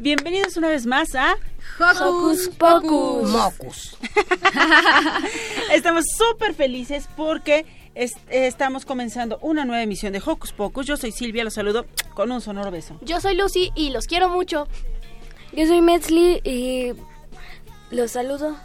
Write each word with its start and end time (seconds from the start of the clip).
Bienvenidos 0.00 0.56
una 0.56 0.68
vez 0.68 0.86
más 0.86 1.14
a 1.14 1.36
Hocus 1.78 2.50
Pocus. 2.58 3.30
Mocus. 3.30 3.96
Estamos 5.72 6.04
súper 6.16 6.54
felices 6.54 7.08
porque 7.16 7.64
estamos 8.28 8.84
comenzando 8.84 9.38
una 9.40 9.64
nueva 9.64 9.82
emisión 9.82 10.12
de 10.12 10.22
Hocus 10.24 10.52
Pocus. 10.52 10.86
Yo 10.86 10.96
soy 10.96 11.12
Silvia, 11.12 11.44
los 11.44 11.54
saludo 11.54 11.86
con 12.14 12.30
un 12.30 12.40
sonoro 12.40 12.70
beso. 12.70 12.98
Yo 13.02 13.20
soy 13.20 13.36
Lucy 13.36 13.72
y 13.74 13.90
los 13.90 14.06
quiero 14.06 14.28
mucho. 14.28 14.68
Yo 15.52 15.66
soy 15.66 15.80
Metzli 15.80 16.40
y 16.44 16.92
los 17.90 18.10
saludo 18.10 18.56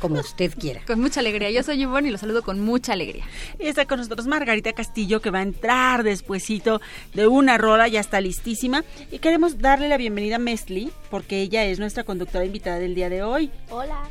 como 0.00 0.20
usted 0.20 0.52
quiera. 0.58 0.82
Con 0.86 1.00
mucha 1.00 1.20
alegría. 1.20 1.50
Yo 1.50 1.62
soy 1.62 1.78
Yvonne 1.78 2.08
y 2.08 2.12
lo 2.12 2.18
saludo 2.18 2.42
con 2.42 2.60
mucha 2.60 2.92
alegría. 2.92 3.24
Y 3.58 3.66
está 3.66 3.86
con 3.86 3.98
nosotros 3.98 4.26
Margarita 4.26 4.72
Castillo, 4.72 5.20
que 5.20 5.30
va 5.30 5.40
a 5.40 5.42
entrar 5.42 6.02
despuesito 6.02 6.80
de 7.14 7.26
una 7.26 7.58
rola, 7.58 7.88
ya 7.88 8.00
está 8.00 8.20
listísima. 8.20 8.84
Y 9.10 9.18
queremos 9.18 9.58
darle 9.58 9.88
la 9.88 9.96
bienvenida 9.96 10.36
a 10.36 10.38
Mesli, 10.38 10.90
porque 11.10 11.40
ella 11.40 11.64
es 11.64 11.78
nuestra 11.78 12.04
conductora 12.04 12.44
invitada 12.44 12.78
del 12.78 12.94
día 12.94 13.08
de 13.08 13.22
hoy. 13.22 13.50
Hola. 13.70 14.08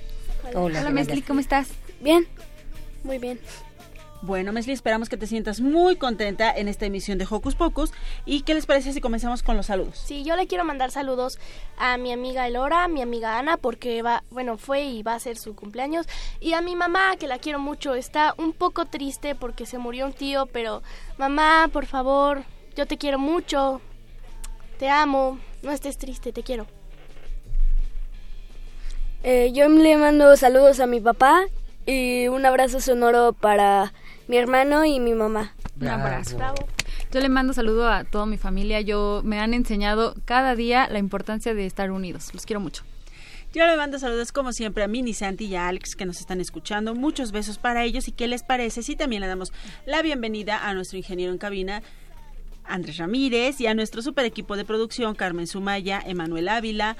Hola, 0.54 0.82
Hola 0.82 0.90
Mesli, 0.92 1.22
¿cómo 1.22 1.40
estás? 1.40 1.70
Bien, 2.02 2.28
muy 3.04 3.18
bien. 3.18 3.40
Bueno, 4.22 4.52
Mesli, 4.52 4.74
esperamos 4.74 5.10
que 5.10 5.18
te 5.18 5.28
sientas 5.28 5.62
muy 5.62 5.98
contenta 5.98 6.52
en 6.56 6.68
esta 6.68 6.86
emisión 6.86 7.18
de 7.18 7.28
Hocus 7.30 7.56
Pocus. 7.56 7.92
¿Y 8.26 8.42
qué 8.42 8.54
les 8.54 8.66
parece 8.66 8.92
si 8.92 9.02
comenzamos 9.02 9.44
con 9.44 9.56
los 9.56 9.68
saludos? 9.68 10.02
Sí, 10.04 10.24
yo 10.24 10.36
le 10.36 10.48
quiero 10.48 10.64
mandar 10.64 10.90
saludos 10.90 11.38
a 11.78 11.98
mi 11.98 12.12
amiga 12.12 12.48
Elora, 12.48 12.86
a 12.86 12.88
mi 12.88 13.02
amiga 13.02 13.38
Ana, 13.38 13.58
porque 13.58 14.02
va, 14.02 14.24
bueno, 14.32 14.58
fue 14.58 14.84
y 14.84 15.04
va 15.04 15.14
a 15.14 15.20
ser 15.20 15.38
su 15.38 15.56
cumpleaños. 15.56 16.08
Y 16.40 16.54
a 16.54 16.62
mi 16.62 16.76
mamá, 16.76 17.18
que 17.18 17.28
la 17.28 17.38
quiero 17.38 17.60
mucho. 17.60 17.94
Está 17.94 18.34
un 18.38 18.54
poco 18.54 18.86
triste 18.86 19.36
porque 19.36 19.66
se 19.66 19.78
murió 19.78 20.06
un 20.08 20.14
tío, 20.14 20.48
pero 20.48 20.82
mamá, 21.18 21.70
por 21.72 21.86
favor, 21.86 22.44
yo 22.76 22.88
te 22.88 22.98
quiero 22.98 23.20
mucho. 23.20 23.82
Te 24.80 24.90
amo. 24.90 25.40
No 25.62 25.72
estés 25.72 25.98
triste, 25.98 26.32
te 26.32 26.42
quiero. 26.42 26.68
Eh, 29.24 29.52
yo 29.54 29.68
le 29.70 29.98
mando 29.98 30.36
saludos 30.36 30.80
a 30.80 30.88
mi 30.88 31.00
papá 31.00 31.46
y 31.86 32.28
un 32.28 32.46
abrazo 32.46 32.80
sonoro 32.80 33.34
para 33.34 33.94
mi 34.28 34.38
hermano 34.38 34.86
y 34.86 35.00
mi 35.00 35.14
mamá. 35.14 35.54
Un 35.80 35.88
abrazo. 35.88 36.38
Yo 37.12 37.20
le 37.20 37.30
mando 37.30 37.54
saludo 37.54 37.90
a 37.90 38.04
toda 38.04 38.26
mi 38.26 38.38
familia. 38.38 38.82
Yo 38.82 39.22
me 39.24 39.40
han 39.40 39.54
enseñado 39.54 40.16
cada 40.26 40.56
día 40.56 40.88
la 40.90 41.00
importancia 41.00 41.54
de 41.54 41.66
estar 41.66 41.92
unidos. 41.92 42.34
Los 42.34 42.46
quiero 42.46 42.60
mucho. 42.60 42.84
Yo 43.54 43.66
le 43.66 43.78
mando 43.78 44.00
saludos 44.00 44.34
como 44.34 44.52
siempre 44.52 44.84
a 44.84 44.88
Mini, 44.90 45.14
Santi 45.14 45.46
y 45.46 45.56
a 45.56 45.70
Alex 45.70 45.96
que 45.96 46.06
nos 46.06 46.20
están 46.20 46.42
escuchando. 46.42 46.94
Muchos 46.94 47.32
besos 47.32 47.58
para 47.58 47.86
ellos 47.86 48.10
y 48.10 48.12
qué 48.12 48.28
les 48.28 48.44
parece 48.44 48.84
si 48.84 48.98
también 48.98 49.22
le 49.22 49.28
damos 49.28 49.54
la 49.86 50.02
bienvenida 50.02 50.68
a 50.68 50.74
nuestro 50.74 50.98
ingeniero 50.98 51.32
en 51.32 51.38
cabina, 51.38 51.82
Andrés 52.66 52.98
Ramírez, 52.98 53.62
y 53.62 53.68
a 53.68 53.74
nuestro 53.74 54.02
super 54.02 54.26
equipo 54.26 54.58
de 54.58 54.66
producción, 54.66 55.16
Carmen 55.16 55.48
Sumaya, 55.48 56.02
Emanuel 56.06 56.50
Ávila, 56.50 56.98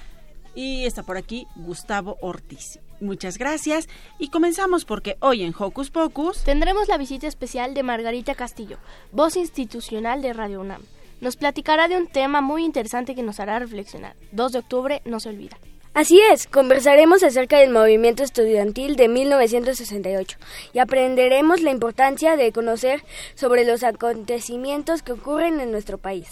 y 0.56 0.86
está 0.86 1.04
por 1.04 1.18
aquí 1.18 1.46
Gustavo 1.58 2.18
Ortiz. 2.22 2.80
Muchas 3.02 3.38
gracias 3.38 3.90
y 4.20 4.30
comenzamos 4.30 4.86
porque 4.86 5.18
hoy 5.20 5.44
en 5.44 5.54
Hocus 5.58 5.92
Pocus 5.92 6.44
tendremos 6.44 6.88
la 6.88 6.98
visita 6.98 7.28
especial 7.28 7.74
de 7.74 7.84
Margarita 7.84 8.36
Castillo, 8.36 8.78
voz 9.12 9.36
institucional 9.36 10.22
de 10.22 10.32
Radio 10.32 10.62
UNAM. 10.62 10.82
Nos 11.20 11.36
platicará 11.36 11.88
de 11.88 11.98
un 11.98 12.08
tema 12.08 12.42
muy 12.42 12.64
interesante 12.64 13.14
que 13.14 13.24
nos 13.24 13.40
hará 13.40 13.60
reflexionar. 13.60 14.16
2 14.32 14.52
de 14.52 14.60
octubre 14.60 15.02
no 15.06 15.20
se 15.20 15.30
olvida. 15.30 15.58
Así 15.94 16.20
es, 16.32 16.48
conversaremos 16.48 17.24
acerca 17.24 17.58
del 17.58 17.70
movimiento 17.70 18.24
estudiantil 18.24 18.96
de 18.98 19.08
1968 19.08 20.38
y 20.74 20.80
aprenderemos 20.80 21.62
la 21.62 21.72
importancia 21.72 22.36
de 22.36 22.52
conocer 22.52 23.04
sobre 23.36 23.66
los 23.66 23.84
acontecimientos 23.84 25.04
que 25.04 25.14
ocurren 25.14 25.60
en 25.60 25.72
nuestro 25.72 25.98
país. 25.98 26.28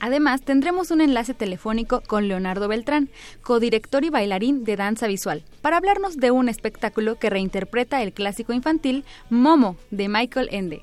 Además, 0.00 0.40
tendremos 0.42 0.90
un 0.90 1.02
enlace 1.02 1.34
telefónico 1.34 2.02
con 2.06 2.26
Leonardo 2.26 2.68
Beltrán, 2.68 3.10
codirector 3.42 4.04
y 4.04 4.10
bailarín 4.10 4.64
de 4.64 4.76
danza 4.76 5.06
visual, 5.06 5.44
para 5.60 5.76
hablarnos 5.76 6.16
de 6.16 6.30
un 6.30 6.48
espectáculo 6.48 7.18
que 7.18 7.30
reinterpreta 7.30 8.02
el 8.02 8.12
clásico 8.12 8.52
infantil 8.52 9.04
Momo 9.28 9.76
de 9.90 10.08
Michael 10.08 10.48
Ende. 10.50 10.82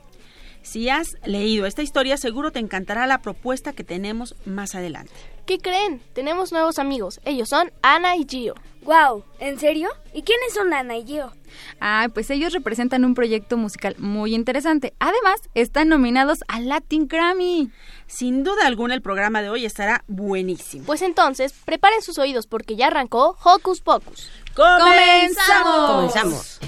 Si 0.61 0.89
has 0.89 1.15
leído 1.25 1.65
esta 1.65 1.81
historia, 1.81 2.17
seguro 2.17 2.51
te 2.51 2.59
encantará 2.59 3.07
la 3.07 3.21
propuesta 3.21 3.73
que 3.73 3.83
tenemos 3.83 4.35
más 4.45 4.75
adelante. 4.75 5.13
¿Qué 5.45 5.59
creen? 5.59 6.01
Tenemos 6.11 6.51
nuevos 6.51 6.77
amigos. 6.77 7.21
Ellos 7.23 7.47
son 7.47 7.71
Ana 7.81 8.17
y 8.17 8.25
Gio. 8.29 8.53
Wow, 8.87 9.25
¿en 9.39 9.59
serio? 9.59 9.89
¿Y 10.13 10.21
quiénes 10.21 10.53
son 10.53 10.73
Ana 10.73 10.95
y 10.95 11.05
Gio? 11.05 11.33
Ah, 11.81 12.07
pues 12.13 12.29
ellos 12.29 12.53
representan 12.53 13.03
un 13.03 13.15
proyecto 13.15 13.57
musical 13.57 13.95
muy 13.97 14.33
interesante. 14.33 14.93
Además, 14.97 15.41
están 15.55 15.89
nominados 15.89 16.39
al 16.47 16.69
Latin 16.69 17.09
Grammy. 17.09 17.69
Sin 18.07 18.45
duda 18.45 18.65
alguna 18.65 18.93
el 18.93 19.01
programa 19.01 19.41
de 19.41 19.49
hoy 19.49 19.65
estará 19.65 20.05
buenísimo. 20.07 20.85
Pues 20.85 21.01
entonces, 21.01 21.53
preparen 21.65 22.01
sus 22.01 22.17
oídos 22.17 22.47
porque 22.47 22.77
ya 22.77 22.87
arrancó 22.87 23.37
Hocus 23.43 23.81
Pocus. 23.81 24.31
¡Comenzamos! 24.55 25.91
Comenzamos. 25.91 26.59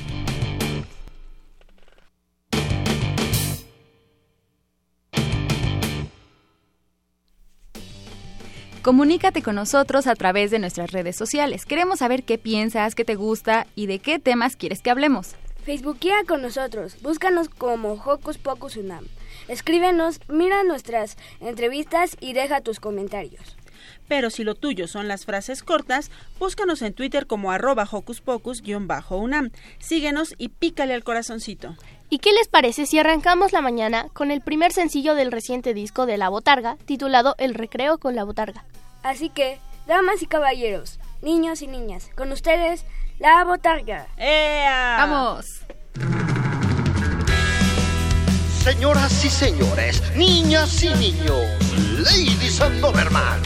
Comunícate 8.90 9.44
con 9.44 9.54
nosotros 9.54 10.08
a 10.08 10.16
través 10.16 10.50
de 10.50 10.58
nuestras 10.58 10.92
redes 10.92 11.16
sociales. 11.16 11.68
Queremos 11.68 12.00
saber 12.00 12.24
qué 12.24 12.40
piensas, 12.40 12.96
qué 12.96 13.06
te 13.06 13.14
gusta 13.14 13.68
y 13.76 13.86
de 13.86 14.00
qué 14.00 14.18
temas 14.18 14.56
quieres 14.56 14.82
que 14.82 14.90
hablemos. 14.90 15.36
Facebookia 15.64 16.16
con 16.28 16.42
nosotros. 16.42 17.00
Búscanos 17.04 17.50
como 17.50 17.92
Hocus 18.04 18.40
Pocus 18.40 18.78
Unam. 18.78 19.06
Escríbenos, 19.48 20.20
mira 20.28 20.64
nuestras 20.64 21.18
entrevistas 21.40 22.18
y 22.20 22.34
deja 22.34 22.62
tus 22.62 22.80
comentarios. 22.80 23.56
Pero 24.08 24.32
si 24.32 24.44
lo 24.44 24.56
tuyo 24.56 24.88
son 24.88 25.08
las 25.08 25.24
frases 25.24 25.62
cortas, 25.62 26.10
búscanos 26.40 26.82
en 26.82 26.94
Twitter 26.94 27.28
como 27.28 27.52
arroba 27.52 27.88
hocus 27.90 28.22
pocus-unam. 28.22 29.52
Síguenos 29.78 30.34
y 30.40 30.50
pícale 30.50 30.96
al 30.96 31.04
corazoncito. 31.04 31.76
¿Y 32.12 32.18
qué 32.18 32.34
les 32.34 32.48
parece 32.48 32.88
si 32.88 32.98
arrancamos 32.98 33.54
la 33.54 33.62
mañana 33.62 34.08
con 34.14 34.32
el 34.32 34.42
primer 34.42 34.72
sencillo 34.72 35.14
del 35.14 35.32
reciente 35.32 35.76
disco 35.76 36.08
de 36.08 36.18
La 36.18 36.30
Botarga, 36.30 36.76
titulado 36.86 37.36
El 37.38 37.54
Recreo 37.54 38.00
con 38.00 38.16
la 38.16 38.24
Botarga? 38.24 38.66
Así 39.04 39.30
que, 39.30 39.60
damas 39.86 40.24
y 40.24 40.26
caballeros, 40.26 41.00
niños 41.22 41.62
y 41.62 41.68
niñas, 41.68 42.10
con 42.16 42.32
ustedes, 42.32 42.84
La 43.20 43.44
Botarga. 43.44 44.08
¡Ea! 44.18 44.96
¡Vamos! 44.98 45.62
Señoras 48.70 49.26
y 49.26 49.32
señores, 49.32 50.04
niñas 50.16 50.84
y 50.84 50.90
niños, 50.90 51.42
ladies 52.04 52.62
and 52.62 52.80
gentlemen, 52.80 53.42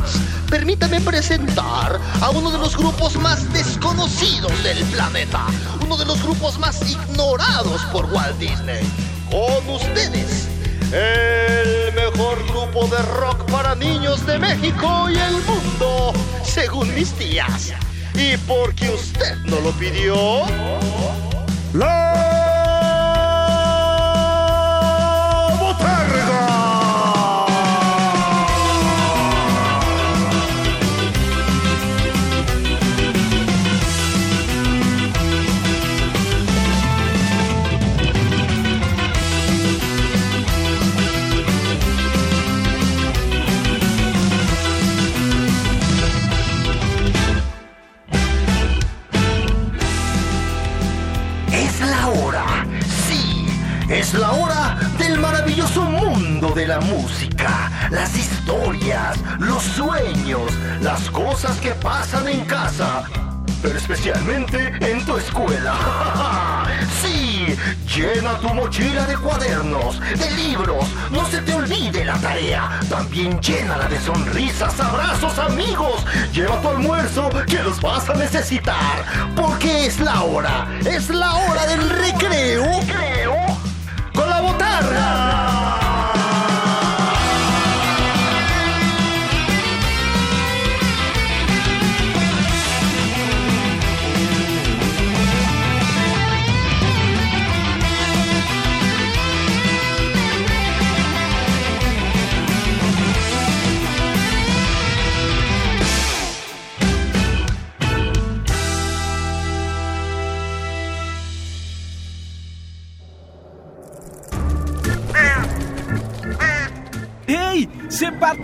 permítame 0.50 1.00
presentar 1.00 1.98
a 2.20 2.30
uno 2.32 2.52
de 2.52 2.58
los 2.58 2.76
grupos 2.76 3.16
más 3.16 3.52
desconocidos 3.54 4.52
del 4.64 4.84
planeta, 4.88 5.46
uno 5.82 5.96
de 5.96 6.04
los 6.04 6.22
grupos 6.22 6.60
más 6.60 6.82
ignorados 6.92 7.82
por 7.94 8.04
Walt 8.12 8.38
Disney. 8.38 8.84
Con 9.32 9.70
ustedes, 9.74 10.50
el 10.92 11.94
mejor 11.94 12.46
grupo 12.50 12.86
de 12.94 13.02
rock 13.14 13.50
para 13.50 13.76
niños 13.76 14.26
de 14.26 14.38
México 14.38 15.10
y 15.10 15.18
el 15.18 15.42
mundo, 15.44 16.12
según 16.44 16.94
mis 16.96 17.14
tías. 17.14 17.72
Y 18.14 18.36
porque 18.40 18.90
usted 18.90 19.38
no 19.46 19.62
lo 19.62 19.72
pidió, 19.72 20.44
Es 21.74 22.43
También 73.04 73.38
llénala 73.42 73.90
de 73.90 74.00
sonrisas, 74.00 74.80
abrazos, 74.80 75.38
amigos. 75.38 76.06
Lleva 76.32 76.62
tu 76.62 76.70
almuerzo 76.70 77.30
que 77.48 77.62
los 77.62 77.82
vas 77.82 78.10
a 78.10 78.14
necesitar, 78.14 79.04
porque 79.36 79.88
es 79.88 80.00
la 80.00 80.24
hora, 80.24 80.70
es 80.86 81.10
la 81.10 81.36
hora 81.36 81.66
del 81.66 81.90
recreo. 81.90 82.64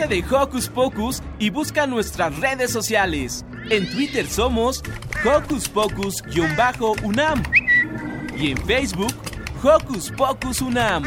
De 0.10 0.24
Hocus 0.24 0.68
Pocus 0.68 1.22
y 1.38 1.52
busca 1.52 1.86
nuestras 1.86 2.38
redes 2.40 2.72
sociales. 2.72 3.46
En 3.70 3.88
Twitter 3.92 4.26
somos 4.26 4.84
Hocus 5.24 5.70
Pocus-UNAM 5.70 7.44
y 8.36 8.52
en 8.52 8.58
Facebook 8.58 9.14
Hocus 9.64 10.12
Pocus 10.18 10.62
UNAM. 10.62 11.04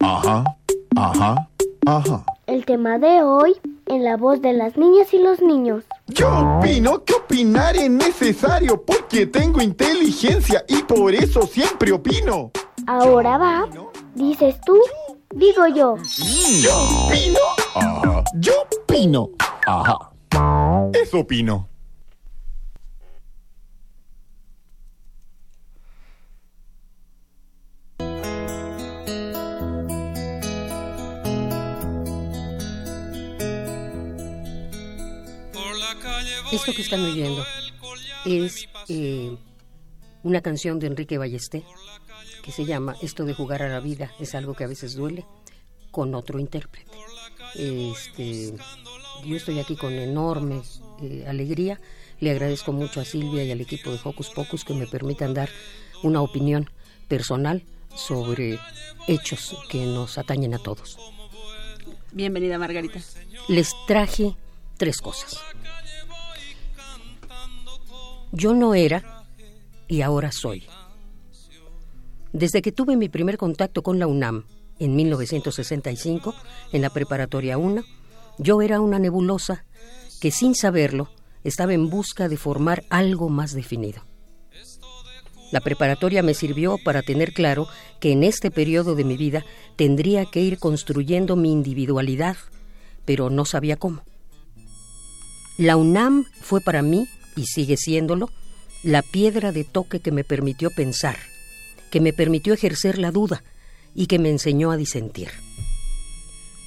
Ajá, 0.00 0.44
ajá, 0.96 1.48
ajá. 1.86 2.24
El 2.48 2.64
tema 2.66 2.98
de 2.98 3.22
hoy 3.22 3.54
en 3.86 4.02
la 4.02 4.16
voz 4.16 4.42
de 4.42 4.52
las 4.52 4.76
niñas 4.76 5.14
y 5.14 5.18
los 5.18 5.40
niños. 5.40 5.84
Yo 6.14 6.58
opino 6.58 7.04
que 7.04 7.14
opinar 7.14 7.76
es 7.76 7.90
necesario 7.90 8.82
porque 8.82 9.26
tengo 9.26 9.62
inteligencia 9.62 10.64
y 10.68 10.82
por 10.82 11.14
eso 11.14 11.42
siempre 11.46 11.92
opino. 11.92 12.50
Ahora 12.86 13.38
va, 13.38 13.68
dices 14.14 14.56
tú, 14.66 14.78
digo 15.34 15.66
yo. 15.68 15.96
Yo 16.60 16.74
opino. 17.06 17.38
Ajá. 17.74 18.24
Yo 18.34 18.52
opino. 18.82 19.30
Ajá. 19.66 20.10
Eso 20.92 21.20
opino. 21.20 21.68
Esto 36.52 36.74
que 36.74 36.82
están 36.82 37.02
oyendo 37.02 37.44
es 38.26 38.68
eh, 38.88 39.36
una 40.22 40.42
canción 40.42 40.78
de 40.78 40.86
Enrique 40.86 41.16
Ballesté 41.16 41.64
que 42.42 42.52
se 42.52 42.66
llama 42.66 42.94
Esto 43.00 43.24
de 43.24 43.34
jugar 43.34 43.62
a 43.62 43.68
la 43.68 43.80
vida 43.80 44.12
es 44.20 44.34
algo 44.34 44.54
que 44.54 44.64
a 44.64 44.66
veces 44.66 44.94
duele 44.94 45.24
con 45.90 46.14
otro 46.14 46.38
intérprete. 46.38 46.90
Este, 47.54 48.52
yo 49.24 49.36
estoy 49.36 49.60
aquí 49.60 49.76
con 49.76 49.92
enorme 49.92 50.62
eh, 51.02 51.24
alegría. 51.26 51.80
Le 52.20 52.30
agradezco 52.30 52.72
mucho 52.72 53.00
a 53.00 53.04
Silvia 53.04 53.44
y 53.44 53.50
al 53.50 53.60
equipo 53.60 53.90
de 53.90 53.98
Hocus 54.02 54.30
Pocus 54.30 54.64
que 54.64 54.74
me 54.74 54.86
permitan 54.86 55.34
dar 55.34 55.48
una 56.02 56.20
opinión 56.20 56.70
personal 57.08 57.64
sobre 57.94 58.58
hechos 59.08 59.56
que 59.70 59.84
nos 59.86 60.18
atañen 60.18 60.54
a 60.54 60.58
todos. 60.58 60.98
Bienvenida, 62.12 62.58
Margarita. 62.58 63.00
Les 63.48 63.72
traje 63.86 64.36
tres 64.76 65.00
cosas. 65.00 65.38
Yo 68.32 68.54
no 68.54 68.74
era 68.74 69.24
y 69.88 70.00
ahora 70.00 70.32
soy. 70.32 70.64
Desde 72.32 72.62
que 72.62 72.72
tuve 72.72 72.96
mi 72.96 73.10
primer 73.10 73.36
contacto 73.36 73.82
con 73.82 73.98
la 73.98 74.06
UNAM 74.06 74.46
en 74.78 74.96
1965, 74.96 76.34
en 76.72 76.80
la 76.82 76.88
preparatoria 76.88 77.58
1, 77.58 77.84
yo 78.38 78.62
era 78.62 78.80
una 78.80 78.98
nebulosa 78.98 79.66
que 80.20 80.30
sin 80.30 80.54
saberlo 80.54 81.10
estaba 81.44 81.74
en 81.74 81.90
busca 81.90 82.28
de 82.28 82.38
formar 82.38 82.84
algo 82.88 83.28
más 83.28 83.52
definido. 83.52 84.02
La 85.50 85.60
preparatoria 85.60 86.22
me 86.22 86.32
sirvió 86.32 86.78
para 86.82 87.02
tener 87.02 87.34
claro 87.34 87.68
que 88.00 88.12
en 88.12 88.24
este 88.24 88.50
periodo 88.50 88.94
de 88.94 89.04
mi 89.04 89.18
vida 89.18 89.44
tendría 89.76 90.24
que 90.24 90.40
ir 90.40 90.58
construyendo 90.58 91.36
mi 91.36 91.52
individualidad, 91.52 92.38
pero 93.04 93.28
no 93.28 93.44
sabía 93.44 93.76
cómo. 93.76 94.02
La 95.58 95.76
UNAM 95.76 96.24
fue 96.40 96.62
para 96.62 96.80
mí 96.80 97.06
y 97.36 97.46
sigue 97.46 97.76
siéndolo, 97.76 98.30
la 98.82 99.02
piedra 99.02 99.52
de 99.52 99.64
toque 99.64 100.00
que 100.00 100.12
me 100.12 100.24
permitió 100.24 100.70
pensar, 100.70 101.16
que 101.90 102.00
me 102.00 102.12
permitió 102.12 102.52
ejercer 102.54 102.98
la 102.98 103.10
duda 103.10 103.44
y 103.94 104.06
que 104.06 104.18
me 104.18 104.30
enseñó 104.30 104.70
a 104.70 104.76
disentir. 104.76 105.28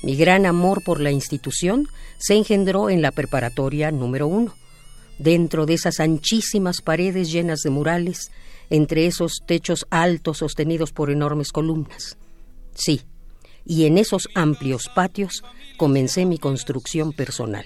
Mi 0.03 0.15
gran 0.15 0.45
amor 0.45 0.83
por 0.83 0.99
la 0.99 1.11
institución 1.11 1.87
se 2.17 2.35
engendró 2.35 2.89
en 2.89 3.01
la 3.01 3.11
preparatoria 3.11 3.91
número 3.91 4.27
uno, 4.27 4.53
dentro 5.17 5.65
de 5.65 5.73
esas 5.73 5.99
anchísimas 5.99 6.81
paredes 6.81 7.31
llenas 7.31 7.61
de 7.61 7.69
murales, 7.69 8.31
entre 8.69 9.07
esos 9.07 9.41
techos 9.45 9.85
altos 9.89 10.39
sostenidos 10.39 10.91
por 10.91 11.09
enormes 11.09 11.51
columnas. 11.51 12.17
Sí, 12.73 13.01
y 13.65 13.85
en 13.85 13.97
esos 13.97 14.29
amplios 14.35 14.89
patios 14.93 15.43
comencé 15.77 16.25
mi 16.25 16.37
construcción 16.37 17.11
personal. 17.13 17.65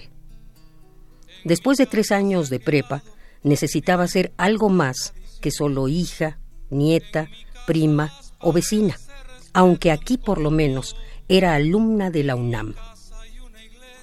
Después 1.44 1.78
de 1.78 1.86
tres 1.86 2.12
años 2.12 2.50
de 2.50 2.60
prepa, 2.60 3.02
necesitaba 3.42 4.06
ser 4.06 4.32
algo 4.36 4.68
más 4.68 5.14
que 5.40 5.50
solo 5.50 5.88
hija, 5.88 6.38
nieta, 6.70 7.28
prima 7.66 8.12
o 8.40 8.52
vecina, 8.52 8.96
aunque 9.52 9.90
aquí 9.90 10.18
por 10.18 10.40
lo 10.40 10.50
menos 10.50 10.96
era 11.28 11.54
alumna 11.54 12.10
de 12.10 12.24
la 12.24 12.36
UNAM. 12.36 12.74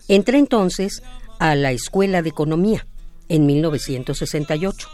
Entré 0.08 0.39
entonces 0.39 1.03
a 1.39 1.56
la 1.56 1.72
Escuela 1.72 2.22
de 2.22 2.29
Economía 2.29 2.88
en 3.29 3.46
1968 3.46 4.88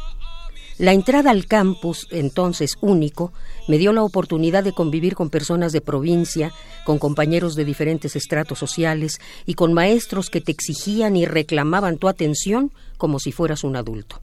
la 0.77 0.93
entrada 0.93 1.31
al 1.31 1.45
campus, 1.45 2.07
entonces 2.09 2.75
único, 2.81 3.31
me 3.67 3.77
dio 3.77 3.93
la 3.93 4.03
oportunidad 4.03 4.63
de 4.63 4.73
convivir 4.73 5.15
con 5.15 5.29
personas 5.29 5.71
de 5.71 5.81
provincia, 5.81 6.51
con 6.85 6.99
compañeros 6.99 7.55
de 7.55 7.65
diferentes 7.65 8.15
estratos 8.15 8.59
sociales 8.59 9.19
y 9.45 9.53
con 9.53 9.73
maestros 9.73 10.29
que 10.29 10.41
te 10.41 10.51
exigían 10.51 11.15
y 11.15 11.25
reclamaban 11.25 11.97
tu 11.97 12.07
atención 12.07 12.71
como 12.97 13.19
si 13.19 13.31
fueras 13.31 13.63
un 13.63 13.75
adulto. 13.75 14.21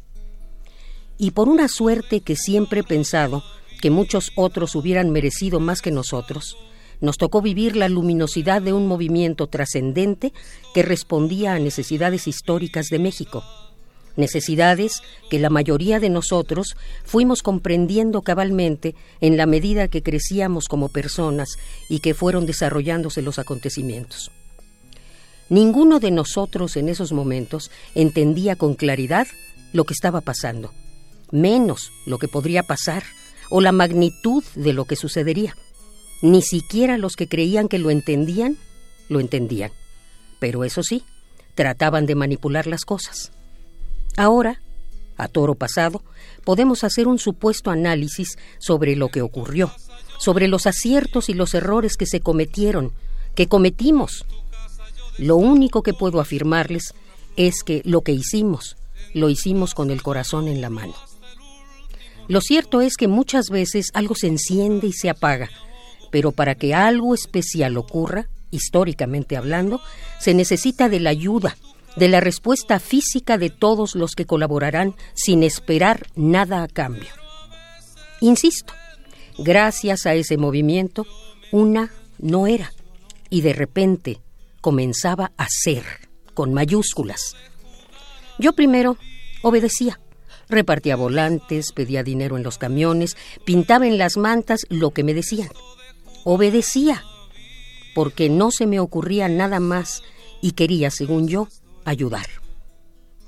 Y 1.19 1.33
por 1.33 1.49
una 1.49 1.69
suerte 1.69 2.21
que 2.21 2.37
siempre 2.37 2.81
he 2.81 2.85
pensado 2.85 3.43
que 3.81 3.91
muchos 3.91 4.31
otros 4.37 4.75
hubieran 4.75 5.11
merecido 5.11 5.61
más 5.61 5.83
que 5.83 5.91
nosotros, 5.91 6.57
nos 7.01 7.17
tocó 7.17 7.41
vivir 7.41 7.77
la 7.77 7.89
luminosidad 7.89 8.61
de 8.61 8.75
un 8.75 8.87
movimiento 8.87 9.47
trascendente 9.47 10.35
que 10.75 10.83
respondía 10.83 11.55
a 11.55 11.59
necesidades 11.59 12.29
históricas 12.29 12.87
de 12.91 12.99
México 12.99 13.43
necesidades 14.17 15.03
que 15.29 15.39
la 15.39 15.51
mayoría 15.51 16.01
de 16.01 16.11
nosotros 16.11 16.77
fuimos 17.05 17.43
comprendiendo 17.43 18.23
cabalmente 18.23 18.95
en 19.21 19.37
la 19.37 19.47
medida 19.47 19.89
que 19.89 20.03
crecíamos 20.03 20.67
como 20.67 20.89
personas 20.89 21.51
y 21.89 22.01
que 22.01 22.15
fueron 22.15 22.47
desarrollándose 22.47 23.23
los 23.23 23.39
acontecimientos. 23.39 24.31
Ninguno 25.49 25.99
de 25.99 26.13
nosotros 26.13 26.77
en 26.77 26.89
esos 26.89 27.13
momentos 27.13 27.71
entendía 27.95 28.57
con 28.57 28.75
claridad 28.75 29.27
lo 29.73 29.85
que 29.85 29.95
estaba 29.95 30.21
pasando, 30.21 30.73
menos 31.33 31.91
lo 32.07 32.19
que 32.19 32.29
podría 32.29 32.63
pasar 32.63 33.03
o 33.51 33.61
la 33.61 33.73
magnitud 33.73 34.45
de 34.55 34.73
lo 34.73 34.85
que 34.85 34.97
sucedería. 34.97 35.57
Ni 36.23 36.43
siquiera 36.43 36.99
los 36.99 37.17
que 37.17 37.29
creían 37.29 37.67
que 37.67 37.79
lo 37.79 37.91
entendían, 37.91 38.59
lo 39.09 39.21
entendían. 39.21 39.73
Pero 40.39 40.65
eso 40.65 40.83
sí, 40.83 41.03
trataban 41.55 42.07
de 42.07 42.15
manipular 42.15 42.67
las 42.67 42.85
cosas. 42.85 43.33
Ahora, 44.21 44.61
a 45.17 45.29
toro 45.29 45.55
pasado, 45.55 46.05
podemos 46.45 46.85
hacer 46.85 47.09
un 47.09 47.19
supuesto 47.19 47.71
análisis 47.71 48.37
sobre 48.59 48.95
lo 48.95 49.09
que 49.09 49.23
ocurrió, 49.23 49.73
sobre 50.19 50.47
los 50.47 50.67
aciertos 50.67 51.31
y 51.31 51.33
los 51.33 51.55
errores 51.55 51.97
que 51.97 52.05
se 52.05 52.21
cometieron, 52.21 52.93
que 53.35 53.47
cometimos. 53.47 54.27
Lo 55.17 55.37
único 55.37 55.83
que 55.83 55.95
puedo 55.95 56.21
afirmarles 56.21 56.93
es 57.39 57.63
que 57.65 57.81
lo 57.87 58.03
que 58.03 58.13
hicimos, 58.13 58.77
lo 59.15 59.31
hicimos 59.31 59.73
con 59.73 59.91
el 59.91 60.03
corazón 60.03 60.49
en 60.49 60.61
la 60.61 60.69
mano. 60.69 60.93
Lo 62.29 62.43
cierto 62.43 62.83
es 62.83 62.99
que 62.99 63.09
muchas 63.09 63.47
veces 63.49 63.87
algo 63.95 64.15
se 64.15 64.27
enciende 64.27 64.87
y 64.87 64.93
se 64.93 65.09
apaga, 65.09 65.49
pero 66.11 66.33
para 66.33 66.57
que 66.57 66.75
algo 66.75 67.15
especial 67.15 67.79
ocurra, 67.79 68.29
históricamente 68.51 69.39
hablando, 69.39 69.81
se 70.19 70.35
necesita 70.35 70.91
de 70.91 71.01
la 71.01 71.09
ayuda, 71.09 71.57
de 71.97 72.09
la 72.09 72.21
respuesta 72.21 72.79
física 72.79 73.39
de 73.39 73.51
todos 73.51 73.95
los 73.95 74.13
que 74.13 74.27
colaborarán 74.27 74.95
sin 75.15 75.43
esperar 75.43 76.07
nada 76.15 76.63
a 76.63 76.69
cambio. 76.69 77.11
Insisto, 78.21 78.73
gracias 79.39 80.07
a 80.07 80.15
ese 80.15 80.37
movimiento, 80.37 81.07
una 81.53 81.91
no 82.19 82.47
era 82.47 82.73
y 83.29 83.41
de 83.41 83.53
repente 83.53 84.21
comenzaba 84.61 85.33
a 85.37 85.47
ser, 85.49 85.85
con 86.35 86.53
mayúsculas. 86.53 87.37
Yo 88.39 88.53
primero 88.55 88.97
obedecía. 89.43 90.01
Repartía 90.49 90.97
volantes, 90.97 91.71
pedía 91.73 92.03
dinero 92.03 92.37
en 92.37 92.43
los 92.43 92.59
camiones, 92.59 93.17
pintaba 93.45 93.87
en 93.87 93.99
las 93.99 94.17
mantas 94.17 94.67
lo 94.69 94.91
que 94.91 95.05
me 95.05 95.15
decían. 95.15 95.49
Obedecía, 96.25 97.05
porque 97.95 98.29
no 98.29 98.51
se 98.51 98.67
me 98.67 98.81
ocurría 98.81 99.29
nada 99.29 99.61
más 99.61 100.03
y 100.43 100.53
quería, 100.53 100.91
según 100.91 101.29
yo, 101.29 101.47
ayudar. 101.91 102.27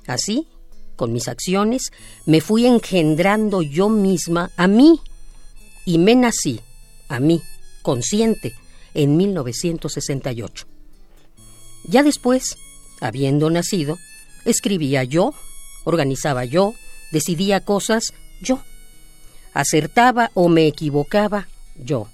Así, 0.07 0.47
con 0.95 1.13
mis 1.13 1.27
acciones, 1.27 1.91
me 2.25 2.41
fui 2.41 2.65
engendrando 2.65 3.61
yo 3.61 3.89
misma 3.89 4.51
a 4.57 4.67
mí 4.67 4.99
y 5.85 5.97
me 5.97 6.15
nací, 6.15 6.59
a 7.09 7.19
mí, 7.19 7.41
consciente, 7.81 8.53
en 8.93 9.17
1968. 9.17 10.67
Ya 11.85 12.03
después, 12.03 12.57
habiendo 13.01 13.49
nacido, 13.49 13.97
escribía 14.45 15.03
yo, 15.03 15.33
organizaba 15.83 16.45
yo, 16.45 16.73
decidía 17.11 17.61
cosas 17.61 18.13
yo, 18.41 18.61
acertaba 19.53 20.31
o 20.33 20.47
me 20.47 20.67
equivocaba 20.67 21.47
yo. 21.75 22.07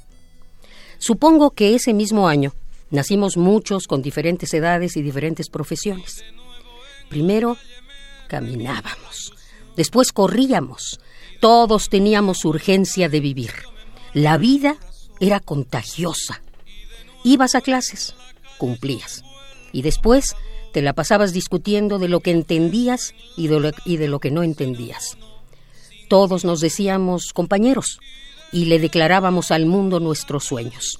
Supongo 0.98 1.52
que 1.52 1.76
ese 1.76 1.94
mismo 1.94 2.28
año 2.28 2.54
nacimos 2.92 3.38
muchos 3.38 3.88
con 3.88 4.02
diferentes 4.02 4.54
edades 4.54 4.98
y 4.98 5.02
diferentes 5.02 5.50
profesiones. 5.50 6.24
Primero 7.10 7.58
caminábamos, 8.28 9.34
después 9.76 10.12
corríamos, 10.12 11.00
todos 11.40 11.90
teníamos 11.90 12.46
urgencia 12.46 13.10
de 13.10 13.20
vivir. 13.20 13.52
La 14.14 14.38
vida 14.38 14.78
era 15.20 15.40
contagiosa. 15.40 16.42
Ibas 17.24 17.56
a 17.56 17.62
clases, 17.62 18.16
cumplías. 18.58 19.24
Y 19.72 19.82
después 19.82 20.36
te 20.72 20.82
la 20.82 20.94
pasabas 20.94 21.34
discutiendo 21.34 22.00
de 22.00 22.08
lo 22.08 22.20
que 22.20 22.32
entendías 22.32 23.14
y 23.36 23.48
de 23.48 24.08
lo, 24.08 24.20
que 24.20 24.32
no 24.32 24.44
entendías. 24.44 25.18
Todos 26.10 26.46
nos 26.46 26.60
decíamos 26.60 27.34
compañeros 27.34 28.00
y 28.52 28.66
le 28.66 28.80
declarábamos 28.80 29.52
al 29.52 29.66
mundo 29.66 30.00
nuestros 30.00 30.44
sueños. 30.44 31.00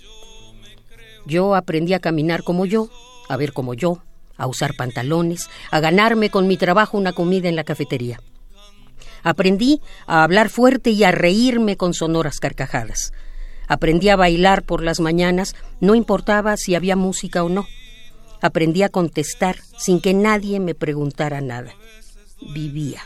Yo 1.26 1.56
aprendí 1.56 1.94
a 1.94 2.00
caminar 2.00 2.44
como 2.44 2.66
yo, 2.66 2.90
a 3.28 3.38
ver 3.38 3.54
como 3.54 3.74
yo, 3.74 4.02
a 4.40 4.48
usar 4.48 4.74
pantalones, 4.76 5.50
a 5.70 5.80
ganarme 5.80 6.32
con 6.32 6.48
mi 6.48 6.58
trabajo 6.58 6.98
una 6.98 7.14
comida 7.14 7.48
en 7.48 7.56
la 7.56 7.64
cafetería. 7.64 8.20
Aprendí 9.22 9.82
a 10.08 10.24
hablar 10.24 10.50
fuerte 10.50 10.90
y 10.92 11.04
a 11.04 11.12
reírme 11.12 11.78
con 11.78 11.94
sonoras 11.94 12.40
carcajadas. 12.40 13.14
Aprendí 13.68 14.10
a 14.10 14.16
bailar 14.16 14.64
por 14.64 14.82
las 14.82 15.00
mañanas, 15.00 15.56
no 15.80 15.94
importaba 15.94 16.58
si 16.58 16.74
había 16.74 16.96
música 16.96 17.44
o 17.44 17.50
no. 17.50 17.68
Aprendí 18.42 18.82
a 18.82 18.90
contestar 18.90 19.58
sin 19.78 20.02
que 20.02 20.14
nadie 20.14 20.60
me 20.60 20.74
preguntara 20.74 21.42
nada. 21.42 21.74
Vivía. 22.54 23.02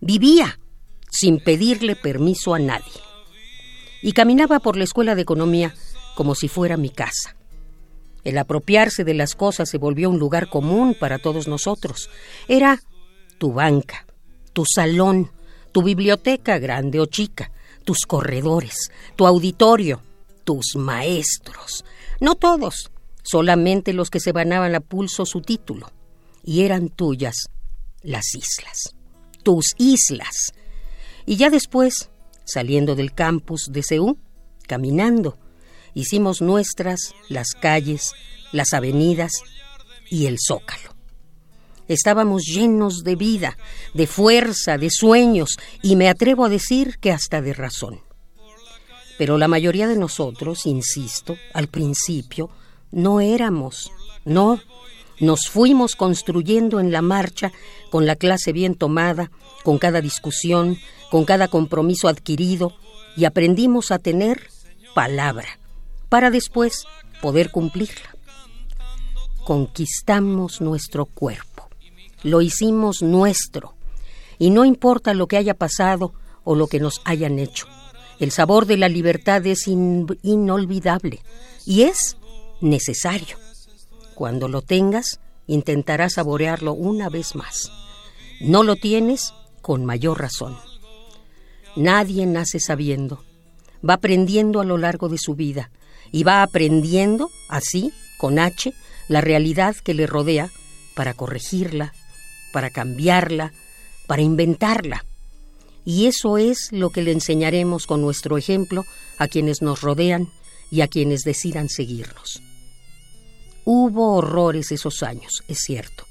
Vivía 0.00 0.58
sin 1.10 1.38
pedirle 1.38 1.94
permiso 1.94 2.54
a 2.54 2.58
nadie. 2.58 3.00
Y 4.02 4.12
caminaba 4.12 4.58
por 4.58 4.76
la 4.76 4.84
escuela 4.84 5.14
de 5.14 5.22
economía 5.22 5.74
como 6.16 6.34
si 6.34 6.48
fuera 6.48 6.76
mi 6.76 6.90
casa. 6.90 7.36
El 8.24 8.38
apropiarse 8.38 9.04
de 9.04 9.14
las 9.14 9.34
cosas 9.34 9.68
se 9.68 9.78
volvió 9.78 10.08
un 10.10 10.18
lugar 10.18 10.48
común 10.48 10.96
para 10.98 11.18
todos 11.18 11.48
nosotros. 11.48 12.08
Era 12.48 12.80
tu 13.38 13.52
banca, 13.52 14.06
tu 14.52 14.64
salón, 14.64 15.30
tu 15.72 15.82
biblioteca 15.82 16.58
grande 16.58 17.00
o 17.00 17.06
chica, 17.06 17.50
tus 17.84 18.06
corredores, 18.06 18.90
tu 19.16 19.26
auditorio, 19.26 20.00
tus 20.44 20.76
maestros. 20.76 21.84
No 22.20 22.36
todos, 22.36 22.90
solamente 23.22 23.92
los 23.92 24.10
que 24.10 24.20
se 24.20 24.32
ganaban 24.32 24.74
a 24.74 24.80
pulso 24.80 25.26
su 25.26 25.40
título. 25.40 25.90
Y 26.44 26.62
eran 26.62 26.88
tuyas 26.88 27.48
las 28.02 28.34
islas, 28.34 28.94
tus 29.42 29.74
islas. 29.78 30.52
Y 31.26 31.36
ya 31.36 31.50
después, 31.50 32.10
saliendo 32.44 32.94
del 32.94 33.12
campus 33.12 33.68
de 33.70 33.82
Seúl, 33.82 34.18
caminando, 34.66 35.38
hicimos 35.94 36.40
nuestras 36.40 37.14
las 37.28 37.48
calles, 37.52 38.12
las 38.52 38.72
avenidas 38.72 39.32
y 40.10 40.26
el 40.26 40.36
zócalo. 40.38 40.92
Estábamos 41.88 42.44
llenos 42.44 43.02
de 43.02 43.16
vida, 43.16 43.58
de 43.92 44.06
fuerza, 44.06 44.78
de 44.78 44.88
sueños 44.90 45.58
y 45.82 45.96
me 45.96 46.08
atrevo 46.08 46.44
a 46.44 46.48
decir 46.48 46.98
que 47.00 47.12
hasta 47.12 47.42
de 47.42 47.52
razón. 47.52 48.00
Pero 49.18 49.36
la 49.36 49.48
mayoría 49.48 49.86
de 49.88 49.96
nosotros, 49.96 50.66
insisto, 50.66 51.36
al 51.52 51.68
principio, 51.68 52.50
no 52.90 53.20
éramos, 53.20 53.90
no, 54.24 54.60
nos 55.20 55.48
fuimos 55.48 55.96
construyendo 55.96 56.80
en 56.80 56.92
la 56.92 57.02
marcha, 57.02 57.52
con 57.90 58.06
la 58.06 58.16
clase 58.16 58.52
bien 58.52 58.74
tomada, 58.74 59.30
con 59.62 59.78
cada 59.78 60.00
discusión, 60.00 60.78
con 61.10 61.24
cada 61.24 61.48
compromiso 61.48 62.08
adquirido, 62.08 62.74
y 63.16 63.24
aprendimos 63.24 63.90
a 63.90 63.98
tener 63.98 64.48
palabra, 64.94 65.58
para 66.12 66.30
después 66.30 66.84
poder 67.22 67.50
cumplirla. 67.50 68.14
Conquistamos 69.46 70.60
nuestro 70.60 71.06
cuerpo, 71.06 71.70
lo 72.22 72.42
hicimos 72.42 73.00
nuestro, 73.00 73.76
y 74.38 74.50
no 74.50 74.66
importa 74.66 75.14
lo 75.14 75.26
que 75.26 75.38
haya 75.38 75.54
pasado 75.54 76.12
o 76.44 76.54
lo 76.54 76.66
que 76.66 76.80
nos 76.80 77.00
hayan 77.06 77.38
hecho, 77.38 77.66
el 78.20 78.30
sabor 78.30 78.66
de 78.66 78.76
la 78.76 78.90
libertad 78.90 79.46
es 79.46 79.66
inolvidable 79.66 81.22
y 81.64 81.84
es 81.84 82.18
necesario. 82.60 83.38
Cuando 84.14 84.48
lo 84.48 84.60
tengas, 84.60 85.18
intentarás 85.46 86.12
saborearlo 86.16 86.74
una 86.74 87.08
vez 87.08 87.34
más. 87.34 87.72
No 88.38 88.64
lo 88.64 88.76
tienes, 88.76 89.32
con 89.62 89.86
mayor 89.86 90.20
razón. 90.20 90.58
Nadie 91.74 92.26
nace 92.26 92.60
sabiendo, 92.60 93.24
va 93.88 93.94
aprendiendo 93.94 94.60
a 94.60 94.66
lo 94.66 94.76
largo 94.76 95.08
de 95.08 95.16
su 95.16 95.34
vida 95.34 95.70
y 96.12 96.22
va 96.22 96.42
aprendiendo, 96.42 97.30
así, 97.48 97.92
con 98.18 98.38
H, 98.38 98.72
la 99.08 99.20
realidad 99.20 99.74
que 99.76 99.94
le 99.94 100.06
rodea 100.06 100.50
para 100.94 101.14
corregirla, 101.14 101.92
para 102.52 102.70
cambiarla, 102.70 103.52
para 104.06 104.22
inventarla. 104.22 105.04
Y 105.84 106.06
eso 106.06 106.38
es 106.38 106.70
lo 106.70 106.90
que 106.90 107.02
le 107.02 107.12
enseñaremos 107.12 107.86
con 107.86 108.00
nuestro 108.02 108.38
ejemplo 108.38 108.84
a 109.18 109.26
quienes 109.26 109.62
nos 109.62 109.80
rodean 109.80 110.28
y 110.70 110.82
a 110.82 110.88
quienes 110.88 111.22
decidan 111.22 111.68
seguirnos. 111.68 112.42
Hubo 113.64 114.16
horrores 114.16 114.70
esos 114.72 115.02
años, 115.02 115.42
es 115.48 115.58
cierto, 115.58 116.04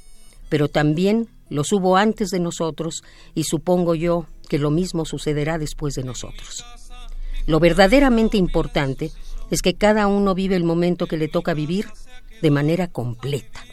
pero 0.50 0.68
también 0.68 1.28
los 1.50 1.72
hubo 1.74 1.98
antes 1.98 2.30
de 2.30 2.40
nosotros 2.40 3.04
y 3.36 3.44
supongo 3.44 3.94
yo 3.96 4.26
que 4.48 4.58
lo 4.58 4.72
mismo 4.72 5.06
sucederá 5.06 5.58
después 5.58 5.96
de 5.96 6.04
nosotros. 6.04 6.66
Lo 7.46 7.60
verdaderamente 7.60 8.38
importante 8.38 9.12
es 9.52 9.62
que 9.62 9.76
cada 9.76 10.08
uno 10.08 10.34
vive 10.34 10.56
el 10.56 10.64
momento 10.64 11.06
que 11.06 11.18
le 11.18 11.28
toca 11.28 11.54
vivir 11.54 11.88
de 12.42 12.50
manera 12.50 12.88
completa, 12.88 13.64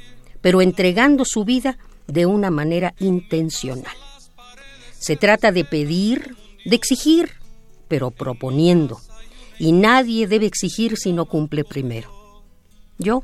pero 0.43 0.61
entregando 0.61 1.25
su 1.25 1.45
vida 1.45 1.79
de 2.07 2.27
una 2.27 2.51
manera 2.51 2.95
intencional. 2.99 3.97
Se 4.99 5.17
trata 5.17 5.53
de 5.53 5.65
pedir, 5.65 6.37
de 6.65 6.77
exigir, 6.77 7.31
pero 7.87 8.11
proponiendo, 8.11 9.01
y 9.59 9.73
nadie 9.73 10.27
debe 10.27 10.47
exigir 10.47 10.97
si 10.97 11.13
no 11.13 11.27
cumple 11.27 11.65
primero. 11.65 12.11
Yo, 12.99 13.23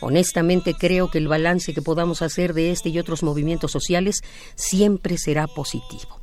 honestamente, 0.00 0.74
creo 0.74 1.10
que 1.10 1.18
el 1.18 1.28
balance 1.28 1.72
que 1.72 1.82
podamos 1.82 2.20
hacer 2.22 2.52
de 2.52 2.70
este 2.70 2.90
y 2.90 2.98
otros 2.98 3.22
movimientos 3.22 3.72
sociales 3.72 4.20
siempre 4.54 5.16
será 5.16 5.46
positivo. 5.46 6.20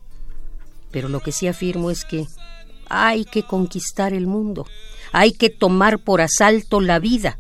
Pero 0.91 1.09
lo 1.09 1.19
que 1.19 1.31
sí 1.31 1.47
afirmo 1.47 1.91
es 1.91 2.05
que 2.05 2.25
hay 2.87 3.25
que 3.25 3.43
conquistar 3.43 4.13
el 4.13 4.27
mundo, 4.27 4.65
hay 5.17 5.31
que 5.31 5.49
tomar 5.49 5.99
por 5.99 6.19
asalto 6.19 6.81
la 6.81 6.99
vida, 6.99 7.39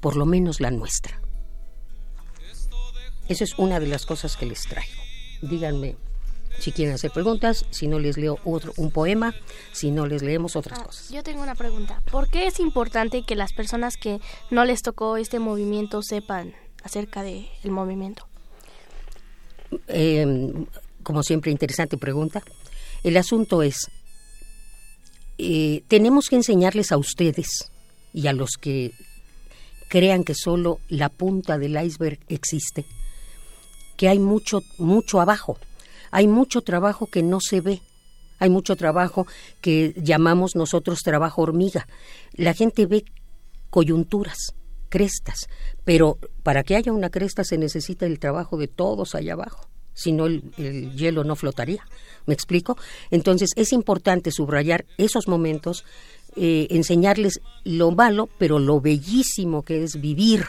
por 0.00 0.16
lo 0.16 0.24
menos 0.24 0.58
la 0.62 0.70
nuestra. 0.70 1.20
Esa 3.28 3.44
es 3.44 3.58
una 3.58 3.78
de 3.78 3.86
las 3.88 4.06
cosas 4.06 4.38
que 4.38 4.46
les 4.46 4.62
traigo. 4.62 5.02
Díganme 5.42 5.96
si 6.58 6.72
quieren 6.72 6.94
hacer 6.94 7.10
preguntas, 7.10 7.66
si 7.68 7.88
no 7.88 7.98
les 7.98 8.16
leo 8.16 8.38
otro, 8.44 8.72
un 8.78 8.90
poema, 8.90 9.34
si 9.72 9.90
no 9.90 10.06
les 10.06 10.22
leemos 10.22 10.56
otras 10.56 10.78
Ah, 10.80 10.84
cosas. 10.84 11.10
Yo 11.10 11.22
tengo 11.22 11.42
una 11.42 11.54
pregunta. 11.54 12.00
¿Por 12.10 12.30
qué 12.30 12.46
es 12.46 12.58
importante 12.58 13.22
que 13.22 13.36
las 13.36 13.52
personas 13.52 13.98
que 13.98 14.20
no 14.50 14.64
les 14.64 14.80
tocó 14.80 15.18
este 15.18 15.38
movimiento 15.40 16.00
sepan 16.02 16.54
acerca 16.82 17.22
del 17.22 17.46
movimiento? 17.64 18.26
em, 19.88 20.64
como 21.02 21.22
siempre, 21.22 21.50
interesante 21.52 21.98
pregunta. 21.98 22.42
El 23.02 23.18
asunto 23.18 23.62
es, 23.62 23.90
eh, 25.38 25.82
tenemos 25.88 26.28
que 26.28 26.36
enseñarles 26.36 26.92
a 26.92 26.96
ustedes 26.96 27.70
y 28.12 28.26
a 28.28 28.32
los 28.32 28.52
que 28.60 28.92
crean 29.88 30.24
que 30.24 30.34
solo 30.34 30.80
la 30.88 31.08
punta 31.08 31.58
del 31.58 31.80
iceberg 31.82 32.18
existe, 32.28 32.84
que 33.96 34.08
hay 34.08 34.18
mucho, 34.18 34.60
mucho 34.78 35.20
abajo, 35.20 35.58
hay 36.10 36.26
mucho 36.26 36.62
trabajo 36.62 37.06
que 37.06 37.22
no 37.22 37.40
se 37.40 37.60
ve, 37.60 37.82
hay 38.38 38.50
mucho 38.50 38.76
trabajo 38.76 39.26
que 39.60 39.94
llamamos 39.96 40.54
nosotros 40.54 41.00
trabajo 41.00 41.42
hormiga. 41.42 41.86
La 42.32 42.54
gente 42.54 42.86
ve 42.86 43.04
coyunturas, 43.70 44.54
crestas, 44.88 45.48
pero 45.84 46.18
para 46.42 46.62
que 46.62 46.76
haya 46.76 46.92
una 46.92 47.10
cresta 47.10 47.42
se 47.42 47.58
necesita 47.58 48.06
el 48.06 48.18
trabajo 48.18 48.56
de 48.56 48.68
todos 48.68 49.14
allá 49.14 49.32
abajo, 49.32 49.68
si 49.94 50.12
no 50.12 50.26
el, 50.26 50.42
el 50.58 50.94
hielo 50.94 51.24
no 51.24 51.36
flotaría. 51.36 51.86
¿Me 52.26 52.34
explico? 52.34 52.76
Entonces 53.10 53.50
es 53.56 53.72
importante 53.72 54.30
subrayar 54.30 54.84
esos 54.98 55.28
momentos, 55.28 55.84
eh, 56.36 56.66
enseñarles 56.70 57.40
lo 57.64 57.90
malo, 57.90 58.28
pero 58.38 58.58
lo 58.58 58.80
bellísimo 58.80 59.62
que 59.62 59.82
es 59.82 60.00
vivir 60.00 60.44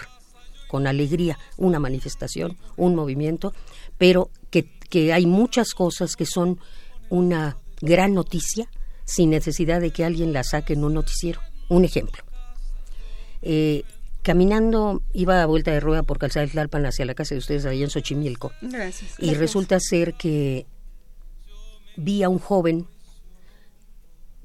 con 0.68 0.88
alegría 0.88 1.38
una 1.58 1.80
manifestación, 1.80 2.58
un 2.76 2.96
movimiento, 2.96 3.54
pero 3.98 4.30
que, 4.50 4.70
que 4.90 5.14
hay 5.14 5.26
muchas 5.26 5.74
cosas 5.74 6.16
que 6.16 6.26
son 6.26 6.60
una 7.10 7.58
gran 7.82 8.14
noticia 8.14 8.70
sin 9.06 9.30
necesidad 9.30 9.80
de 9.80 9.92
que 9.92 10.04
alguien 10.04 10.34
la 10.34 10.44
saque 10.44 10.74
en 10.74 10.84
un 10.84 10.96
noticiero. 10.96 11.40
Un 11.70 11.86
ejemplo. 11.86 12.24
Eh, 13.42 13.84
caminando, 14.26 15.04
iba 15.14 15.44
a 15.44 15.46
vuelta 15.46 15.70
de 15.70 15.80
rueda 15.80 16.02
por 16.02 16.18
Calzada 16.18 16.48
de 16.48 16.52
Tlalpan 16.52 16.84
hacia 16.88 17.06
la 17.06 17.14
casa 17.14 17.36
de 17.36 17.40
ustedes 17.40 17.64
ahí 17.68 17.84
en 17.84 17.92
Xochimilco. 17.92 18.52
Gracias. 18.60 19.14
Y 19.20 19.36
resulta 19.36 19.80
ser 19.80 20.16
que 20.16 20.66
vi 21.96 22.24
a 22.24 22.30
un 22.30 22.40
joven 22.40 22.88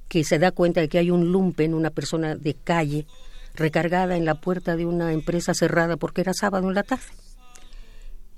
que 0.06 0.22
se 0.22 0.38
da 0.38 0.52
cuenta 0.52 0.82
de 0.82 0.90
que 0.90 0.98
hay 0.98 1.10
un 1.10 1.32
lumpen, 1.32 1.72
una 1.72 1.88
persona 1.88 2.36
de 2.36 2.52
calle, 2.52 3.06
recargada 3.54 4.18
en 4.18 4.26
la 4.26 4.34
puerta 4.34 4.76
de 4.76 4.84
una 4.84 5.14
empresa 5.14 5.54
cerrada 5.54 5.96
porque 5.96 6.20
era 6.20 6.34
sábado 6.34 6.68
en 6.68 6.74
la 6.74 6.82
tarde. 6.82 7.06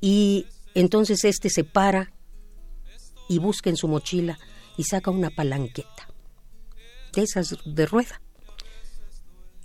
Y 0.00 0.46
entonces 0.76 1.24
este 1.24 1.50
se 1.50 1.64
para 1.64 2.12
y 3.28 3.40
busca 3.40 3.68
en 3.68 3.76
su 3.76 3.88
mochila 3.88 4.38
y 4.76 4.84
saca 4.84 5.10
una 5.10 5.30
palanqueta 5.30 6.08
de 7.12 7.22
esas 7.22 7.56
de 7.64 7.84
rueda. 7.84 8.22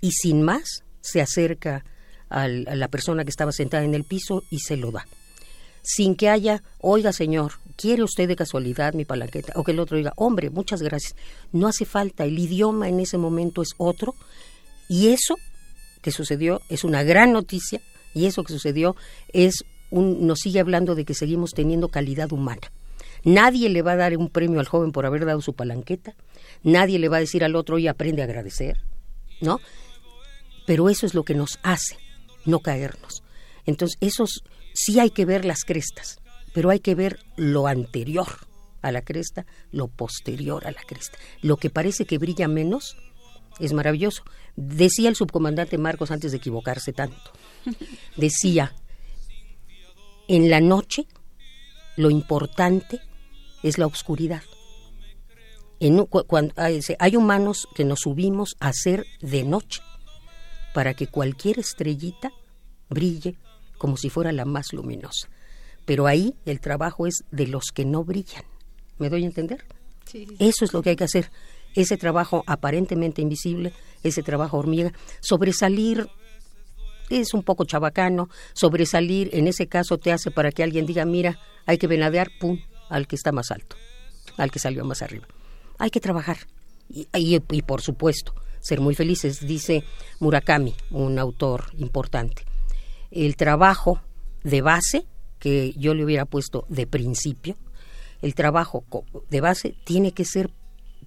Y 0.00 0.10
sin 0.10 0.42
más 0.42 0.82
se 1.10 1.20
acerca 1.20 1.84
al, 2.28 2.66
a 2.68 2.74
la 2.74 2.88
persona 2.88 3.24
que 3.24 3.30
estaba 3.30 3.52
sentada 3.52 3.84
en 3.84 3.94
el 3.94 4.04
piso 4.04 4.42
y 4.50 4.60
se 4.60 4.76
lo 4.76 4.90
da. 4.90 5.06
Sin 5.82 6.16
que 6.16 6.28
haya, 6.28 6.62
oiga 6.80 7.12
señor, 7.12 7.52
¿quiere 7.76 8.02
usted 8.02 8.28
de 8.28 8.36
casualidad 8.36 8.92
mi 8.94 9.04
palanqueta? 9.04 9.52
O 9.56 9.64
que 9.64 9.72
el 9.72 9.80
otro 9.80 9.96
diga, 9.96 10.12
hombre, 10.16 10.50
muchas 10.50 10.82
gracias. 10.82 11.14
No 11.52 11.68
hace 11.68 11.84
falta, 11.84 12.24
el 12.24 12.38
idioma 12.38 12.88
en 12.88 13.00
ese 13.00 13.16
momento 13.16 13.62
es 13.62 13.70
otro. 13.78 14.14
Y 14.88 15.08
eso 15.08 15.36
que 16.02 16.10
sucedió 16.10 16.60
es 16.68 16.84
una 16.84 17.02
gran 17.02 17.32
noticia 17.32 17.80
y 18.14 18.26
eso 18.26 18.42
que 18.44 18.52
sucedió 18.52 18.96
es 19.32 19.64
un, 19.90 20.26
nos 20.26 20.40
sigue 20.40 20.60
hablando 20.60 20.94
de 20.94 21.04
que 21.04 21.14
seguimos 21.14 21.52
teniendo 21.52 21.88
calidad 21.88 22.32
humana. 22.32 22.70
Nadie 23.24 23.68
le 23.68 23.82
va 23.82 23.92
a 23.92 23.96
dar 23.96 24.16
un 24.16 24.28
premio 24.28 24.60
al 24.60 24.66
joven 24.66 24.92
por 24.92 25.06
haber 25.06 25.24
dado 25.24 25.40
su 25.40 25.54
palanqueta. 25.54 26.14
Nadie 26.62 26.98
le 26.98 27.08
va 27.08 27.18
a 27.18 27.20
decir 27.20 27.44
al 27.44 27.56
otro, 27.56 27.78
y 27.78 27.88
aprende 27.88 28.22
a 28.22 28.26
agradecer. 28.26 28.78
¿No? 29.40 29.60
Pero 30.68 30.90
eso 30.90 31.06
es 31.06 31.14
lo 31.14 31.24
que 31.24 31.34
nos 31.34 31.58
hace 31.62 31.96
no 32.44 32.60
caernos. 32.60 33.22
Entonces, 33.64 33.96
esos 34.02 34.44
sí 34.74 35.00
hay 35.00 35.08
que 35.08 35.24
ver 35.24 35.46
las 35.46 35.64
crestas, 35.64 36.20
pero 36.52 36.68
hay 36.68 36.80
que 36.80 36.94
ver 36.94 37.20
lo 37.36 37.66
anterior 37.66 38.28
a 38.82 38.92
la 38.92 39.00
cresta, 39.00 39.46
lo 39.72 39.88
posterior 39.88 40.66
a 40.66 40.70
la 40.70 40.82
cresta. 40.82 41.16
Lo 41.40 41.56
que 41.56 41.70
parece 41.70 42.04
que 42.04 42.18
brilla 42.18 42.48
menos 42.48 42.98
es 43.58 43.72
maravilloso. 43.72 44.24
Decía 44.56 45.08
el 45.08 45.16
subcomandante 45.16 45.78
Marcos 45.78 46.10
antes 46.10 46.32
de 46.32 46.36
equivocarse 46.36 46.92
tanto. 46.92 47.32
Decía, 48.18 48.74
en 50.28 50.50
la 50.50 50.60
noche 50.60 51.06
lo 51.96 52.10
importante 52.10 53.00
es 53.62 53.78
la 53.78 53.86
oscuridad. 53.86 54.42
En, 55.80 56.04
cuando, 56.04 56.52
hay 56.58 57.16
humanos 57.16 57.68
que 57.74 57.86
nos 57.86 58.00
subimos 58.00 58.54
a 58.60 58.68
hacer 58.68 59.06
de 59.22 59.44
noche 59.44 59.80
para 60.74 60.94
que 60.94 61.06
cualquier 61.06 61.58
estrellita 61.58 62.30
brille 62.88 63.36
como 63.78 63.96
si 63.96 64.10
fuera 64.10 64.32
la 64.32 64.44
más 64.44 64.72
luminosa. 64.72 65.28
Pero 65.84 66.06
ahí 66.06 66.34
el 66.44 66.60
trabajo 66.60 67.06
es 67.06 67.24
de 67.30 67.46
los 67.46 67.70
que 67.72 67.84
no 67.84 68.04
brillan. 68.04 68.44
¿Me 68.98 69.08
doy 69.08 69.24
a 69.24 69.26
entender? 69.26 69.64
Sí, 70.04 70.26
sí. 70.26 70.36
Eso 70.38 70.64
es 70.64 70.72
lo 70.72 70.82
que 70.82 70.90
hay 70.90 70.96
que 70.96 71.04
hacer. 71.04 71.30
Ese 71.74 71.96
trabajo 71.96 72.42
aparentemente 72.46 73.22
invisible, 73.22 73.72
ese 74.02 74.22
trabajo 74.22 74.58
hormiga, 74.58 74.92
sobresalir 75.20 76.08
es 77.08 77.32
un 77.34 77.42
poco 77.42 77.64
chabacano, 77.64 78.28
sobresalir 78.52 79.30
en 79.32 79.46
ese 79.46 79.66
caso 79.66 79.98
te 79.98 80.12
hace 80.12 80.30
para 80.30 80.52
que 80.52 80.62
alguien 80.62 80.86
diga, 80.86 81.04
mira, 81.04 81.38
hay 81.66 81.78
que 81.78 81.86
venadear, 81.86 82.28
pum, 82.38 82.58
al 82.90 83.06
que 83.06 83.16
está 83.16 83.32
más 83.32 83.50
alto, 83.50 83.76
al 84.36 84.50
que 84.50 84.58
salió 84.58 84.84
más 84.84 85.02
arriba. 85.02 85.26
Hay 85.78 85.90
que 85.90 86.00
trabajar. 86.00 86.38
Y, 86.90 87.06
y, 87.14 87.40
y 87.50 87.62
por 87.62 87.82
supuesto, 87.82 88.34
ser 88.60 88.80
muy 88.80 88.94
felices, 88.94 89.46
dice 89.46 89.84
Murakami, 90.20 90.74
un 90.90 91.18
autor 91.18 91.66
importante. 91.78 92.44
El 93.10 93.36
trabajo 93.36 94.00
de 94.44 94.62
base, 94.62 95.06
que 95.38 95.72
yo 95.76 95.94
le 95.94 96.04
hubiera 96.04 96.24
puesto 96.24 96.66
de 96.68 96.86
principio, 96.86 97.56
el 98.22 98.34
trabajo 98.34 98.84
de 99.30 99.40
base 99.40 99.74
tiene 99.84 100.12
que 100.12 100.24
ser 100.24 100.50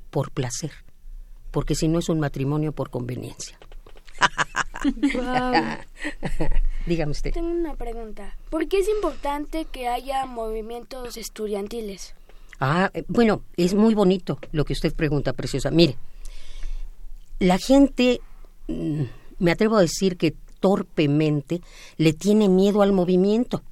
por 0.10 0.32
placer, 0.32 0.72
porque 1.52 1.76
si 1.76 1.88
no 1.88 2.00
es 2.00 2.10
un 2.10 2.20
matrimonio 2.20 2.72
por 2.72 2.90
conveniencia. 2.90 3.58
Wow. 4.84 5.54
Dígame 6.88 7.12
usted. 7.12 7.34
Tengo 7.34 7.52
una 7.52 7.76
pregunta. 7.76 8.36
¿Por 8.50 8.68
qué 8.68 8.80
es 8.80 8.90
importante 8.90 9.66
que 9.66 9.88
haya 9.88 10.26
movimientos 10.26 11.18
estudiantiles? 11.18 12.16
Ah, 12.60 12.90
eh, 12.94 13.04
bueno, 13.08 13.44
es 13.58 13.74
muy 13.74 13.94
bonito 13.94 14.40
lo 14.52 14.66
que 14.66 14.74
usted 14.74 14.94
pregunta, 14.94 15.34
preciosa. 15.34 15.72
Mire, 15.72 15.98
la 17.41 17.58
gente, 17.58 18.21
mm, 18.67 19.01
me 19.39 19.51
atrevo 19.51 19.77
a 19.77 19.82
decir 19.82 20.15
que 20.15 20.36
torpemente 20.60 21.62
le 21.97 22.13
tiene 22.13 22.47
miedo 22.47 22.84
al 22.84 22.93
movimiento. 22.93 23.63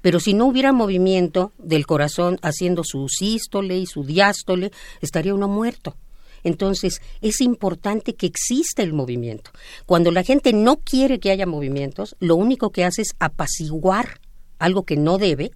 Pero 0.00 0.20
si 0.20 0.34
no 0.34 0.46
hubiera 0.46 0.72
movimiento 0.72 1.52
del 1.58 1.84
corazón 1.84 2.38
haciendo 2.42 2.84
su 2.84 3.08
sístole 3.08 3.76
y 3.76 3.86
su 3.86 4.04
diástole, 4.04 4.70
estaría 5.00 5.34
uno 5.34 5.48
muerto. 5.48 5.96
Entonces, 6.44 7.02
es 7.20 7.40
importante 7.40 8.14
que 8.14 8.26
exista 8.26 8.84
el 8.84 8.92
movimiento. 8.92 9.50
Cuando 9.84 10.12
la 10.12 10.22
gente 10.22 10.52
no 10.52 10.76
quiere 10.76 11.18
que 11.18 11.32
haya 11.32 11.46
movimientos, 11.46 12.14
lo 12.20 12.36
único 12.36 12.70
que 12.70 12.84
hace 12.84 13.02
es 13.02 13.14
apaciguar 13.18 14.20
algo 14.60 14.84
que 14.84 14.96
no 14.96 15.18
debe, 15.18 15.50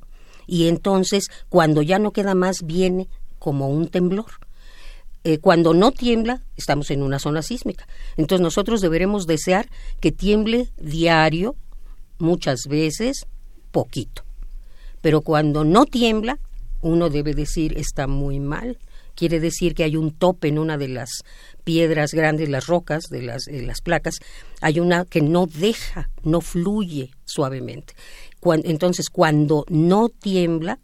y 0.49 0.67
entonces, 0.67 1.29
cuando 1.49 1.83
ya 1.83 2.01
no 2.01 2.13
queda 2.13 2.35
más, 2.35 2.63
viene 2.65 3.09
como 3.39 3.69
un 3.69 3.87
temblor. 3.87 4.46
Eh, 5.29 5.39
cuando 5.39 5.75
no 5.75 5.91
tiembla, 5.91 6.41
estamos 6.55 6.89
en 6.93 7.03
una 7.03 7.19
zona 7.19 7.43
sísmica. 7.43 7.89
Entonces, 8.17 8.41
nosotros 8.41 8.81
deberemos 8.81 9.27
desear 9.27 9.69
que 9.99 10.13
tiemble 10.13 10.69
diario, 10.77 11.57
muchas 12.19 12.69
veces, 12.69 13.27
poquito. 13.73 14.23
Pero 15.01 15.23
cuando 15.23 15.65
no 15.65 15.85
tiembla, 15.85 16.39
uno 16.81 17.11
debe 17.11 17.35
decir 17.35 17.77
está 17.77 18.07
muy 18.07 18.39
mal, 18.39 18.79
quiere 19.17 19.41
decir 19.41 19.75
que 19.75 19.83
hay 19.83 19.97
un 19.97 20.13
tope 20.13 20.47
en 20.47 20.61
una 20.61 20.79
de 20.79 20.87
las 20.87 21.25
piedras 21.65 22.13
grandes, 22.13 22.49
las 22.49 22.69
rocas 22.69 23.07
de 23.11 23.23
las, 23.23 23.47
de 23.47 23.63
las 23.63 23.81
placas, 23.81 24.21
hay 24.61 24.79
una 24.79 25.07
que 25.07 25.23
no 25.23 25.47
deja, 25.47 26.09
no 26.23 26.41
fluye 26.41 27.11
suavemente. 27.25 27.95
Entonces, 28.63 29.11
cuando 29.11 29.65
no 29.71 30.09
tiembla, 30.09 30.79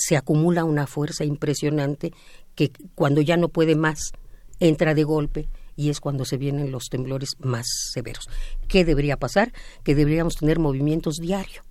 se 0.00 0.16
acumula 0.16 0.64
una 0.64 0.86
fuerza 0.86 1.24
impresionante 1.24 2.12
que 2.54 2.72
cuando 2.94 3.20
ya 3.20 3.36
no 3.36 3.48
puede 3.48 3.76
más, 3.76 4.12
entra 4.58 4.94
de 4.94 5.04
golpe 5.04 5.48
y 5.76 5.90
es 5.90 6.00
cuando 6.00 6.24
se 6.24 6.36
vienen 6.36 6.72
los 6.72 6.86
temblores 6.90 7.30
más 7.38 7.66
severos. 7.92 8.28
¿Qué 8.68 8.84
debería 8.84 9.16
pasar? 9.16 9.52
Que 9.84 9.94
deberíamos 9.94 10.34
tener 10.34 10.58
movimientos 10.58 11.16
diarios 11.16 11.64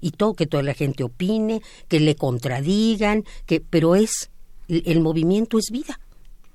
y 0.00 0.10
todo 0.10 0.34
que 0.34 0.46
toda 0.46 0.62
la 0.62 0.74
gente 0.74 1.04
opine, 1.04 1.62
que 1.88 2.00
le 2.00 2.16
contradigan, 2.16 3.24
que 3.46 3.60
pero 3.60 3.96
es 3.96 4.30
el 4.68 5.00
movimiento 5.00 5.58
es 5.58 5.70
vida. 5.70 6.00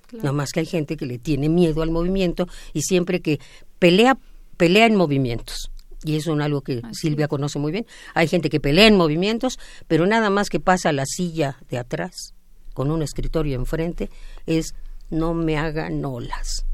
Claro. 0.08 0.24
Nada 0.24 0.34
más 0.34 0.52
que 0.52 0.60
hay 0.60 0.65
gente 0.65 0.97
que 0.97 1.06
le 1.06 1.17
tiene 1.17 1.50
miedo 1.50 1.82
al 1.82 1.91
movimiento 1.91 2.47
y 2.74 2.82
siempre 2.82 3.21
que 3.21 3.39
pelea, 3.80 4.17
pelea 4.58 4.86
en 4.86 4.95
movimientos. 4.95 5.71
Y 6.04 6.16
eso 6.16 6.34
es 6.34 6.42
algo 6.42 6.62
que 6.62 6.82
Así. 6.84 7.02
Silvia 7.02 7.28
conoce 7.28 7.60
muy 7.60 7.72
bien. 7.72 7.86
Hay 8.14 8.28
gente 8.28 8.50
que 8.50 8.60
pelea 8.60 8.88
en 8.88 8.98
movimientos, 8.98 9.60
pero 9.88 10.06
nada 10.08 10.30
más 10.30 10.50
que 10.50 10.60
pasa 10.60 10.90
a 10.90 10.94
la 10.94 11.06
silla 11.06 11.58
de 11.70 11.78
atrás 11.78 12.34
con 12.74 12.92
un 12.92 13.02
escritorio 13.02 13.56
enfrente 13.56 14.10
es 14.46 14.74
no 15.10 15.34
me 15.34 15.58
hagan 15.58 16.04
olas. 16.06 16.66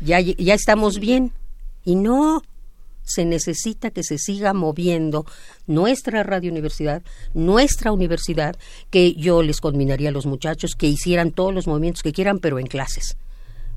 Ya, 0.00 0.20
ya 0.20 0.54
estamos 0.54 0.98
bien. 0.98 1.32
Y 1.84 1.94
no, 1.94 2.42
se 3.04 3.24
necesita 3.24 3.90
que 3.90 4.02
se 4.02 4.18
siga 4.18 4.52
moviendo 4.52 5.24
nuestra 5.66 6.24
radio 6.24 6.50
universidad, 6.50 7.02
nuestra 7.32 7.92
universidad, 7.92 8.56
que 8.90 9.14
yo 9.14 9.42
les 9.42 9.60
conminaría 9.60 10.08
a 10.08 10.12
los 10.12 10.26
muchachos 10.26 10.74
que 10.74 10.88
hicieran 10.88 11.30
todos 11.30 11.54
los 11.54 11.68
movimientos 11.68 12.02
que 12.02 12.12
quieran, 12.12 12.40
pero 12.40 12.58
en 12.58 12.66
clases. 12.66 13.16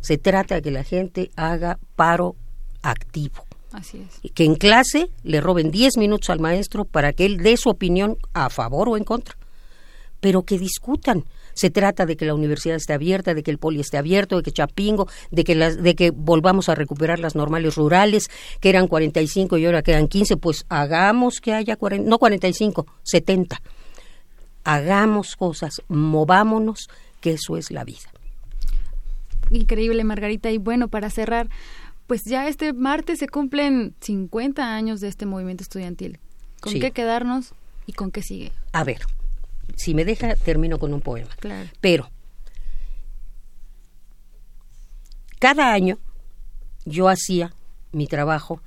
Se 0.02 0.18
trata 0.18 0.56
de 0.56 0.62
que 0.64 0.72
la 0.72 0.84
gente 0.84 1.30
haga 1.36 1.80
paro 1.96 2.36
activo. 2.82 3.49
Así 3.72 4.00
es. 4.00 4.32
Que 4.32 4.46
en 4.46 4.56
clase 4.56 5.10
le 5.24 5.42
roben 5.42 5.72
10 5.72 5.98
minutos 5.98 6.30
al 6.30 6.40
maestro 6.40 6.86
para 6.86 7.14
que 7.14 7.26
él 7.26 7.38
dé 7.38 7.58
su 7.58 7.70
opinión 7.70 8.18
a 8.34 8.50
favor 8.50 8.90
o 8.90 8.98
en 8.98 9.04
contra. 9.04 9.36
Pero 10.20 10.44
que 10.44 10.58
discutan. 10.58 11.26
Se 11.54 11.70
trata 11.70 12.06
de 12.06 12.16
que 12.16 12.26
la 12.26 12.34
universidad 12.34 12.78
esté 12.78 12.94
abierta, 12.94 13.34
de 13.34 13.44
que 13.44 13.52
el 13.52 13.58
poli 13.58 13.82
esté 13.82 13.98
abierto, 13.98 14.38
de 14.38 14.44
que 14.44 14.52
Chapingo, 14.52 15.08
de 15.30 15.44
que, 15.44 15.56
las, 15.56 15.82
de 15.82 15.94
que 15.94 16.12
volvamos 16.12 16.70
a 16.70 16.76
recuperar 16.76 17.20
las 17.20 17.36
normales 17.36 17.76
rurales, 17.76 18.28
que 18.62 18.70
eran 18.70 18.88
45 18.88 19.58
y 19.58 19.66
ahora 19.66 19.82
quedan 19.82 20.08
15, 20.08 20.38
pues 20.38 20.66
hagamos 20.70 21.42
que 21.42 21.54
haya 21.54 21.76
40, 21.76 22.10
no 22.10 22.18
45, 22.18 22.86
70. 23.04 23.62
Hagamos 24.64 25.36
cosas, 25.36 25.82
movámonos, 25.90 26.90
que 27.20 27.32
eso 27.32 27.58
es 27.58 27.72
la 27.72 27.84
vida. 27.84 28.10
Increíble, 29.52 30.04
Margarita. 30.04 30.52
Y 30.52 30.58
bueno, 30.58 30.88
para 30.88 31.10
cerrar, 31.10 31.50
pues 32.10 32.24
ya 32.24 32.48
este 32.48 32.74
martes 32.74 33.20
se 33.20 33.30
cumplen 33.30 33.94
50 34.02 34.76
años 34.76 35.00
de 35.00 35.08
este 35.08 35.28
movimiento 35.28 35.62
estudiantil. 35.62 36.18
¿Con 36.60 36.74
qué 36.74 36.90
quedarnos 36.90 37.54
y 37.86 37.94
con 37.94 38.10
qué 38.10 38.24
sigue? 38.24 38.52
A 38.72 38.84
ver, 38.84 39.02
si 39.76 39.94
me 39.94 40.06
deja, 40.06 40.34
termino 40.34 40.80
con 40.80 40.92
un 40.92 41.02
poema. 41.02 41.30
Claro. 41.40 41.70
Pero, 41.82 42.10
cada 45.38 45.72
año 45.72 46.00
yo 46.84 47.10
hacía 47.10 47.54
mi 47.92 48.08
trabajo, 48.08 48.60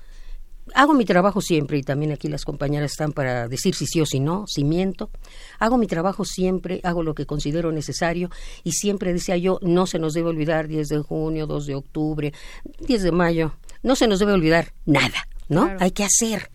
hago 0.74 0.94
mi 0.94 1.04
trabajo 1.04 1.40
siempre, 1.40 1.78
y 1.78 1.82
también 1.82 2.12
aquí 2.12 2.28
las 2.28 2.44
compañeras 2.44 2.92
están 2.92 3.12
para 3.12 3.48
decir 3.48 3.74
si 3.74 3.86
sí 3.86 4.00
o 4.00 4.06
si 4.06 4.20
no, 4.20 4.44
si 4.46 4.64
miento, 4.64 5.10
hago 5.58 5.78
mi 5.78 5.86
trabajo 5.86 6.24
siempre, 6.24 6.80
hago 6.84 7.02
lo 7.02 7.14
que 7.14 7.26
considero 7.26 7.72
necesario, 7.72 8.30
y 8.64 8.72
siempre 8.72 9.12
decía 9.12 9.36
yo, 9.36 9.58
no 9.62 9.86
se 9.86 9.98
nos 9.98 10.14
debe 10.14 10.30
olvidar 10.30 10.68
10 10.68 10.88
de 10.88 10.98
junio, 10.98 11.46
2 11.46 11.66
de 11.66 11.74
octubre, 11.74 12.32
10 12.80 13.02
de 13.02 13.12
mayo, 13.12 13.54
no 13.82 13.96
se 13.96 14.06
nos 14.06 14.18
debe 14.18 14.32
olvidar 14.32 14.72
nada, 14.86 15.28
¿no? 15.48 15.70
Hay 15.80 15.90
que 15.90 16.04
hacer. 16.04 16.50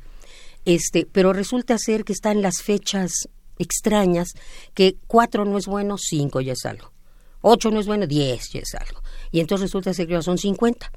Este, 0.66 1.08
pero 1.10 1.34
resulta 1.34 1.78
ser 1.78 2.04
que 2.04 2.14
están 2.14 2.42
las 2.42 2.62
fechas 2.62 3.30
extrañas 3.60 4.34
que 4.74 4.98
cuatro 5.08 5.46
no 5.46 5.58
es 5.58 5.66
bueno, 5.66 5.98
cinco 5.98 6.42
ya 6.42 6.54
es 6.54 6.66
algo. 6.66 6.92
Ocho 7.42 7.72
no 7.72 7.80
es 7.80 7.88
bueno, 7.88 8.08
diez 8.08 8.50
ya 8.52 8.60
es 8.60 8.76
algo. 8.76 9.02
Y 9.32 9.40
entonces 9.40 9.68
resulta 9.70 9.94
ser 9.94 10.08
que 10.08 10.14
ya 10.14 10.22
son 10.22 10.38
cincuenta. 10.38 10.92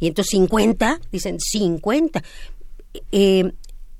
Y 0.00 0.08
entonces 0.08 0.30
cincuenta, 0.30 1.00
dicen 1.12 1.38
cincuenta. 1.38 2.22
Eh, 3.12 3.52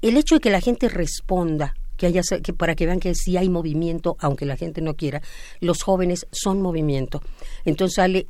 el 0.02 0.16
hecho 0.16 0.36
de 0.36 0.40
que 0.40 0.50
la 0.50 0.60
gente 0.60 0.88
responda, 0.88 1.74
que 1.96 2.06
haya, 2.06 2.22
que 2.42 2.52
para 2.52 2.74
que 2.74 2.86
vean 2.86 2.98
que 2.98 3.14
sí 3.14 3.36
hay 3.36 3.48
movimiento, 3.48 4.16
aunque 4.18 4.46
la 4.46 4.56
gente 4.56 4.80
no 4.80 4.94
quiera, 4.94 5.22
los 5.60 5.82
jóvenes 5.82 6.26
son 6.32 6.62
movimiento. 6.62 7.22
Entonces 7.64 7.96
sale 7.96 8.26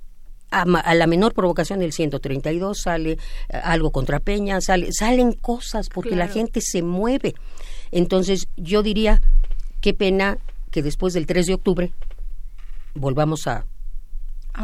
a, 0.50 0.64
la 0.66 1.06
menor 1.06 1.32
provocación 1.32 1.78
del 1.78 1.92
132 1.92 2.80
sale 2.82 3.12
eh, 3.12 3.16
algo 3.62 3.92
contra 3.92 4.18
Peña, 4.18 4.60
sale, 4.60 4.92
salen 4.92 5.32
cosas 5.32 5.88
porque 5.88 6.16
la 6.16 6.26
gente 6.26 6.60
se 6.60 6.82
mueve. 6.82 7.34
Entonces 7.92 8.48
yo 8.56 8.82
diría, 8.82 9.22
Qué 9.80 9.94
pena 9.94 10.38
que 10.70 10.82
después 10.82 11.14
del 11.14 11.26
3 11.26 11.46
de 11.46 11.54
octubre 11.54 11.92
volvamos 12.94 13.46
a 13.46 13.64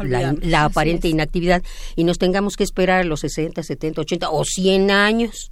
la, 0.03 0.65
aparente 0.65 1.07
inactividad 1.07 1.63
y 1.95 2.03
nos 2.03 2.17
tengamos 2.17 2.55
que 2.55 2.63
esperar 2.63 3.05
los 3.05 3.21
60, 3.21 3.63
70, 3.63 4.01
80 4.01 4.29
o 4.29 4.43
100 4.43 4.91
años. 4.91 5.51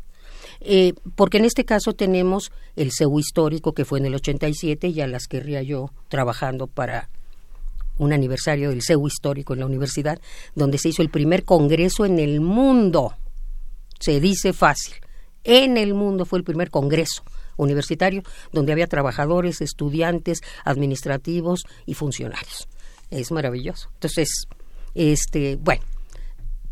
Eh, 0.61 0.93
porque 1.15 1.37
en 1.37 1.45
este 1.45 1.65
caso 1.65 1.93
tenemos 1.93 2.51
el 2.75 2.91
CEU 2.91 3.19
histórico 3.19 3.73
que 3.73 3.85
fue 3.85 3.99
en 3.99 4.05
el 4.05 4.15
87, 4.15 4.93
ya 4.93 5.05
las 5.05 5.27
querría 5.27 5.61
yo 5.61 5.91
trabajando 6.07 6.67
para 6.67 7.09
un 7.97 8.13
aniversario 8.13 8.69
del 8.69 8.81
CEU 8.81 9.07
histórico 9.07 9.53
en 9.53 9.59
la 9.59 9.65
universidad, 9.65 10.19
donde 10.55 10.77
se 10.77 10.89
hizo 10.89 11.01
el 11.01 11.09
primer 11.09 11.43
congreso 11.43 12.05
en 12.05 12.19
el 12.19 12.41
mundo. 12.41 13.15
Se 13.99 14.19
dice 14.19 14.53
fácil. 14.53 14.95
En 15.43 15.77
el 15.77 15.93
mundo 15.93 16.25
fue 16.25 16.39
el 16.39 16.45
primer 16.45 16.71
congreso 16.71 17.23
universitario, 17.57 18.23
donde 18.51 18.71
había 18.71 18.87
trabajadores, 18.87 19.61
estudiantes, 19.61 20.41
administrativos 20.63 21.65
y 21.85 21.93
funcionarios. 21.93 22.67
Es 23.11 23.31
maravilloso. 23.31 23.89
Entonces, 23.93 24.29
este, 24.93 25.57
bueno, 25.57 25.83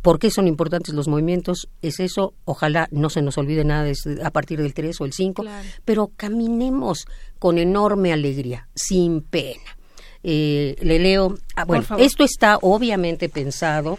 ¿Por 0.03 0.19
qué 0.19 0.29
son 0.29 0.49
importantes 0.49 0.93
los 0.93 1.07
movimientos? 1.07 1.69
Es 1.81 2.01
eso, 2.01 2.33
ojalá 2.43 2.89
no 2.91 3.09
se 3.09 3.21
nos 3.21 3.37
olvide 3.37 3.63
nada 3.63 3.89
a 4.21 4.31
partir 4.31 4.61
del 4.61 4.73
3 4.73 4.99
o 4.99 5.05
el 5.05 5.13
5, 5.13 5.45
pero 5.85 6.11
caminemos 6.17 7.07
con 7.39 7.57
enorme 7.57 8.11
alegría, 8.11 8.67
sin 8.75 9.21
pena. 9.21 9.77
Eh, 10.21 10.75
le 10.81 10.99
leo, 10.99 11.37
ah, 11.55 11.63
bueno, 11.63 11.85
esto 11.99 12.25
está 12.25 12.57
obviamente 12.61 13.29
pensado 13.29 13.97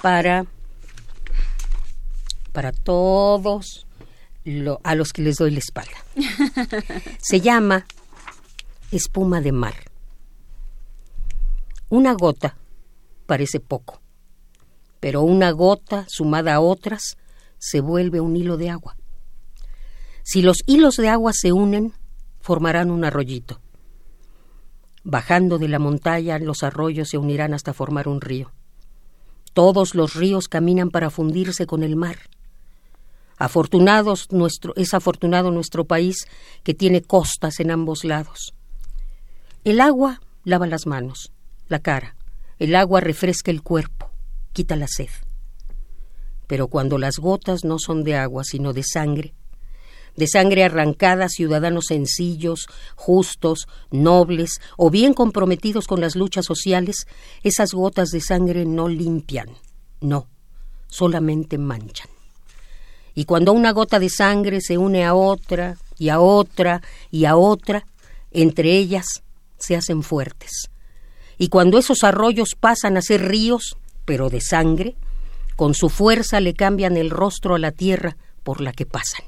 para, 0.00 0.46
para 2.52 2.70
todos 2.70 3.84
a 4.84 4.94
los 4.94 5.12
que 5.12 5.22
les 5.22 5.36
doy 5.38 5.50
la 5.50 5.58
espalda. 5.58 6.04
Se 7.18 7.40
llama 7.40 7.84
espuma 8.92 9.40
de 9.40 9.50
mar. 9.50 9.74
Una 11.92 12.14
gota 12.14 12.56
parece 13.26 13.60
poco, 13.60 14.00
pero 14.98 15.20
una 15.20 15.50
gota 15.50 16.06
sumada 16.08 16.54
a 16.54 16.60
otras 16.60 17.18
se 17.58 17.82
vuelve 17.82 18.18
un 18.18 18.34
hilo 18.34 18.56
de 18.56 18.70
agua. 18.70 18.96
Si 20.22 20.40
los 20.40 20.62
hilos 20.66 20.96
de 20.96 21.10
agua 21.10 21.32
se 21.34 21.52
unen, 21.52 21.92
formarán 22.40 22.90
un 22.90 23.04
arroyito. 23.04 23.60
Bajando 25.04 25.58
de 25.58 25.68
la 25.68 25.78
montaña, 25.78 26.38
los 26.38 26.62
arroyos 26.62 27.10
se 27.10 27.18
unirán 27.18 27.52
hasta 27.52 27.74
formar 27.74 28.08
un 28.08 28.22
río. 28.22 28.52
Todos 29.52 29.94
los 29.94 30.14
ríos 30.14 30.48
caminan 30.48 30.88
para 30.88 31.10
fundirse 31.10 31.66
con 31.66 31.82
el 31.82 31.96
mar 31.96 32.16
Afortunados 33.36 34.32
nuestro, 34.32 34.72
es 34.76 34.94
afortunado 34.94 35.50
nuestro 35.50 35.84
país 35.84 36.26
que 36.62 36.72
tiene 36.72 37.02
costas 37.02 37.60
en 37.60 37.70
ambos 37.70 38.02
lados. 38.02 38.54
El 39.62 39.82
agua 39.82 40.22
lava 40.42 40.66
las 40.66 40.86
manos, 40.86 41.32
la 41.72 41.80
cara. 41.80 42.14
El 42.58 42.76
agua 42.76 43.00
refresca 43.00 43.50
el 43.50 43.62
cuerpo, 43.62 44.10
quita 44.52 44.76
la 44.76 44.86
sed. 44.86 45.08
Pero 46.46 46.68
cuando 46.68 46.98
las 46.98 47.18
gotas 47.18 47.64
no 47.64 47.78
son 47.78 48.04
de 48.04 48.14
agua, 48.14 48.44
sino 48.44 48.72
de 48.72 48.84
sangre, 48.84 49.34
de 50.14 50.28
sangre 50.28 50.64
arrancada 50.64 51.28
ciudadanos 51.28 51.86
sencillos, 51.88 52.66
justos, 52.94 53.66
nobles 53.90 54.60
o 54.76 54.90
bien 54.90 55.14
comprometidos 55.14 55.86
con 55.86 56.00
las 56.00 56.14
luchas 56.14 56.44
sociales, 56.44 57.06
esas 57.42 57.72
gotas 57.72 58.10
de 58.10 58.20
sangre 58.20 58.66
no 58.66 58.88
limpian, 58.88 59.48
no, 60.00 60.28
solamente 60.88 61.56
manchan. 61.56 62.10
Y 63.14 63.24
cuando 63.24 63.52
una 63.52 63.72
gota 63.72 63.98
de 63.98 64.10
sangre 64.10 64.60
se 64.60 64.76
une 64.76 65.04
a 65.04 65.14
otra 65.14 65.78
y 65.98 66.10
a 66.10 66.20
otra 66.20 66.82
y 67.10 67.24
a 67.24 67.36
otra, 67.36 67.86
entre 68.30 68.76
ellas 68.76 69.22
se 69.58 69.76
hacen 69.76 70.02
fuertes. 70.02 70.71
Y 71.42 71.48
cuando 71.48 71.76
esos 71.76 72.04
arroyos 72.04 72.50
pasan 72.54 72.96
a 72.96 73.02
ser 73.02 73.26
ríos, 73.26 73.76
pero 74.04 74.30
de 74.30 74.40
sangre, 74.40 74.94
con 75.56 75.74
su 75.74 75.88
fuerza 75.88 76.38
le 76.38 76.54
cambian 76.54 76.96
el 76.96 77.10
rostro 77.10 77.56
a 77.56 77.58
la 77.58 77.72
tierra 77.72 78.16
por 78.44 78.60
la 78.60 78.72
que 78.72 78.86
pasan. 78.86 79.24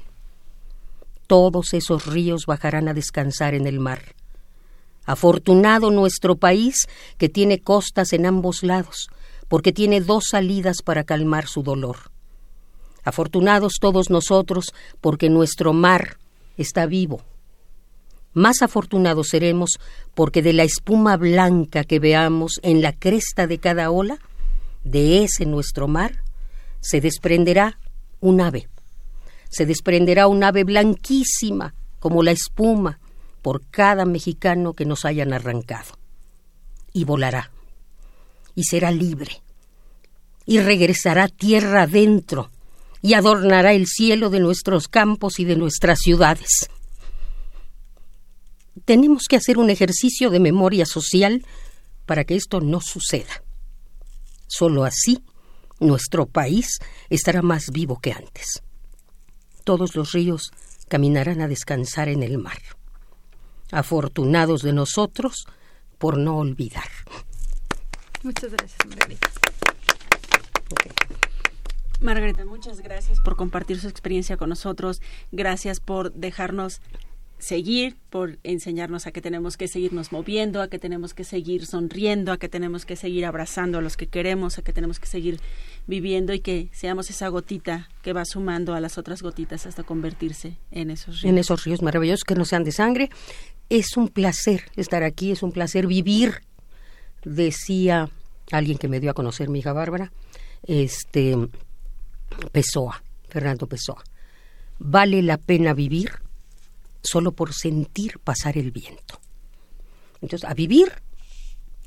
Todos 1.27 1.73
esos 1.73 2.05
ríos 2.05 2.45
bajarán 2.45 2.87
a 2.87 2.93
descansar 2.93 3.53
en 3.53 3.67
el 3.67 3.81
mar. 3.81 4.15
Afortunado 5.05 5.91
nuestro 5.91 6.37
país 6.37 6.87
que 7.17 7.27
tiene 7.27 7.59
costas 7.59 8.13
en 8.13 8.25
ambos 8.25 8.63
lados, 8.63 9.09
porque 9.49 9.73
tiene 9.73 9.99
dos 9.99 10.27
salidas 10.29 10.83
para 10.85 11.03
calmar 11.03 11.47
su 11.47 11.63
dolor. 11.63 11.97
Afortunados 13.03 13.73
todos 13.81 14.09
nosotros 14.09 14.73
porque 15.01 15.29
nuestro 15.29 15.73
mar 15.73 16.15
está 16.55 16.85
vivo. 16.85 17.23
Más 18.35 18.61
afortunados 18.61 19.29
seremos 19.29 19.79
porque 20.13 20.41
de 20.41 20.51
la 20.51 20.63
espuma 20.63 21.15
blanca 21.15 21.85
que 21.85 21.99
veamos 21.99 22.59
en 22.63 22.81
la 22.81 22.91
cresta 22.91 23.47
de 23.47 23.59
cada 23.59 23.89
ola, 23.89 24.19
de 24.83 25.23
ese 25.23 25.45
nuestro 25.45 25.87
mar, 25.87 26.21
se 26.81 26.99
desprenderá 26.99 27.79
un 28.19 28.41
ave. 28.41 28.67
Se 29.49 29.65
desprenderá 29.65 30.27
un 30.27 30.43
ave 30.43 30.65
blanquísima 30.65 31.73
como 31.99 32.23
la 32.23 32.31
espuma 32.31 32.99
por 33.41 33.65
cada 33.67 34.03
mexicano 34.03 34.73
que 34.73 34.85
nos 34.85 35.05
hayan 35.05 35.31
arrancado. 35.31 35.97
Y 36.91 37.05
volará. 37.05 37.51
Y 38.53 38.65
será 38.65 38.91
libre. 38.91 39.41
Y 40.45 40.59
regresará 40.59 41.29
tierra 41.29 41.83
adentro 41.83 42.51
y 43.01 43.13
adornará 43.13 43.71
el 43.73 43.87
cielo 43.87 44.29
de 44.29 44.41
nuestros 44.41 44.89
campos 44.89 45.39
y 45.39 45.45
de 45.45 45.55
nuestras 45.55 45.99
ciudades. 45.99 46.69
Tenemos 48.83 49.23
que 49.29 49.37
hacer 49.37 49.57
un 49.57 49.69
ejercicio 49.69 50.29
de 50.29 50.39
memoria 50.39 50.85
social 50.85 51.45
para 52.05 52.25
que 52.25 52.35
esto 52.35 52.59
no 52.59 52.81
suceda. 52.81 53.43
Solo 54.47 54.83
así 54.83 55.23
nuestro 55.79 56.25
país 56.25 56.79
estará 57.09 57.41
más 57.41 57.71
vivo 57.71 57.99
que 57.99 58.11
antes. 58.11 58.61
todos 59.63 59.95
los 59.95 60.11
ríos 60.11 60.51
caminarán 60.87 61.41
a 61.41 61.47
descansar 61.47 62.07
en 62.07 62.21
el 62.21 62.37
mar. 62.37 62.59
Afortunados 63.71 64.61
de 64.61 64.73
nosotros 64.73 65.47
por 65.97 66.17
no 66.17 66.37
olvidar. 66.37 66.87
Muchas 68.21 68.51
gracias, 68.51 68.77
Margarita. 68.87 69.27
Margarita, 71.99 72.45
muchas 72.45 72.81
gracias 72.81 73.19
por 73.21 73.35
compartir 73.35 73.79
su 73.79 73.87
experiencia 73.87 74.37
con 74.37 74.49
nosotros. 74.49 75.01
Gracias 75.31 75.79
por 75.79 76.13
dejarnos 76.13 76.81
seguir, 77.37 77.97
por 78.09 78.39
enseñarnos 78.43 79.07
a 79.07 79.11
que 79.11 79.21
tenemos 79.21 79.57
que 79.57 79.67
seguirnos 79.67 80.11
moviendo, 80.11 80.61
a 80.61 80.69
que 80.69 80.79
tenemos 80.79 81.13
que 81.13 81.23
seguir 81.23 81.65
sonriendo, 81.65 82.31
a 82.31 82.37
que 82.37 82.49
tenemos 82.49 82.85
que 82.85 82.95
seguir 82.95 83.25
abrazando 83.25 83.77
a 83.77 83.81
los 83.81 83.97
que 83.97 84.07
queremos, 84.07 84.57
a 84.57 84.61
que 84.61 84.73
tenemos 84.73 84.99
que 84.99 85.07
seguir 85.07 85.39
viviendo 85.85 86.33
y 86.33 86.39
que 86.39 86.69
seamos 86.71 87.09
esa 87.09 87.27
gotita 87.27 87.89
que 88.01 88.13
va 88.13 88.25
sumando 88.25 88.73
a 88.73 88.79
las 88.79 88.97
otras 88.97 89.21
gotitas 89.21 89.65
hasta 89.65 89.83
convertirse 89.83 90.57
en 90.71 90.91
esos 90.91 91.21
ríos. 91.21 91.31
En 91.31 91.37
esos 91.37 91.63
ríos 91.63 91.81
maravillosos 91.81 92.23
que 92.23 92.35
no 92.35 92.45
sean 92.45 92.63
de 92.63 92.71
sangre. 92.71 93.09
Es 93.69 93.97
un 93.97 94.07
placer 94.07 94.63
estar 94.75 95.03
aquí, 95.03 95.31
es 95.31 95.43
un 95.43 95.51
placer 95.51 95.87
vivir, 95.87 96.41
decía 97.23 98.09
alguien 98.51 98.77
que 98.77 98.87
me 98.87 98.99
dio 98.99 99.11
a 99.11 99.13
conocer 99.13 99.49
mi 99.49 99.59
hija 99.59 99.73
Bárbara, 99.73 100.11
este 100.63 101.35
Pessoa, 102.51 103.03
Fernando 103.27 103.67
Pessoa. 103.67 104.03
Vale 104.77 105.21
la 105.21 105.37
pena 105.37 105.73
vivir 105.73 106.24
solo 107.05 107.31
por 107.31 107.53
sentir 107.53 108.19
pasar 108.19 108.57
el 108.57 108.71
viento. 108.71 109.19
Entonces, 110.21 110.49
a 110.49 110.53
vivir, 110.53 110.91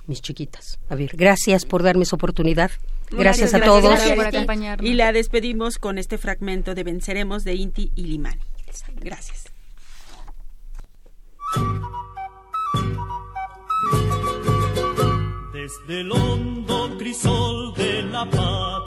mis 0.07 0.23
chiquitas. 0.23 0.79
A 0.89 0.95
ver, 0.95 1.11
gracias 1.15 1.65
por 1.65 1.83
darme 1.83 2.05
esa 2.05 2.17
oportunidad. 2.17 2.71
Gracias, 3.11 3.55
a 3.55 3.61
todos. 3.61 3.85
Gracias 3.85 4.17
por 4.17 4.27
acompañarnos. 4.27 4.89
Y 4.89 4.95
la 4.95 5.13
despedimos 5.13 5.79
con 5.79 5.99
este 5.99 6.19
fragmento 6.19 6.75
de 6.75 6.85
Venceremos 6.85 7.45
de 7.45 7.55
Inti 7.55 7.93
y 7.95 8.03
Limani. 8.05 8.43
Gracias. 9.01 9.45
Desde 15.53 16.01
el 16.01 16.13
hondo 16.13 16.97
crisol 16.99 17.75
de 17.75 18.03
la 18.03 18.25
patria 18.29 18.78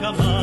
come 0.00 0.20
on. 0.20 0.37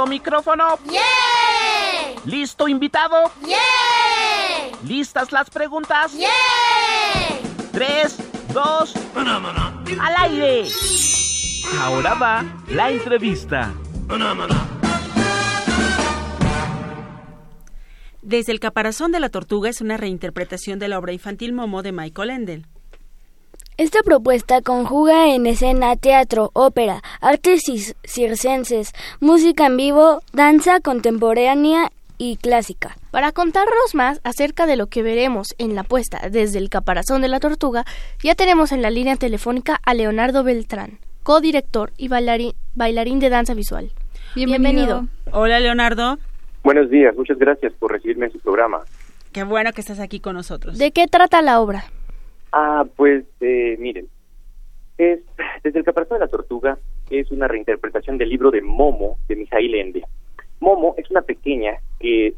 ¿Listo 0.00 0.06
micrófono? 0.06 0.78
¿Listo 2.24 2.68
invitado? 2.68 3.30
¿Listas 4.82 5.30
las 5.30 5.50
preguntas? 5.50 6.14
Tres, 7.70 8.16
dos, 8.54 8.94
al 9.14 10.14
aire. 10.16 10.68
Ahora 11.82 12.14
va 12.14 12.44
la 12.68 12.90
entrevista. 12.90 13.74
Desde 18.22 18.52
el 18.52 18.60
caparazón 18.60 19.12
de 19.12 19.20
la 19.20 19.28
tortuga 19.28 19.68
es 19.68 19.82
una 19.82 19.98
reinterpretación 19.98 20.78
de 20.78 20.88
la 20.88 20.98
obra 20.98 21.12
infantil 21.12 21.52
Momo 21.52 21.82
de 21.82 21.92
Michael 21.92 22.30
Ende. 22.30 22.62
Esta 23.80 24.02
propuesta 24.02 24.60
conjuga 24.60 25.34
en 25.34 25.46
escena 25.46 25.96
teatro, 25.96 26.50
ópera, 26.52 27.00
artes 27.22 27.62
circenses, 28.04 28.92
música 29.20 29.64
en 29.64 29.78
vivo, 29.78 30.20
danza 30.34 30.80
contemporánea 30.80 31.90
y 32.18 32.36
clásica. 32.36 32.98
Para 33.10 33.32
contarnos 33.32 33.94
más 33.94 34.20
acerca 34.22 34.66
de 34.66 34.76
lo 34.76 34.88
que 34.88 35.02
veremos 35.02 35.54
en 35.56 35.74
la 35.74 35.82
puesta 35.82 36.28
desde 36.30 36.58
el 36.58 36.68
caparazón 36.68 37.22
de 37.22 37.28
la 37.28 37.40
tortuga, 37.40 37.86
ya 38.22 38.34
tenemos 38.34 38.72
en 38.72 38.82
la 38.82 38.90
línea 38.90 39.16
telefónica 39.16 39.80
a 39.82 39.94
Leonardo 39.94 40.44
Beltrán, 40.44 40.98
codirector 41.22 41.92
y 41.96 42.08
bailarín, 42.08 42.52
bailarín 42.74 43.18
de 43.18 43.30
danza 43.30 43.54
visual. 43.54 43.92
Bienvenido. 44.34 45.06
Hola 45.32 45.58
Leonardo, 45.58 46.18
Buenos 46.62 46.90
días, 46.90 47.16
muchas 47.16 47.38
gracias 47.38 47.72
por 47.78 47.92
recibirme 47.92 48.26
en 48.26 48.32
su 48.32 48.40
programa. 48.40 48.80
qué 49.32 49.42
bueno 49.42 49.72
que 49.72 49.80
estás 49.80 50.00
aquí 50.00 50.20
con 50.20 50.34
nosotros. 50.34 50.76
¿De 50.76 50.90
qué 50.90 51.06
trata 51.06 51.40
la 51.40 51.62
obra? 51.62 51.86
Ah, 52.52 52.84
pues 52.96 53.24
eh, 53.40 53.76
miren, 53.78 54.08
es, 54.98 55.20
desde 55.62 55.78
el 55.78 55.84
caparazón 55.84 56.18
de 56.18 56.24
la 56.24 56.30
tortuga 56.30 56.78
es 57.10 57.30
una 57.30 57.48
reinterpretación 57.48 58.18
del 58.18 58.28
libro 58.28 58.50
de 58.50 58.62
Momo 58.62 59.18
de 59.28 59.36
Mijail 59.36 59.74
Ende. 59.74 60.04
Momo 60.60 60.94
es 60.98 61.10
una 61.10 61.22
pequeña 61.22 61.78
que 61.98 62.34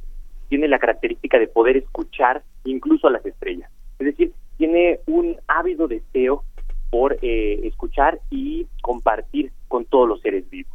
tiene 0.49 0.69
la 0.69 0.79
característica 0.79 1.39
de 1.39 1.49
poder 1.49 1.77
escuchar 1.77 2.43
incluso 2.65 3.09
a 3.09 3.11
las 3.11 3.25
estrellas. 3.25 3.71
Es 3.99 4.07
decir, 4.07 4.33
tiene 4.59 5.01
un 5.07 5.37
ávido 5.49 5.89
deseo 5.89 6.45
por 6.91 7.17
eh, 7.23 7.61
escuchar 7.67 8.21
y 8.31 8.67
compartir 8.83 9.51
con 9.69 9.87
todos 9.87 10.09
los 10.09 10.21
seres 10.21 10.49
vivos. 10.51 10.73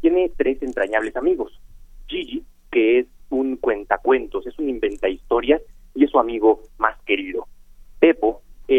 Tiene 0.00 0.30
tres 0.36 0.60
entrañables 0.62 1.14
amigos. 1.16 1.60
Gigi, 2.08 2.44
que 2.70 2.98
es 2.98 3.06
un 3.28 3.56
cuentacuentos, 3.56 4.46
es 4.46 4.58
un 4.58 4.68
inventa 4.68 5.08
historias 5.08 5.62
y 5.94 6.04
es 6.04 6.10
su 6.10 6.18
amigo 6.18 6.60
más 6.78 7.00
querido. 7.02 7.46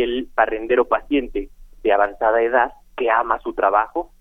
El 0.03 0.27
parrendero 0.33 0.85
paciente 0.85 1.49
de 1.83 1.91
avanzada 1.91 2.41
edad 2.41 2.73
que 2.95 3.09
ama 3.09 3.39
su 3.39 3.53
trabajo, 3.53 4.11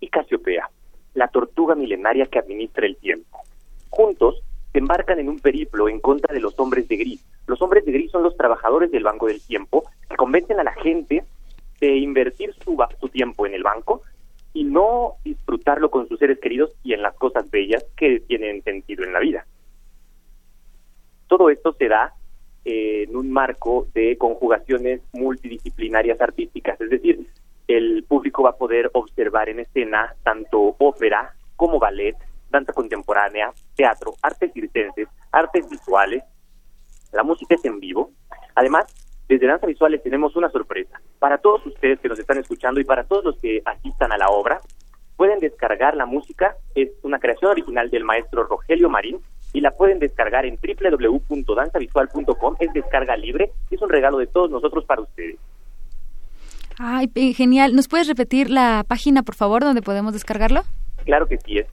y 0.00 0.08
Casiopea, 0.08 0.70
la 1.14 1.28
tortuga 1.28 1.74
milenaria 1.74 2.26
que 2.26 2.38
administra 2.38 2.86
el 2.86 2.96
tiempo. 2.96 3.38
Juntos 3.90 4.42
se 4.72 4.78
embarcan 4.78 5.18
en 5.18 5.28
un 5.28 5.38
periplo 5.38 5.88
en 5.88 6.00
contra 6.00 6.34
de 6.34 6.40
los 6.40 6.58
hombres 6.58 6.86
de 6.88 6.96
gris. 6.96 7.24
Los 7.46 7.62
hombres 7.62 7.84
de 7.84 7.92
gris 7.92 8.10
son 8.10 8.22
los 8.22 8.36
trabajadores 8.36 8.90
del 8.90 9.04
Banco 9.04 9.26
del 9.26 9.40
Tiempo 9.40 9.84
que 10.08 10.16
convencen 10.16 10.60
a 10.60 10.64
la 10.64 10.74
gente 10.74 11.24
de 11.80 11.96
invertir 11.96 12.54
su, 12.62 12.76
su 13.00 13.08
tiempo 13.08 13.46
en 13.46 13.54
el 13.54 13.62
banco 13.62 14.02
y 14.52 14.64
no 14.64 15.14
disfrutarlo 15.24 15.90
con 15.90 16.08
sus 16.08 16.18
seres 16.18 16.38
queridos 16.40 16.74
y 16.82 16.94
en 16.94 17.02
las 17.02 17.14
cosas 17.14 17.50
bellas 17.50 17.84
que 17.96 18.20
tienen 18.20 18.62
sentido 18.62 19.04
en 19.04 19.12
la 19.12 19.20
vida. 19.20 19.46
Todo 21.28 21.50
esto 21.50 21.72
se 21.72 21.88
da 21.88 22.14
en 22.68 23.14
un 23.14 23.30
marco 23.30 23.86
de 23.94 24.18
conjugaciones 24.18 25.00
multidisciplinarias 25.12 26.20
artísticas, 26.20 26.80
es 26.80 26.90
decir, 26.90 27.24
el 27.68 28.04
público 28.08 28.42
va 28.42 28.50
a 28.50 28.56
poder 28.56 28.90
observar 28.92 29.48
en 29.48 29.60
escena 29.60 30.16
tanto 30.24 30.74
ópera 30.78 31.34
como 31.54 31.78
ballet, 31.78 32.16
danza 32.50 32.72
contemporánea, 32.72 33.52
teatro, 33.76 34.14
artes 34.20 34.52
circenses, 34.52 35.08
artes 35.30 35.68
visuales. 35.70 36.24
La 37.12 37.22
música 37.22 37.54
es 37.54 37.64
en 37.64 37.78
vivo. 37.78 38.10
Además, 38.56 38.86
desde 39.28 39.46
Danza 39.46 39.66
Visuales 39.66 40.02
tenemos 40.02 40.34
una 40.34 40.50
sorpresa. 40.50 41.00
Para 41.20 41.38
todos 41.38 41.64
ustedes 41.66 42.00
que 42.00 42.08
nos 42.08 42.18
están 42.18 42.38
escuchando 42.38 42.80
y 42.80 42.84
para 42.84 43.04
todos 43.04 43.24
los 43.24 43.38
que 43.38 43.62
asistan 43.64 44.12
a 44.12 44.18
la 44.18 44.28
obra, 44.28 44.60
pueden 45.16 45.38
descargar 45.38 45.96
la 45.96 46.06
música. 46.06 46.56
Es 46.74 46.90
una 47.02 47.20
creación 47.20 47.52
original 47.52 47.90
del 47.90 48.04
maestro 48.04 48.44
Rogelio 48.44 48.88
Marín 48.88 49.20
y 49.56 49.60
la 49.62 49.70
pueden 49.70 49.98
descargar 49.98 50.44
en 50.44 50.58
www.danzavisual.com. 50.60 52.56
Es 52.60 52.70
descarga 52.74 53.16
libre 53.16 53.52
y 53.70 53.76
es 53.76 53.80
un 53.80 53.88
regalo 53.88 54.18
de 54.18 54.26
todos 54.26 54.50
nosotros 54.50 54.84
para 54.84 55.00
ustedes. 55.00 55.38
Ay, 56.78 57.08
genial. 57.32 57.74
¿Nos 57.74 57.88
puedes 57.88 58.06
repetir 58.06 58.50
la 58.50 58.84
página, 58.86 59.22
por 59.22 59.34
favor, 59.34 59.64
donde 59.64 59.80
podemos 59.80 60.12
descargarlo? 60.12 60.60
Claro 61.06 61.26
que 61.26 61.38
sí, 61.38 61.56
es 61.56 61.66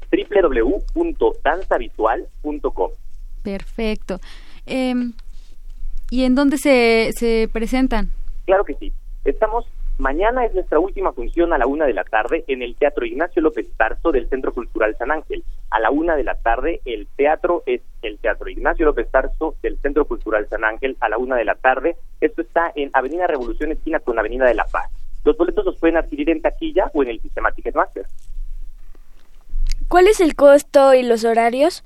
www.danzavisual.com. 0.95 2.91
Perfecto. 3.43 4.21
Em, 4.65 5.11
¿Y 6.09 6.23
en 6.23 6.35
dónde 6.35 6.57
se, 6.57 7.11
se 7.17 7.49
presentan? 7.51 8.11
Claro 8.45 8.63
que 8.63 8.75
sí. 8.75 8.93
Estamos 9.25 9.65
Mañana 9.99 10.43
es 10.45 10.53
nuestra 10.55 10.79
última 10.79 11.11
función 11.11 11.53
a 11.53 11.57
la 11.59 11.67
una 11.67 11.85
de 11.85 11.93
la 11.93 12.03
tarde 12.03 12.43
en 12.47 12.63
el 12.63 12.75
Teatro 12.75 13.05
Ignacio 13.05 13.41
López 13.41 13.69
Tarso 13.77 14.11
del 14.11 14.27
Centro 14.27 14.51
Cultural 14.51 14.95
San 14.97 15.11
Ángel. 15.11 15.43
A 15.73 15.79
la 15.79 15.89
una 15.89 16.15
de 16.15 16.23
la 16.23 16.35
tarde 16.35 16.81
el 16.85 17.07
teatro 17.15 17.63
es 17.65 17.81
el 18.03 18.19
Teatro 18.19 18.47
Ignacio 18.47 18.85
López 18.85 19.09
Tarso 19.09 19.55
del 19.63 19.79
Centro 19.79 20.05
Cultural 20.05 20.47
San 20.47 20.63
Ángel 20.63 20.95
a 20.99 21.09
la 21.09 21.17
una 21.17 21.35
de 21.35 21.45
la 21.45 21.55
tarde. 21.55 21.95
Esto 22.21 22.43
está 22.43 22.71
en 22.75 22.91
Avenida 22.93 23.25
Revolución 23.25 23.71
esquina 23.71 23.99
con 23.99 24.19
Avenida 24.19 24.45
de 24.45 24.53
la 24.53 24.65
Paz. 24.65 24.91
Los 25.25 25.35
boletos 25.35 25.65
los 25.65 25.79
pueden 25.79 25.97
adquirir 25.97 26.29
en 26.29 26.43
taquilla 26.43 26.91
o 26.93 27.01
en 27.01 27.09
el 27.09 27.19
sistema 27.21 27.51
Ticketmaster. 27.53 28.05
¿Cuál 29.87 30.07
es 30.07 30.21
el 30.21 30.35
costo 30.35 30.93
y 30.93 31.01
los 31.01 31.25
horarios? 31.25 31.83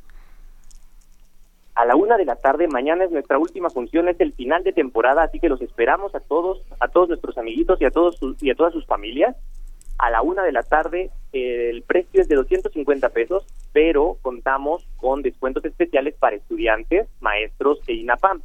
a 1.76 1.86
la 1.86 1.95
una 1.95 2.17
de 2.17 2.26
la 2.26 2.36
tarde. 2.36 2.67
Mañana 2.67 3.06
es 3.06 3.12
nuestra 3.12 3.38
última 3.38 3.69
función, 3.69 4.10
es 4.10 4.19
el 4.19 4.34
final 4.34 4.63
de 4.63 4.73
temporada, 4.73 5.23
así 5.23 5.39
que 5.39 5.47
los 5.47 5.62
esperamos 5.62 6.13
a 6.15 6.19
todos, 6.19 6.62
a 6.80 6.88
todos 6.88 7.08
nuestros 7.08 7.38
amiguitos 7.38 7.80
y 7.80 7.86
a 7.86 7.91
todos 7.91 8.17
sus, 8.17 8.41
y 8.41 8.50
a 8.50 8.56
todas 8.56 8.73
sus 8.73 8.86
familias. 8.86 9.38
A 9.97 10.10
la 10.12 10.21
una 10.21 10.43
de 10.43 10.51
la 10.51 10.63
tarde 10.63 11.10
eh, 11.33 11.69
el 11.69 11.83
precio 11.83 12.21
es 12.21 12.27
de 12.27 12.36
250 12.36 13.10
pesos, 13.10 13.45
pero 13.73 14.17
contamos 14.21 14.88
con 14.97 15.21
descuentos 15.21 15.65
especiales 15.65 16.15
para 16.15 16.36
estudiantes, 16.36 17.07
maestros 17.19 17.79
e 17.88 17.93
INAPAM. 17.93 18.41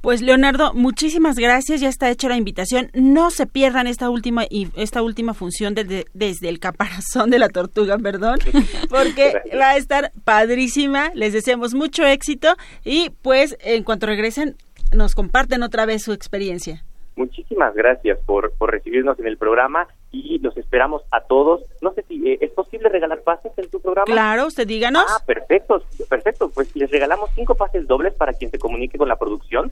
Pues 0.00 0.20
Leonardo, 0.20 0.74
muchísimas 0.74 1.36
gracias, 1.36 1.80
ya 1.80 1.88
está 1.88 2.10
hecha 2.10 2.28
la 2.28 2.36
invitación. 2.36 2.90
No 2.92 3.30
se 3.30 3.46
pierdan 3.46 3.86
esta 3.86 4.10
última 4.10 4.44
y 4.48 4.68
esta 4.76 5.00
última 5.00 5.32
función 5.32 5.74
desde, 5.74 6.04
desde 6.12 6.50
el 6.50 6.60
caparazón 6.60 7.30
de 7.30 7.38
la 7.38 7.48
tortuga, 7.48 7.96
perdón, 7.96 8.38
porque 8.90 9.40
va 9.58 9.70
a 9.70 9.76
estar 9.78 10.12
padrísima. 10.24 11.10
Les 11.14 11.32
deseamos 11.32 11.72
mucho 11.72 12.04
éxito 12.04 12.54
y 12.84 13.10
pues 13.22 13.56
en 13.60 13.82
cuanto 13.82 14.04
regresen 14.06 14.56
nos 14.92 15.14
comparten 15.14 15.62
otra 15.62 15.86
vez 15.86 16.02
su 16.02 16.12
experiencia. 16.12 16.84
Muchísimas 17.16 17.74
gracias 17.74 18.18
por, 18.26 18.52
por 18.52 18.72
recibirnos 18.72 19.18
en 19.20 19.26
el 19.26 19.36
programa 19.36 19.86
y 20.10 20.38
los 20.40 20.56
esperamos 20.56 21.02
a 21.12 21.20
todos. 21.20 21.62
No 21.80 21.92
sé 21.94 22.04
si 22.08 22.28
eh, 22.28 22.38
es 22.40 22.50
posible 22.50 22.88
regalar 22.88 23.22
pases 23.22 23.52
en 23.56 23.70
tu 23.70 23.80
programa. 23.80 24.06
Claro, 24.06 24.46
usted 24.46 24.66
díganos. 24.66 25.04
Ah, 25.08 25.22
perfecto, 25.24 25.82
perfecto. 26.08 26.50
Pues 26.50 26.74
les 26.74 26.90
regalamos 26.90 27.30
cinco 27.34 27.54
pases 27.54 27.86
dobles 27.86 28.14
para 28.14 28.32
quien 28.32 28.50
se 28.50 28.58
comunique 28.58 28.98
con 28.98 29.08
la 29.08 29.16
producción. 29.16 29.70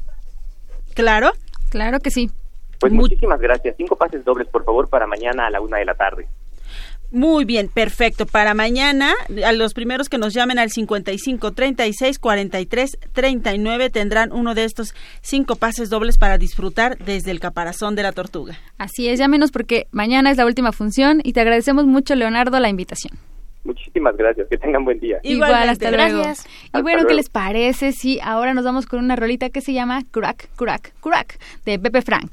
Claro. 0.94 1.32
Claro 1.70 1.98
que 2.00 2.10
sí. 2.10 2.30
Pues 2.78 2.92
muchísimas 2.92 3.40
gracias. 3.40 3.76
Cinco 3.76 3.96
pases 3.96 4.24
dobles, 4.24 4.48
por 4.48 4.64
favor, 4.64 4.88
para 4.88 5.06
mañana 5.06 5.46
a 5.46 5.50
la 5.50 5.60
una 5.60 5.78
de 5.78 5.84
la 5.84 5.94
tarde. 5.94 6.28
Muy 7.12 7.44
bien, 7.44 7.68
perfecto. 7.68 8.24
Para 8.24 8.54
mañana, 8.54 9.12
a 9.44 9.52
los 9.52 9.74
primeros 9.74 10.08
que 10.08 10.16
nos 10.16 10.32
llamen 10.32 10.58
al 10.58 10.70
55 10.70 11.52
36 11.52 12.18
43 12.18 12.98
39 13.12 13.90
tendrán 13.90 14.32
uno 14.32 14.54
de 14.54 14.64
estos 14.64 14.94
cinco 15.20 15.56
pases 15.56 15.90
dobles 15.90 16.16
para 16.16 16.38
disfrutar 16.38 16.96
desde 16.96 17.30
el 17.30 17.38
caparazón 17.38 17.94
de 17.96 18.02
la 18.02 18.12
tortuga. 18.12 18.56
Así 18.78 19.08
es, 19.08 19.18
llámenos 19.18 19.52
porque 19.52 19.86
mañana 19.90 20.30
es 20.30 20.38
la 20.38 20.46
última 20.46 20.72
función 20.72 21.20
y 21.22 21.34
te 21.34 21.40
agradecemos 21.40 21.84
mucho, 21.84 22.14
Leonardo, 22.14 22.58
la 22.60 22.70
invitación. 22.70 23.18
Muchísimas 23.64 24.16
gracias, 24.16 24.48
que 24.48 24.56
tengan 24.56 24.84
buen 24.84 24.98
día. 24.98 25.18
Igual, 25.22 25.68
hasta 25.68 25.90
luego. 25.90 26.22
Gracias. 26.22 26.46
Y 26.46 26.66
Hasta 26.66 26.82
bueno, 26.82 27.06
¿qué 27.06 27.14
les 27.14 27.28
parece 27.28 27.92
si 27.92 28.20
ahora 28.20 28.54
nos 28.54 28.64
vamos 28.64 28.86
con 28.86 29.04
una 29.04 29.16
rolita 29.16 29.50
que 29.50 29.60
se 29.60 29.74
llama 29.74 30.00
Crack, 30.10 30.48
Crack, 30.56 30.94
Crack 31.00 31.38
de 31.66 31.78
Pepe 31.78 32.00
Frank? 32.00 32.32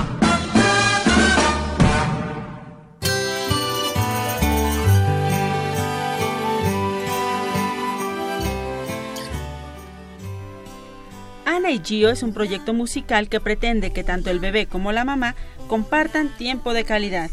Y 11.71 11.81
Gio 11.83 12.09
es 12.09 12.21
un 12.23 12.33
proyecto 12.33 12.73
musical 12.73 13.29
que 13.29 13.39
pretende 13.39 13.91
que 13.91 14.03
tanto 14.03 14.29
el 14.29 14.39
bebé 14.39 14.65
como 14.65 14.91
la 14.91 15.05
mamá 15.05 15.35
compartan 15.67 16.29
tiempo 16.37 16.73
de 16.73 16.83
calidad. 16.83 17.31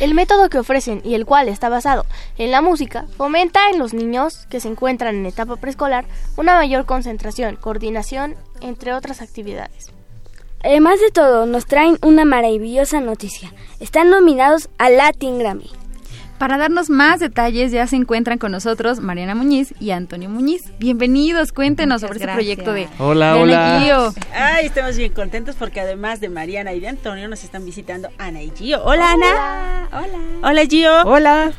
El 0.00 0.14
método 0.14 0.48
que 0.48 0.58
ofrecen 0.58 1.02
y 1.04 1.14
el 1.14 1.26
cual 1.26 1.48
está 1.48 1.68
basado 1.68 2.06
en 2.38 2.50
la 2.50 2.62
música 2.62 3.06
fomenta 3.16 3.68
en 3.68 3.78
los 3.78 3.92
niños 3.92 4.46
que 4.48 4.58
se 4.58 4.68
encuentran 4.68 5.16
en 5.16 5.26
etapa 5.26 5.56
preescolar 5.56 6.06
una 6.36 6.54
mayor 6.56 6.86
concentración, 6.86 7.56
coordinación, 7.56 8.34
entre 8.62 8.94
otras 8.94 9.20
actividades. 9.20 9.92
Además 10.64 11.00
de 11.00 11.10
todo, 11.10 11.44
nos 11.44 11.66
traen 11.66 11.98
una 12.02 12.24
maravillosa 12.24 13.00
noticia. 13.00 13.52
Están 13.80 14.08
nominados 14.10 14.70
al 14.78 14.96
Latin 14.96 15.38
Grammy. 15.38 15.81
Para 16.42 16.58
darnos 16.58 16.90
más 16.90 17.20
detalles 17.20 17.70
ya 17.70 17.86
se 17.86 17.94
encuentran 17.94 18.36
con 18.36 18.50
nosotros 18.50 18.98
Mariana 18.98 19.36
Muñiz 19.36 19.74
y 19.78 19.92
Antonio 19.92 20.28
Muñiz. 20.28 20.72
Bienvenidos, 20.80 21.52
cuéntenos 21.52 22.00
sobre 22.00 22.18
este 22.18 22.32
proyecto 22.32 22.72
de 22.72 22.88
Hola, 22.98 23.34
de 23.34 23.42
Ana 23.42 23.42
hola. 23.42 23.78
y 23.78 23.84
Gio. 23.84 24.14
Ay, 24.34 24.66
estamos 24.66 24.96
bien 24.96 25.12
contentos 25.12 25.54
porque 25.54 25.78
además 25.78 26.18
de 26.18 26.28
Mariana 26.30 26.72
y 26.72 26.80
de 26.80 26.88
Antonio 26.88 27.28
nos 27.28 27.44
están 27.44 27.64
visitando 27.64 28.08
Ana 28.18 28.42
y 28.42 28.50
Gio. 28.56 28.82
Hola, 28.82 29.12
Ana. 29.12 29.88
Hola. 29.92 30.18
Hola 30.42 30.66
Gio. 30.66 31.02
Hola. 31.04 31.52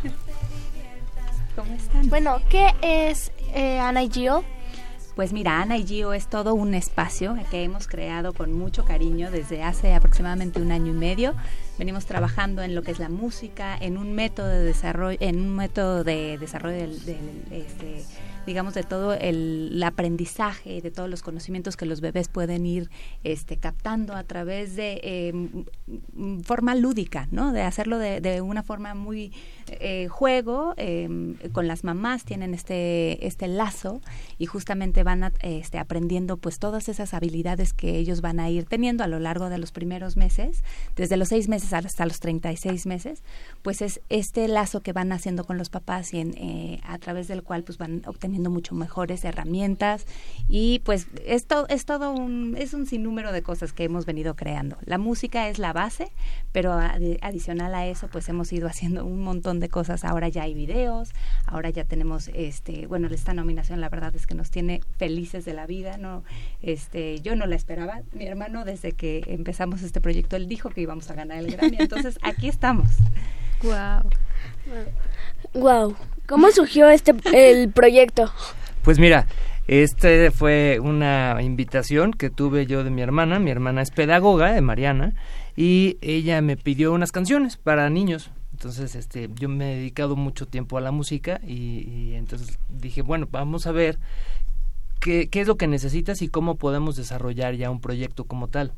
¿Cómo 1.56 1.74
están? 1.76 2.10
Bueno, 2.10 2.42
¿qué 2.50 2.74
es 2.82 3.32
eh, 3.54 3.80
Ana 3.80 4.04
y 4.04 4.10
Gio? 4.10 4.44
Pues 5.16 5.32
mira, 5.32 5.62
Ana 5.62 5.78
y 5.78 5.86
Gio 5.86 6.12
es 6.12 6.28
todo 6.28 6.56
un 6.56 6.74
espacio 6.74 7.38
que 7.52 7.64
hemos 7.64 7.88
creado 7.88 8.34
con 8.34 8.52
mucho 8.52 8.84
cariño 8.84 9.32
desde 9.32 9.64
hace 9.64 9.94
aproximadamente 9.94 10.62
un 10.62 10.74
año 10.74 10.92
y 10.92 10.96
medio. 10.96 11.36
Venimos 11.80 12.06
trabajando 12.06 12.62
en 12.62 12.76
lo 12.76 12.84
que 12.84 12.92
es 12.92 13.00
la 13.00 13.10
música, 13.10 13.76
en 13.80 13.98
un 13.98 14.14
método 14.14 14.48
de 14.48 14.60
desarrollo, 14.64 15.18
en 15.20 15.40
un 15.42 15.56
método 15.56 16.04
de 16.04 16.38
desarrollo 16.38 16.78
del, 16.78 17.04
del, 17.06 17.18
este, 17.52 18.04
digamos, 18.46 18.76
de 18.76 18.84
todo 18.84 19.16
el, 19.16 19.72
el 19.74 19.84
aprendizaje, 19.84 20.82
de 20.82 20.92
todos 20.92 21.10
los 21.10 21.24
conocimientos 21.24 21.76
que 21.76 21.86
los 21.88 22.00
bebés 22.00 22.28
pueden 22.28 22.66
ir 22.68 22.92
este, 23.24 23.58
captando 23.58 24.14
a 24.14 24.24
través 24.24 24.76
de 24.76 25.00
eh, 25.04 25.30
m- 25.30 25.66
m- 26.16 26.44
forma 26.44 26.76
lúdica, 26.76 27.28
¿no? 27.32 27.52
De 27.52 27.64
hacerlo 27.64 27.98
de, 27.98 28.22
de 28.22 28.42
una 28.42 28.62
forma 28.62 28.94
muy 28.94 29.34
eh, 29.68 30.08
juego, 30.08 30.74
eh, 30.78 31.36
con 31.52 31.68
las 31.68 31.84
mamás 31.84 32.26
tienen 32.26 32.54
este, 32.54 33.26
este 33.26 33.48
lazo 33.48 34.02
y 34.38 34.46
justamente 34.46 35.04
van 35.04 35.32
este, 35.42 35.80
aprendiendo 35.80 36.38
pues 36.38 36.60
todas 36.60 36.90
esas 36.90 37.14
habilidades 37.14 37.74
que 37.74 37.98
ellos 37.98 38.22
van 38.22 38.40
a 38.40 38.50
ir 38.50 38.66
teniendo 38.66 39.04
a 39.04 39.08
lo 39.08 39.20
largo 39.20 39.50
de 39.50 39.58
los 39.58 39.72
primeros 39.72 40.18
meses, 40.18 40.64
desde 40.96 41.18
los 41.18 41.30
seis 41.30 41.48
meses 41.48 41.74
hasta 41.74 42.06
los 42.06 42.20
36 42.20 42.86
meses, 42.86 43.24
pues 43.62 43.82
es 43.82 44.02
este 44.10 44.48
lazo 44.48 44.82
que 44.82 44.94
van 44.94 45.12
haciendo 45.12 45.44
con 45.46 45.58
los 45.58 45.70
papás 45.70 46.14
y 46.14 46.20
eh, 46.20 46.80
a 46.84 46.98
través 46.98 47.28
del 47.28 47.44
cual 47.44 47.64
pues 47.64 47.78
van 47.78 48.02
obteniendo 48.06 48.50
mucho 48.50 48.76
mejores 48.76 49.24
herramientas 49.26 50.06
y 50.48 50.80
pues 50.80 51.08
esto 51.26 51.68
es 51.70 51.86
todo 51.86 52.12
un, 52.12 52.56
es 52.58 52.74
un 52.74 52.86
sinnúmero 52.86 53.32
de 53.32 53.42
cosas 53.42 53.74
que 53.74 53.84
hemos 53.84 54.06
venido 54.06 54.36
creando. 54.36 54.78
La 54.86 54.98
música 54.98 55.50
es 55.50 55.60
la 55.60 55.74
base, 55.74 56.12
pero 56.52 56.74
adicional 57.22 57.76
a 57.76 57.88
eso 57.88 58.08
pues 58.12 58.28
hemos 58.30 58.52
ido 58.54 58.68
haciendo 58.68 59.06
un 59.06 59.22
montón 59.22 59.53
de 59.60 59.70
cosas. 59.70 60.04
Ahora 60.04 60.28
ya 60.30 60.44
hay 60.44 60.54
videos, 60.54 61.12
ahora 61.46 61.70
ya 61.70 61.84
tenemos 61.84 62.30
este, 62.34 62.88
bueno, 62.88 63.08
esta 63.08 63.34
nominación 63.34 63.82
la 63.82 63.90
verdad 63.90 64.16
es 64.16 64.28
que 64.28 64.36
nos 64.36 64.50
tiene 64.50 64.82
felices 64.98 65.46
de 65.46 65.54
la 65.54 65.66
vida, 65.66 65.98
no 65.98 66.24
este, 66.62 67.20
yo 67.22 67.36
no 67.36 67.46
la 67.46 67.56
esperaba. 67.56 68.02
Mi 68.14 68.26
hermano 68.26 68.66
desde 68.66 68.92
que 68.94 69.24
empezamos 69.28 69.82
este 69.82 70.02
proyecto 70.02 70.36
él 70.36 70.48
dijo 70.48 70.70
que 70.70 70.82
íbamos 70.82 71.10
a 71.10 71.14
ganar 71.14 71.40
el 71.40 71.52
Grammy, 71.52 71.78
entonces 71.80 72.20
aquí 72.24 72.48
estamos. 72.48 72.90
Wow. 73.62 74.10
Wow. 75.54 75.96
¿Cómo 76.28 76.52
surgió 76.52 76.90
este 76.90 77.14
el 77.34 77.72
proyecto? 77.72 78.32
Pues 78.84 79.00
mira, 79.00 79.28
este 79.68 80.32
fue 80.32 80.80
una 80.82 81.38
invitación 81.42 82.12
que 82.12 82.30
tuve 82.30 82.66
yo 82.66 82.84
de 82.84 82.90
mi 82.90 83.02
hermana. 83.02 83.40
Mi 83.40 83.52
hermana 83.52 83.82
es 83.82 83.92
pedagoga 83.92 84.52
de 84.52 84.62
Mariana 84.62 85.14
y 85.56 85.98
ella 86.02 86.42
me 86.42 86.58
pidió 86.58 86.92
unas 86.92 87.12
canciones 87.12 87.56
para 87.56 87.90
niños. 87.90 88.30
Entonces, 88.64 88.96
este, 88.96 89.30
yo 89.36 89.50
me 89.50 89.74
he 89.74 89.76
dedicado 89.76 90.16
mucho 90.16 90.46
tiempo 90.46 90.78
a 90.78 90.82
la 90.82 90.92
música 90.92 91.42
y, 91.46 92.14
entonces 92.14 92.58
dije, 92.70 93.02
bueno, 93.02 93.28
vamos 93.30 93.68
a 93.68 93.74
ver 93.74 94.00
qué, 95.02 95.28
qué 95.28 95.42
es 95.42 95.48
lo 95.48 95.58
que 95.58 95.68
necesitas 95.68 96.22
y 96.22 96.30
cómo 96.30 96.56
podemos 96.56 96.96
desarrollar 96.96 97.56
ya 97.56 97.70
un 97.70 97.82
proyecto 97.82 98.24
como 98.24 98.48
tal. 98.48 98.72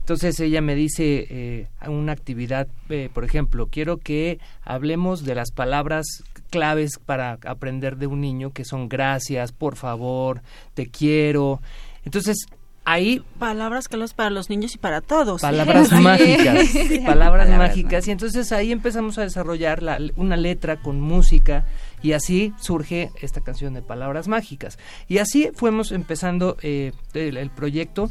Entonces 0.00 0.40
ella 0.40 0.62
me 0.62 0.74
dice 0.74 1.26
eh, 1.28 1.68
una 1.86 2.12
actividad, 2.12 2.68
eh, 2.88 3.10
por 3.12 3.24
ejemplo, 3.24 3.66
quiero 3.66 3.98
que 3.98 4.38
hablemos 4.62 5.26
de 5.26 5.34
las 5.34 5.50
palabras 5.50 6.06
claves 6.48 6.98
para 6.98 7.38
aprender 7.44 7.98
de 7.98 8.06
un 8.06 8.22
niño, 8.22 8.52
que 8.54 8.64
son 8.64 8.88
gracias, 8.88 9.52
por 9.52 9.76
favor, 9.76 10.40
te 10.72 10.86
quiero. 10.86 11.60
Entonces 12.02 12.46
ahí 12.88 13.22
palabras 13.38 13.86
claves 13.88 14.14
para 14.14 14.30
los 14.30 14.48
niños 14.48 14.74
y 14.74 14.78
para 14.78 15.00
todos. 15.00 15.42
Palabras 15.42 15.92
mágicas 15.92 16.68
palabras, 17.06 17.48
mágicas. 17.50 18.08
Y 18.08 18.10
entonces 18.10 18.50
ahí 18.52 18.72
empezamos 18.72 19.18
a 19.18 19.22
desarrollar 19.22 19.82
una 20.16 20.36
letra 20.36 20.80
con 20.80 21.00
música 21.00 21.66
y 22.02 22.12
así 22.12 22.54
surge 22.58 23.10
esta 23.20 23.42
canción 23.42 23.74
de 23.74 23.82
palabras 23.82 24.26
mágicas. 24.26 24.78
Y 25.06 25.18
así 25.18 25.50
fuimos 25.54 25.92
empezando 25.92 26.56
eh, 26.62 26.92
el, 27.12 27.50
proyecto. 27.50 28.10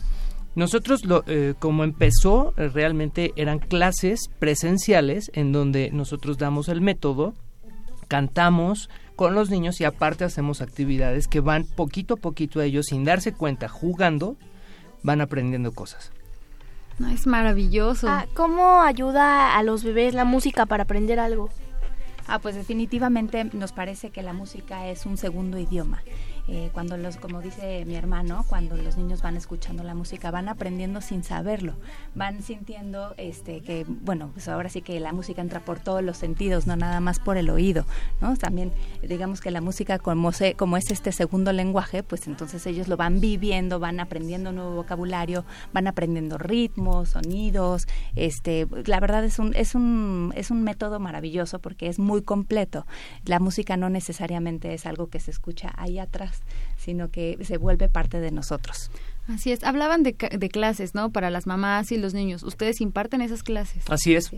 Nosotros, 0.56 1.06
lo, 1.06 1.24
eh, 1.28 1.56
como 1.58 1.84
empezó, 1.84 2.54
eh, 2.58 2.70
realmente 2.70 3.34
eran 3.36 3.60
clases 3.60 4.30
presenciales 4.40 5.32
en 5.34 5.52
donde 5.52 5.90
nosotros 5.92 6.38
damos 6.38 6.68
el 6.68 6.82
método, 6.82 7.34
cantamos 8.08 8.90
con 9.16 9.34
los 9.34 9.50
niños 9.50 9.82
y 9.82 9.86
aparte 9.86 10.24
hacemos 10.24 10.62
actividades 10.62 11.28
que 11.28 11.40
van 11.40 11.66
poquito 11.66 12.16
a 12.16 12.18
poquito 12.18 12.60
a 12.60 12.66
ellos 12.66 12.88
sin 12.88 13.04
darse 13.04 13.34
cuenta, 13.34 13.68
jugando, 13.68 14.38
van 15.04 15.22
aprendiendo 15.22 15.74
cosas. 15.74 16.12
No, 17.00 17.10
es 17.10 17.28
maravilloso. 17.28 18.08
Ah, 18.10 18.26
¿Cómo 18.34 18.82
ayuda 18.82 19.58
a 19.58 19.64
los 19.64 19.84
bebés 19.84 20.14
la 20.14 20.26
música 20.26 20.66
para 20.66 20.84
aprender 20.84 21.20
algo? 21.20 21.50
Ah, 22.28 22.40
pues 22.40 22.56
definitivamente 22.56 23.46
nos 23.54 23.72
parece 23.72 24.10
que 24.10 24.24
la 24.24 24.34
música 24.34 24.88
es 24.88 25.06
un 25.06 25.18
segundo 25.18 25.58
idioma 25.58 26.02
eh, 26.48 26.70
cuando 26.74 26.98
los, 26.98 27.18
como 27.18 27.42
dice 27.42 27.84
mi 27.86 27.96
hermano, 27.96 28.46
cuando 28.48 28.78
los 28.78 28.98
niños 28.98 29.22
van 29.22 29.38
escuchando 29.38 29.84
la 29.84 29.94
música, 29.94 30.32
van 30.32 30.50
aprendiendo 30.50 31.02
sin 31.02 31.24
saberlo, 31.24 31.76
van 32.16 32.42
sintiendo 32.42 33.14
este 33.18 33.62
que, 33.62 33.86
bueno, 33.88 34.32
pues 34.34 34.48
ahora 34.48 34.70
sí 34.70 34.82
que 34.82 35.00
la 35.00 35.14
música 35.14 35.42
entra 35.42 35.60
por 35.60 35.80
todos 35.80 36.04
los 36.04 36.18
sentidos, 36.18 36.68
no 36.68 36.76
nada 36.76 37.00
más 37.00 37.20
por 37.20 37.38
el 37.38 37.50
oído, 37.50 37.86
¿no? 38.22 38.36
También 38.38 38.72
digamos 39.02 39.42
que 39.42 39.52
la 39.52 39.62
música 39.62 40.00
como, 40.00 40.32
se, 40.32 40.54
como 40.56 40.78
es 40.78 40.92
este 40.92 41.12
segundo 41.12 41.52
lenguaje, 41.54 42.04
pues 42.04 42.28
entonces 42.28 42.66
ellos 42.66 42.88
lo 42.88 42.98
van 42.98 43.20
viviendo, 43.20 43.80
van 43.80 44.00
aprendiendo 44.00 44.52
nuevo 44.52 44.76
vocabulario, 44.76 45.46
van 45.74 45.88
aprendiendo 45.88 46.38
ritmos, 46.38 47.10
sonidos, 47.10 47.88
este, 48.16 48.68
la 48.86 49.00
verdad 49.00 49.24
es 49.24 49.40
un, 49.40 49.54
es 49.56 49.76
un, 49.76 50.34
es 50.36 50.52
un 50.52 50.64
método 50.64 51.00
maravilloso 51.00 51.60
porque 51.60 51.88
es 51.88 52.00
muy 52.00 52.22
completo. 52.22 52.86
La 53.26 53.40
música 53.40 53.78
no 53.78 53.90
necesariamente 53.90 54.74
es 54.74 54.86
algo 54.86 55.08
que 55.08 55.20
se 55.20 55.32
escucha 55.32 55.74
ahí 55.76 56.00
atrás, 56.00 56.37
sino 56.78 57.10
que 57.10 57.38
se 57.44 57.58
vuelve 57.58 57.90
parte 57.90 58.20
de 58.20 58.32
nosotros. 58.32 58.92
Así 59.28 59.52
es. 59.52 59.64
Hablaban 59.64 60.04
de, 60.04 60.14
de 60.14 60.50
clases, 60.50 60.96
¿no? 60.96 61.12
Para 61.12 61.30
las 61.30 61.48
mamás 61.48 61.92
y 61.92 61.98
los 61.98 62.14
niños. 62.14 62.44
¿Ustedes 62.44 62.80
imparten 62.82 63.22
esas 63.22 63.44
clases? 63.44 63.84
Así 63.90 64.16
es. 64.16 64.32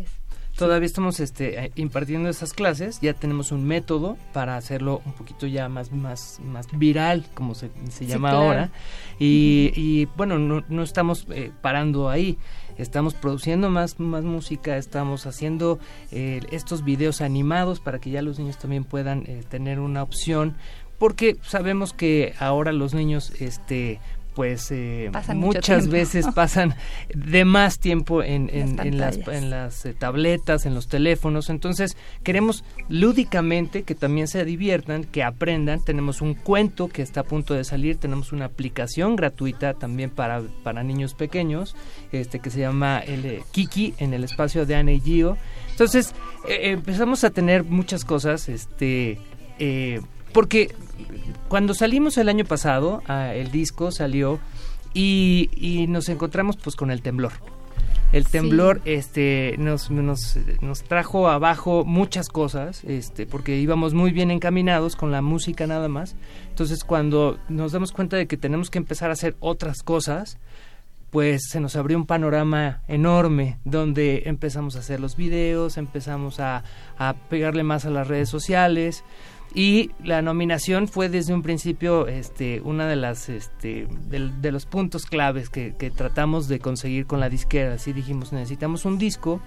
Todavía 0.60 0.88
estamos 0.88 1.22
este, 1.22 1.68
eh, 1.68 1.72
impartiendo 1.76 2.28
esas 2.28 2.52
clases, 2.52 3.00
ya 3.00 3.14
tenemos 3.14 3.54
un 3.54 3.66
método 3.66 4.18
para 4.34 4.58
hacerlo 4.58 5.02
un 5.06 5.14
poquito 5.14 5.48
ya 5.48 5.70
más, 5.70 5.94
más, 5.94 6.42
más 6.44 6.68
viral, 6.74 7.26
como 7.34 7.56
se, 7.56 7.70
llama 8.02 8.32
ahora. 8.32 8.70
Y, 9.20 10.06
bueno, 10.18 10.38
no, 10.38 10.66
no 10.68 10.84
estamos 10.84 11.26
eh, 11.30 11.52
parando 11.62 12.10
ahí 12.10 12.38
estamos 12.78 13.14
produciendo 13.14 13.70
más, 13.70 14.00
más 14.00 14.24
música, 14.24 14.78
estamos 14.78 15.26
haciendo 15.26 15.80
eh, 16.12 16.40
estos 16.52 16.86
videos 16.86 17.20
animados 17.20 17.82
para 17.82 18.00
que 18.00 18.10
ya 18.10 18.22
los 18.22 18.40
niños 18.40 18.58
también 18.58 18.86
puedan 18.86 19.26
tener 19.50 19.82
una 19.82 20.02
opción 20.02 20.56
porque 21.00 21.38
sabemos 21.42 21.94
que 21.94 22.34
ahora 22.40 22.72
los 22.72 22.94
niños 22.94 23.32
este 23.40 24.00
pues 24.40 24.72
eh, 24.72 25.12
muchas 25.36 25.90
veces 25.90 26.26
pasan 26.34 26.74
de 27.14 27.44
más 27.44 27.78
tiempo 27.78 28.24
en, 28.24 28.50
en, 28.54 28.98
las, 28.98 29.18
en 29.28 29.50
las 29.50 29.86
eh, 29.86 29.94
tabletas, 29.94 30.66
en 30.66 30.76
los 30.76 30.88
teléfonos. 30.88 31.50
Entonces 31.50 31.98
queremos 32.24 32.64
lúdicamente 32.88 33.84
que 33.84 33.96
también 33.96 34.30
se 34.30 34.46
diviertan, 34.46 35.04
que 35.04 35.24
aprendan. 35.24 35.84
Tenemos 35.84 36.22
un 36.22 36.36
cuento 36.36 36.88
que 36.88 37.02
está 37.02 37.20
a 37.20 37.24
punto 37.26 37.54
de 37.54 37.66
salir, 37.66 37.98
tenemos 37.98 38.32
una 38.32 38.46
aplicación 38.46 39.18
gratuita 39.18 39.74
también 39.74 40.10
para, 40.10 40.42
para 40.64 40.84
niños 40.84 41.16
pequeños, 41.16 41.76
este 42.14 42.40
que 42.40 42.50
se 42.50 42.62
llama 42.62 43.00
el 43.00 43.26
eh, 43.26 43.44
Kiki 43.52 43.94
en 43.98 44.14
el 44.14 44.24
espacio 44.24 44.66
de 44.66 44.76
Ana 44.76 44.94
y 44.94 45.02
Gio. 45.02 45.38
Entonces 45.72 46.16
empezamos 46.48 47.26
a 47.26 47.30
tener 47.30 47.66
muchas 47.66 48.06
cosas, 48.06 48.48
este 48.48 49.20
porque 50.34 50.74
cuando 51.48 51.74
salimos 51.74 52.18
el 52.18 52.30
año 52.30 52.46
pasado, 52.46 53.02
ah, 53.08 53.34
el 53.34 53.52
disco 53.52 53.92
salió 53.92 54.40
y, 54.94 55.86
nos 55.90 56.10
encontramos 56.10 56.58
pues 56.58 56.76
con 56.76 56.92
el 56.92 57.02
temblor. 57.02 57.34
El 58.12 58.26
temblor 58.26 58.82
este 58.86 59.56
nos, 59.60 59.92
nos, 59.92 60.38
nos, 60.62 60.84
trajo 60.84 61.30
abajo 61.30 61.86
muchas 61.86 62.28
cosas, 62.28 62.84
este, 62.84 63.28
porque 63.28 63.58
íbamos 63.58 63.94
muy 63.94 64.12
bien 64.12 64.32
encaminados 64.32 64.96
con 64.96 65.12
la 65.12 65.22
música 65.22 65.68
nada 65.68 65.90
más. 65.90 66.16
Entonces 66.50 66.84
cuando 66.84 67.38
nos 67.50 67.72
damos 67.72 67.92
cuenta 67.92 68.18
de 68.18 68.28
que 68.28 68.36
tenemos 68.36 68.72
que 68.72 68.80
empezar 68.80 69.12
a 69.12 69.14
hacer 69.14 69.36
otras 69.40 69.84
cosas, 69.84 70.40
pues 71.12 71.50
se 71.50 71.60
nos 71.60 71.76
abrió 71.76 71.98
un 71.98 72.06
panorama 72.06 72.82
enorme 72.88 73.60
donde 73.64 74.24
empezamos 74.26 74.76
a 74.76 74.80
hacer 74.80 75.00
los 75.00 75.16
videos, 75.16 75.78
empezamos 75.78 76.40
a, 76.40 76.64
a 76.98 77.14
pegarle 77.30 77.64
más 77.64 77.86
a 77.86 77.90
las 77.92 78.08
redes 78.08 78.30
sociales, 78.30 79.04
y 79.54 79.92
la 80.04 80.22
nominación 80.22 80.88
fue 80.88 81.10
desde 81.10 81.34
un 81.34 81.42
principio 81.42 82.08
este 82.08 82.62
una 82.62 82.88
de 82.88 82.96
las 82.96 83.30
este 83.30 83.88
de, 84.08 84.52
los 84.52 84.66
puntos 84.66 85.06
claves 85.06 85.50
que, 85.50 85.76
que, 85.76 85.90
tratamos 85.90 86.48
de 86.48 86.60
conseguir 86.60 87.08
con 87.08 87.20
la 87.20 87.30
disquera. 87.30 87.74
Así 87.74 87.92
dijimos 87.92 88.32
necesitamos 88.32 88.86
un 88.86 89.00
disco 89.00 89.42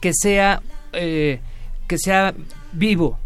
que 0.00 0.12
sea 0.14 0.62
eh, 0.92 1.40
que 1.88 1.98
sea 1.98 2.34
vivo 2.72 3.18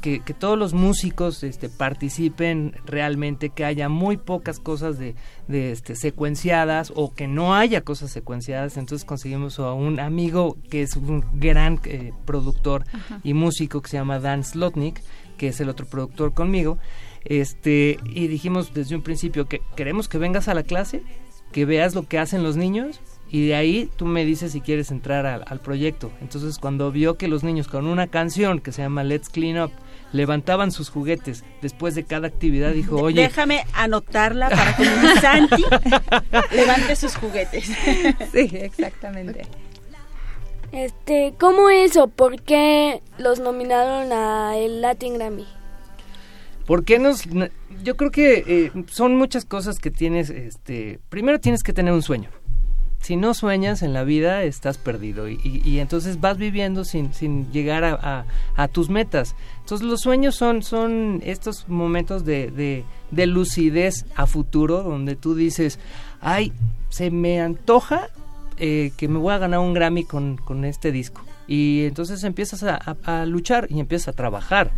que, 0.00 0.20
todos 0.38 0.58
los 0.58 0.72
músicos 0.72 1.42
este, 1.42 1.68
participen 1.68 2.74
realmente, 2.86 3.50
que 3.50 3.64
haya 3.64 3.88
muy 3.88 4.16
pocas 4.16 4.60
cosas 4.60 4.98
de, 4.98 5.14
este, 5.48 5.94
secuenciadas 5.94 6.92
o 6.94 7.14
que 7.14 7.26
no 7.26 7.54
haya 7.54 7.82
cosas 7.82 8.10
secuenciadas. 8.10 8.76
Entonces 8.76 9.04
conseguimos 9.04 9.58
a 9.58 9.72
un 9.72 10.00
amigo 10.00 10.56
que 10.70 10.82
es 10.82 10.96
un 10.96 11.24
gran 11.34 11.80
eh, 11.84 12.12
productor 12.24 12.84
y 13.22 13.34
músico 13.34 13.82
que 13.82 13.90
se 13.90 13.98
llama 13.98 14.18
Dan 14.18 14.42
Slotnick, 14.42 15.02
que 15.36 15.48
es 15.48 15.60
el 15.60 15.68
otro 15.68 15.86
productor 15.86 16.32
conmigo. 16.32 16.78
Este, 17.24 17.98
y 18.04 18.26
dijimos 18.28 18.72
desde 18.72 18.96
un 18.96 19.02
principio 19.02 19.46
que 19.48 19.60
queremos 19.76 20.08
que 20.08 20.18
vengas 20.18 20.48
a 20.48 20.54
la 20.54 20.62
clase, 20.62 21.02
que 21.52 21.64
veas 21.66 21.94
lo 21.94 22.06
que 22.06 22.18
hacen 22.18 22.42
los 22.42 22.56
niños 22.56 23.00
y 23.30 23.46
de 23.46 23.54
ahí 23.54 23.90
tú 23.96 24.06
me 24.06 24.24
dices 24.24 24.52
si 24.52 24.60
quieres 24.60 24.90
entrar 24.90 25.26
al, 25.26 25.60
proyecto. 25.60 26.10
Entonces 26.20 26.58
cuando 26.58 26.90
vio 26.90 27.16
que 27.16 27.28
los 27.28 27.44
niños 27.44 27.68
con 27.68 27.86
una 27.86 28.06
canción 28.06 28.60
que 28.60 28.72
se 28.72 28.82
llama 28.82 29.04
Let's 29.04 29.28
Clean 29.28 29.62
Up 29.62 29.70
levantaban 30.12 30.72
sus 30.72 30.88
juguetes 30.88 31.44
después 31.60 31.94
de 31.94 32.04
cada 32.04 32.28
actividad, 32.28 32.72
dijo, 32.72 32.96
oye... 32.96 33.22
Déjame 33.22 33.64
anotarla 33.74 34.48
para 34.48 34.74
que 34.76 34.82
mi 34.82 35.20
Santi 35.20 35.64
levante 36.56 36.96
sus 36.96 37.14
juguetes. 37.16 37.64
sí, 38.32 38.50
exactamente. 38.52 39.42
Este, 40.72 41.34
¿cómo 41.38 41.68
eso? 41.68 42.08
¿Por 42.08 42.42
qué 42.42 43.02
los 43.18 43.40
nominaron 43.40 44.12
a 44.12 44.56
el 44.56 44.80
Latin 44.80 45.14
Grammy? 45.14 45.46
¿Por 46.66 46.84
qué 46.84 46.98
nos...? 46.98 47.24
Yo 47.82 47.96
creo 47.96 48.10
que 48.10 48.44
eh, 48.46 48.72
son 48.88 49.16
muchas 49.16 49.44
cosas 49.44 49.78
que 49.78 49.90
tienes, 49.90 50.30
este... 50.30 51.00
Primero 51.10 51.38
tienes 51.38 51.62
que 51.62 51.72
tener 51.72 51.92
un 51.92 52.02
sueño. 52.02 52.30
Si 53.00 53.16
no 53.16 53.32
sueñas 53.32 53.82
en 53.82 53.92
la 53.92 54.04
vida, 54.04 54.42
estás 54.42 54.76
perdido 54.76 55.28
y, 55.28 55.78
entonces 55.78 56.20
vas 56.20 56.36
viviendo 56.36 56.84
sin, 56.84 57.14
sin 57.14 57.50
llegar 57.52 57.84
a, 57.84 57.94
a- 57.94 58.24
a 58.56 58.68
tus 58.68 58.90
metas. 58.90 59.34
Entonces 59.60 59.86
los 59.86 60.00
sueños 60.00 60.34
son, 60.34 60.62
son 60.62 61.20
estos 61.24 61.68
momentos 61.68 62.24
de, 62.24 62.50
de, 62.50 62.84
de 63.10 63.26
lucidez 63.26 64.04
a 64.16 64.26
futuro 64.26 64.82
donde 64.82 65.16
tú 65.16 65.34
dices, 65.34 65.78
ay, 66.20 66.52
se 66.90 67.10
me 67.10 67.40
antoja 67.40 68.08
eh, 68.58 68.92
que 68.96 69.08
me 69.08 69.18
voy 69.18 69.32
a 69.32 69.38
ganar 69.38 69.60
un 69.60 69.72
Grammy 69.74 70.04
con, 70.04 70.36
con 70.36 70.64
este 70.64 70.90
disco. 70.92 71.22
Y 71.48 71.86
entonces 71.86 72.22
empiezas 72.24 72.62
a, 72.62 72.76
a- 73.04 73.22
a 73.22 73.26
luchar 73.26 73.66
y 73.70 73.80
empiezas 73.80 74.08
a 74.08 74.12
trabajar. 74.12 74.70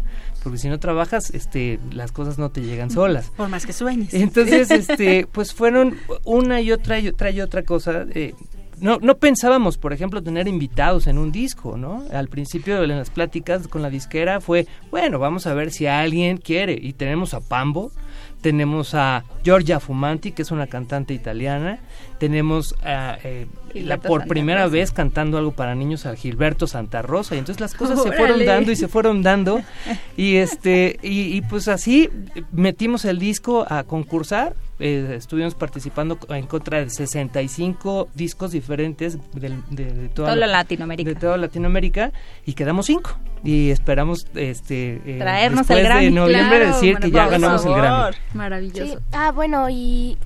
Porque 0.42 0.56
si 0.58 0.68
no 0.68 0.78
trabajas, 0.78 1.30
este, 1.34 1.78
las 1.92 2.12
cosas 2.12 2.38
no 2.38 2.50
te 2.50 2.62
llegan 2.62 2.90
solas. 2.90 3.30
Por 3.36 3.48
más 3.48 3.66
que 3.66 3.72
sueñes. 3.74 4.14
Entonces, 4.14 4.70
este, 4.70 5.26
pues 5.30 5.52
fueron 5.52 5.96
una 6.24 6.60
y 6.62 6.72
otra 6.72 6.98
y 7.00 7.08
otra 7.08 7.30
y 7.30 7.40
otra 7.40 7.62
cosa. 7.64 8.06
eh, 8.14 8.34
no, 8.80 8.98
no 9.02 9.18
pensábamos, 9.18 9.76
por 9.76 9.92
ejemplo, 9.92 10.22
tener 10.22 10.48
invitados 10.48 11.06
en 11.06 11.18
un 11.18 11.30
disco, 11.32 11.76
¿no? 11.76 12.02
Al 12.12 12.28
principio 12.28 12.80
de 12.80 12.86
las 12.86 13.10
pláticas 13.10 13.68
con 13.68 13.82
la 13.82 13.90
disquera 13.90 14.40
fue, 14.40 14.66
bueno, 14.90 15.18
vamos 15.18 15.46
a 15.46 15.52
ver 15.52 15.70
si 15.70 15.86
alguien 15.86 16.38
quiere. 16.38 16.78
Y 16.80 16.94
tenemos 16.94 17.34
a 17.34 17.40
Pambo, 17.40 17.92
tenemos 18.40 18.94
a 18.94 19.24
Giorgia 19.44 19.80
Fumanti, 19.80 20.32
que 20.32 20.42
es 20.42 20.50
una 20.50 20.66
cantante 20.66 21.14
italiana, 21.14 21.78
tenemos 22.18 22.74
a, 22.82 23.18
eh, 23.22 23.46
la, 23.74 23.98
por 23.98 24.20
Santa 24.20 24.28
primera 24.28 24.64
Rosa. 24.64 24.72
vez 24.72 24.92
cantando 24.92 25.38
algo 25.38 25.52
para 25.52 25.74
niños 25.74 26.06
a 26.06 26.14
Gilberto 26.16 26.66
Santa 26.66 27.02
Rosa. 27.02 27.34
Y 27.34 27.38
entonces 27.38 27.60
las 27.60 27.74
cosas 27.74 28.02
se 28.02 28.12
fueron 28.16 28.44
dando 28.44 28.72
y 28.72 28.76
se 28.76 28.88
fueron 28.88 29.22
dando. 29.22 29.60
Y 30.16 30.36
este 30.36 30.98
y, 31.02 31.34
y 31.36 31.40
pues 31.42 31.68
así 31.68 32.10
metimos 32.52 33.04
el 33.04 33.18
disco 33.18 33.66
a 33.68 33.84
concursar. 33.84 34.54
Eh, 34.80 35.14
estuvimos 35.16 35.54
participando 35.54 36.18
en 36.30 36.46
contra 36.46 36.78
de 36.78 36.88
65 36.90 38.08
discos 38.14 38.52
diferentes 38.52 39.18
del- 39.34 39.62
de, 39.70 39.84
de 39.92 40.08
toda, 40.08 40.28
Toda 40.28 40.36
la- 40.36 40.46
Latinoamérica. 40.46 41.08
de 41.10 41.16
toda 41.16 41.36
Latinoamérica 41.36 42.12
y 42.46 42.54
quedamos 42.54 42.86
cinco 42.86 43.10
y 43.44 43.70
esperamos 43.70 44.26
este 44.34 45.00
eh, 45.04 45.18
Traernos 45.18 45.60
después 45.66 45.78
el 45.80 45.84
Grammy. 45.84 46.04
de 46.06 46.10
noviembre 46.10 46.58
Claro, 46.58 46.74
decir 46.74 46.96
que 46.98 47.10
ya 47.10 47.28
ganamos 47.28 47.64
el. 47.66 47.72
Grammy 47.74 48.16
Maravilloso. 48.34 48.96
Sí. 48.98 49.04
Ah, 49.12 49.32
bueno, 49.32 49.68
y 49.70 50.16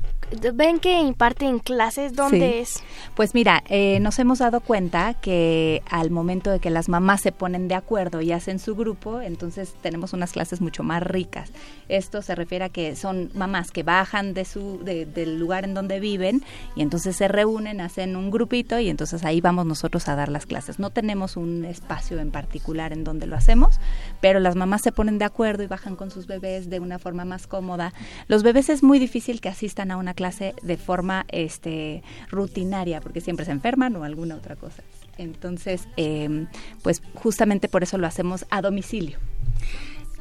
ven 0.54 0.78
que 0.80 1.00
imparten 1.00 1.58
clases, 1.58 2.14
¿dónde 2.14 2.38
Sí. 2.38 2.58
es? 2.58 2.82
Pues 3.14 3.34
mira, 3.34 3.62
eh, 3.68 3.98
nos 4.00 4.18
hemos 4.18 4.38
dado 4.38 4.60
cuenta 4.60 5.14
que 5.14 5.82
al 5.90 6.10
momento 6.10 6.50
de 6.50 6.58
que 6.60 6.70
las 6.70 6.88
mamás 6.88 7.20
se 7.20 7.32
ponen 7.32 7.68
de 7.68 7.74
acuerdo 7.74 8.20
y 8.20 8.32
hacen 8.32 8.58
su 8.58 8.74
grupo, 8.74 9.20
entonces 9.20 9.74
tenemos 9.82 10.12
unas 10.12 10.32
clases 10.32 10.60
mucho 10.60 10.82
más 10.82 11.02
ricas. 11.02 11.50
Esto 11.88 12.22
se 12.22 12.34
refiere 12.34 12.64
a 12.64 12.68
que 12.68 12.96
son 12.96 13.30
mamás 13.34 13.70
que 13.70 13.82
bajan 13.82 14.34
de 14.34 14.44
su 14.44 14.82
de- 14.84 15.06
del 15.06 15.38
lugar 15.38 15.64
en 15.64 15.74
donde 15.74 16.00
viven 16.00 16.42
y 16.76 16.82
entonces 16.82 17.16
se 17.16 17.28
reúnen, 17.28 17.80
hacen 17.80 18.16
un 18.16 18.30
grupito 18.30 18.78
y 18.78 18.88
entonces 18.88 19.24
ahí 19.24 19.40
vamos 19.40 19.66
nosotros 19.66 20.08
a 20.08 20.16
dar 20.16 20.28
las 20.28 20.46
clases. 20.46 20.78
No 20.78 20.90
tenemos 20.90 21.36
un 21.36 21.64
espacio 21.64 22.18
en 22.18 22.30
particular 22.30 22.92
en 22.92 23.04
donde 23.04 23.26
lo 23.26 23.36
hacemos, 23.36 23.78
pero 24.20 24.40
las 24.40 24.56
mamás 24.56 24.82
se 24.82 24.92
ponen 24.92 25.18
de 25.18 25.24
acuerdo 25.24 25.62
y 25.62 25.66
bajan 25.66 25.96
con 25.96 26.10
sus 26.10 26.26
bebés 26.26 26.68
de 26.70 26.80
una 26.80 26.98
forma 26.98 27.24
más 27.24 27.46
cómoda. 27.46 27.92
Los 28.28 28.42
bebés 28.42 28.68
es 28.68 28.82
muy 28.82 28.98
difícil 28.98 29.40
que 29.40 29.48
asistan 29.48 29.90
a 29.90 29.96
una 29.96 30.14
clase 30.14 30.23
de 30.30 30.76
forma 30.76 31.26
este 31.28 32.02
rutinaria 32.30 33.00
porque 33.00 33.20
siempre 33.20 33.44
se 33.44 33.52
enferman 33.52 33.96
o 33.96 34.04
alguna 34.04 34.36
otra 34.36 34.56
cosa. 34.56 34.82
Entonces, 35.18 35.86
eh, 35.96 36.46
pues 36.82 37.02
justamente 37.14 37.68
por 37.68 37.82
eso 37.82 37.98
lo 37.98 38.06
hacemos 38.06 38.46
a 38.50 38.62
domicilio. 38.62 39.18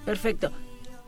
Perfecto. 0.05 0.51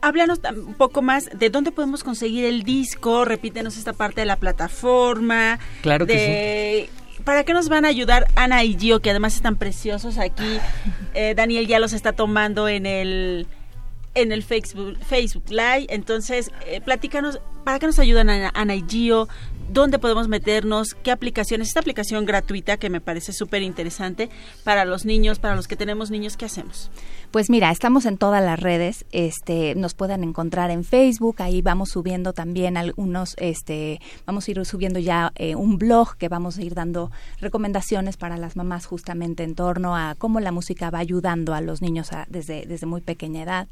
Háblanos 0.02 0.40
un 0.56 0.76
poco 0.76 1.02
más 1.02 1.30
de 1.34 1.50
dónde 1.50 1.72
podemos 1.72 2.04
conseguir 2.04 2.46
el 2.46 2.64
disco, 2.64 3.26
repítenos 3.26 3.78
esta 3.78 3.94
parte 3.94 4.22
de 4.22 4.26
la 4.26 4.36
plataforma. 4.36 5.60
Claro 5.82 6.06
que 6.06 6.14
de... 6.14 6.90
¿Para 7.24 7.44
qué 7.44 7.54
nos 7.54 7.70
van 7.70 7.86
a 7.86 7.88
ayudar 7.88 8.28
Ana 8.36 8.64
y 8.64 8.78
Gio, 8.78 9.00
que 9.02 9.10
además 9.10 9.36
están 9.36 9.56
preciosos 9.56 10.18
aquí? 10.18 10.44
Eh, 11.18 11.34
Daniel 11.34 11.66
ya 11.66 11.80
los 11.80 11.94
está 11.94 12.12
tomando 12.12 12.68
en 12.68 12.86
el 12.86 13.48
en 14.16 14.32
el 14.32 14.44
Facebook, 14.44 14.98
Facebook 15.06 15.44
Live. 15.50 15.88
Entonces, 15.90 16.52
eh, 16.66 16.82
platícanos, 16.82 17.40
¿para 17.64 17.80
qué 17.80 17.86
nos 17.86 18.00
ayudan 18.00 18.30
Ana, 18.30 18.52
Ana? 18.56 18.74
¿Dónde 19.70 20.00
podemos 20.00 20.28
meternos? 20.28 20.94
¿Qué 20.94 21.12
aplicaciones? 21.12 21.70
Esta 21.70 21.80
aplicación 21.80 22.26
gratuita 22.26 22.78
que 22.78 22.90
me 22.90 23.02
parece 23.02 23.34
súper 23.34 23.62
interesante 23.62 24.30
para 24.64 24.86
los 24.86 25.06
niños, 25.06 25.40
para 25.40 25.56
los 25.56 25.68
que 25.68 25.76
tenemos 25.76 26.12
niños, 26.12 26.38
¿qué 26.38 26.46
hacemos? 26.46 26.92
Pues 27.36 27.50
mira, 27.50 27.70
estamos 27.70 28.06
en 28.06 28.18
todas 28.18 28.42
las 28.42 28.58
redes, 28.58 29.04
este, 29.12 29.76
nos 29.76 29.94
pueden 29.94 30.24
encontrar 30.24 30.72
en 30.72 30.86
Facebook, 30.86 31.42
ahí 31.42 31.62
vamos 31.62 31.90
subiendo 31.90 32.32
también 32.32 32.78
algunos, 32.78 33.36
este, 33.40 34.00
vamos 34.26 34.48
a 34.48 34.52
ir 34.52 34.66
subiendo 34.66 35.00
ya 35.00 35.34
eh, 35.36 35.56
un 35.56 35.78
blog 35.78 36.16
que 36.16 36.30
vamos 36.30 36.58
a 36.58 36.62
ir 36.62 36.76
dando 36.76 37.12
recomendaciones 37.42 38.16
para 38.16 38.38
las 38.38 38.56
mamás 38.56 38.86
justamente 38.86 39.44
en 39.44 39.54
torno 39.54 39.98
a 39.98 40.16
cómo 40.18 40.40
la 40.40 40.54
música 40.54 40.90
va 40.92 41.00
ayudando 41.00 41.54
a 41.54 41.60
los 41.60 41.82
niños 41.82 42.14
a- 42.14 42.26
desde, 42.30 42.66
desde 42.68 42.86
muy 42.86 43.02
pequeña 43.02 43.44
edad, 43.44 43.68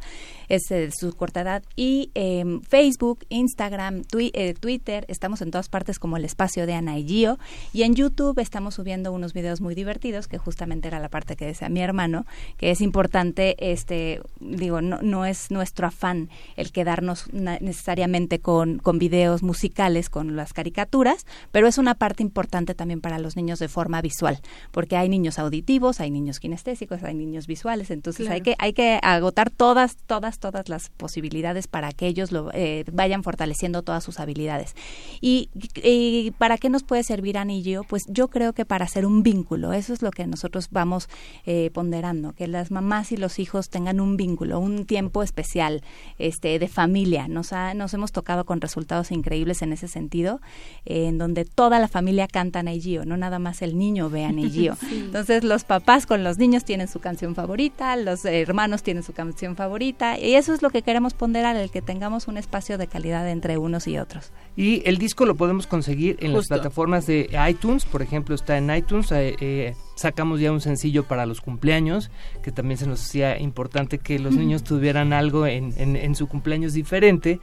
este, 0.49 0.91
su 0.91 1.15
corta 1.15 1.39
edad, 1.39 1.63
y 1.77 2.11
em, 2.15 2.59
Facebook, 2.63 3.19
Instagram, 3.29 4.01
eh, 4.19 4.55
Twitter, 4.59 5.05
estamos 5.07 5.41
en 5.41 5.51
todas 5.51 5.69
partes 5.69 5.99
como 5.99 6.17
el 6.17 6.25
espacio 6.25 6.65
de 6.65 6.73
Ana 6.73 6.99
y 6.99 7.07
Gio, 7.07 7.39
y 7.71 7.83
en 7.83 7.95
YouTube 7.95 8.39
estamos 8.39 8.75
subiendo 8.75 9.13
unos 9.13 9.31
videos 9.31 9.61
muy 9.61 9.73
divertidos, 9.73 10.27
que 10.27 10.37
justamente 10.37 10.89
era 10.89 10.99
la 10.99 11.07
parte 11.07 11.37
que 11.37 11.45
decía 11.45 11.69
mi 11.69 11.79
hermano, 11.79 12.25
que 12.57 12.69
es 12.69 12.81
importante, 12.81 13.52
este, 13.57 14.21
digo, 14.39 14.81
no, 14.81 15.01
no 15.01 15.25
es 15.25 15.51
nuestro 15.51 15.87
afán 15.87 16.29
el 16.55 16.71
quedarnos 16.71 17.31
necesariamente 17.33 18.39
con, 18.39 18.79
con 18.79 18.99
videos 18.99 19.43
musicales, 19.43 20.09
con 20.09 20.35
las 20.35 20.53
caricaturas, 20.53 21.25
pero 21.51 21.67
es 21.67 21.77
una 21.77 21.95
parte 21.95 22.23
importante 22.23 22.75
también 22.75 23.01
para 23.01 23.19
los 23.19 23.35
niños 23.35 23.59
de 23.59 23.67
forma 23.67 24.01
visual, 24.01 24.39
porque 24.71 24.97
hay 24.97 25.09
niños 25.09 25.39
auditivos, 25.39 25.99
hay 25.99 26.11
niños 26.11 26.39
kinestésicos, 26.39 27.03
hay 27.03 27.15
niños 27.15 27.47
visuales, 27.47 27.91
entonces 27.91 28.29
hay 28.29 28.41
que 28.41 28.55
hay 28.59 28.73
que 28.73 28.99
agotar 29.01 29.49
todas, 29.49 29.97
todas, 30.05 30.39
todas 30.39 30.69
las 30.69 30.89
posibilidades 30.89 31.67
para 31.67 31.91
que 31.91 32.07
ellos 32.07 32.31
lo, 32.31 32.51
eh, 32.53 32.85
vayan 32.91 33.23
fortaleciendo 33.23 33.81
todas 33.81 34.03
sus 34.03 34.19
habilidades. 34.19 34.75
Y, 35.21 35.49
y 35.75 36.31
para 36.37 36.57
qué 36.57 36.69
nos 36.69 36.83
puede 36.83 37.03
servir 37.03 37.37
Anillo? 37.37 37.83
Pues 37.83 38.03
yo 38.07 38.27
creo 38.27 38.53
que 38.53 38.65
para 38.65 38.85
hacer 38.85 39.05
un 39.05 39.23
vínculo, 39.23 39.73
eso 39.73 39.93
es 39.93 40.01
lo 40.01 40.11
que 40.11 40.25
nosotros 40.27 40.69
vamos 40.71 41.09
eh, 41.45 41.69
ponderando, 41.73 42.33
que 42.33 42.47
las 42.47 42.71
mamás 42.71 43.11
y 43.11 43.17
los 43.17 43.39
hijos 43.39 43.42
tengan 43.69 43.99
un 43.99 44.17
vínculo, 44.17 44.59
un 44.59 44.85
tiempo 44.85 45.23
especial 45.23 45.81
este, 46.17 46.59
de 46.59 46.67
familia. 46.67 47.27
Nos, 47.27 47.53
ha- 47.53 47.73
nos 47.73 47.93
hemos 47.93 48.11
tocado 48.11 48.45
con 48.45 48.61
resultados 48.61 49.11
increíbles 49.11 49.61
en 49.61 49.73
ese 49.73 49.87
sentido, 49.87 50.39
eh, 50.85 51.07
en 51.07 51.17
donde 51.17 51.45
toda 51.45 51.79
la 51.79 51.87
familia 51.87 52.27
canta 52.27 52.59
Anillo, 52.59 53.05
no 53.05 53.17
nada 53.17 53.39
más 53.39 53.61
el 53.61 53.77
niño 53.77 54.09
ve 54.09 54.25
Anillo. 54.25 54.75
Sí. 54.89 54.99
Entonces 55.05 55.43
los 55.43 55.63
papás 55.63 56.05
con 56.05 56.23
los 56.23 56.37
niños 56.37 56.65
tienen 56.65 56.87
su 56.87 56.99
canción 56.99 57.35
favorita, 57.35 57.95
los 57.95 58.25
hermanos 58.25 58.83
tienen 58.83 59.01
su 59.03 59.13
canción 59.13 59.55
favorita 59.55 60.19
y 60.19 60.35
eso 60.35 60.53
es 60.53 60.61
lo 60.61 60.69
que 60.69 60.81
queremos 60.81 61.13
ponderar, 61.13 61.55
el 61.55 61.71
que 61.71 61.81
tengamos 61.81 62.27
un 62.27 62.37
espacio 62.37 62.77
de 62.77 62.87
calidad 62.87 63.29
entre 63.29 63.57
unos 63.57 63.87
y 63.87 63.97
otros. 63.97 64.31
Y 64.55 64.81
el 64.87 64.97
disco 64.97 65.25
lo 65.25 65.35
podemos 65.35 65.67
conseguir 65.67 66.17
en 66.19 66.33
las 66.33 66.47
plataformas 66.47 67.05
de 67.07 67.29
iTunes, 67.49 67.85
por 67.85 68.01
ejemplo, 68.01 68.35
está 68.35 68.57
en 68.57 68.75
iTunes. 68.75 69.11
eh, 69.11 69.35
eh, 69.39 69.75
sacamos 69.95 70.39
ya 70.39 70.51
un 70.51 70.61
sencillo 70.61 71.03
para 71.03 71.25
los 71.25 71.41
cumpleaños, 71.41 72.09
que 72.43 72.51
también 72.51 72.77
se 72.77 72.87
nos 72.87 73.01
hacía 73.03 73.39
importante 73.39 73.97
que 73.99 74.19
los 74.19 74.35
niños 74.35 74.63
tuvieran 74.63 75.13
algo 75.13 75.45
en, 75.47 75.73
en- 75.77 75.95
en 75.95 76.15
su 76.15 76.27
cumpleaños 76.27 76.73
diferente. 76.73 77.39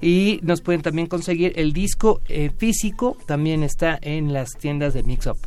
Y 0.00 0.40
nos 0.42 0.60
pueden 0.60 0.82
también 0.82 1.06
conseguir 1.06 1.52
el 1.56 1.72
disco 1.72 2.20
eh, 2.28 2.50
físico, 2.56 3.16
también 3.26 3.62
está 3.62 3.98
en 4.02 4.32
las 4.32 4.52
tiendas 4.52 4.94
de 4.94 5.02
Mix 5.02 5.26
Up. 5.26 5.38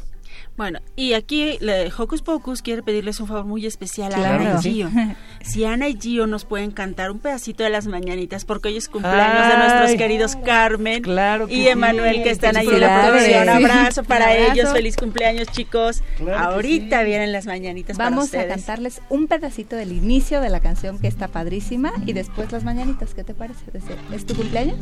Bueno, 0.58 0.80
y 0.95 1.14
aquí 1.14 1.58
le- 1.62 1.91
Hocus 1.95 2.24
Pocus 2.24 2.64
quiere 2.64 2.82
pedirles 2.82 3.20
un 3.20 3.28
favor 3.28 3.45
muy 3.45 3.66
especial 3.68 4.12
a 4.12 4.16
Claro 4.18 4.43
Ana 4.43 4.60
y. 4.60 4.64
Gio. 4.74 4.89
Si 5.43 5.64
Ana 5.64 5.88
y 5.88 5.97
Gio 6.01 6.26
nos 6.28 6.43
pueden 6.45 6.72
cantar 6.72 7.12
un 7.12 7.20
pedacito 7.20 7.64
de 7.64 7.70
las 7.70 7.86
mañanitas, 7.88 8.43
porque 8.43 8.70
hoy 8.70 8.78
es 8.78 8.89
cumpleaños 8.89 9.47
de 9.53 9.58
nuestros 9.60 9.91
queridos 9.97 10.36
Carmen 10.36 11.03
que 11.03 11.45
y 11.53 11.62
sí. 11.62 11.68
Emanuel, 11.70 12.24
que 12.24 12.32
están 12.32 12.58
ahí 12.58 12.68
en 12.68 12.82
la 12.82 13.01
producción. 13.08 13.43
Sí. 13.43 13.49
Abrazo 13.49 14.03
para 14.03 14.26
abrazo. 14.32 14.51
ellos, 14.51 14.74
feliz 14.74 14.97
cumpleaños, 14.97 15.47
chicos. 15.51 16.01
Claro 16.18 16.38
Ahorita 16.55 17.03
vienen 17.03 17.32
las 17.32 17.45
mañanitas 17.45 17.95
para 17.97 18.10
Vamos 18.10 18.34
a 18.34 18.45
cantarles 18.47 18.99
un 19.10 19.28
pedacito 19.28 19.76
del 19.76 19.91
inicio 19.93 20.41
de 20.41 20.49
la 20.49 20.60
canción 20.60 20.97
que 20.99 21.08
está 21.08 21.28
padrísima 21.28 21.93
y 22.05 22.14
después 22.14 22.51
las 22.51 22.64
mañanitas, 22.64 23.14
¿qué 23.14 23.24
te 23.24 23.36
parece? 23.36 23.64
¿Es- 23.74 23.84
¿Es 24.14 24.26
tu 24.26 24.36
cumpleaños? 24.36 24.78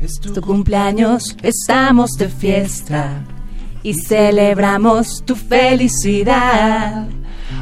Es 0.00 0.14
tu 0.20 0.40
cumpleaños, 0.40 1.36
estamos 1.42 2.10
de 2.12 2.28
fiesta 2.30 3.22
y 3.86 3.94
celebramos 3.94 5.22
tu 5.24 5.36
felicidad. 5.36 7.06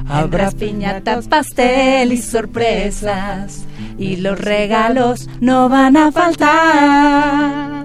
Habrá 0.08 0.50
piñatas, 0.50 1.28
pastel 1.28 2.14
y 2.14 2.16
sorpresas 2.16 3.66
y 3.98 4.16
los 4.16 4.40
regalos 4.40 5.28
no 5.40 5.68
van 5.68 5.98
a 5.98 6.10
faltar. 6.10 7.84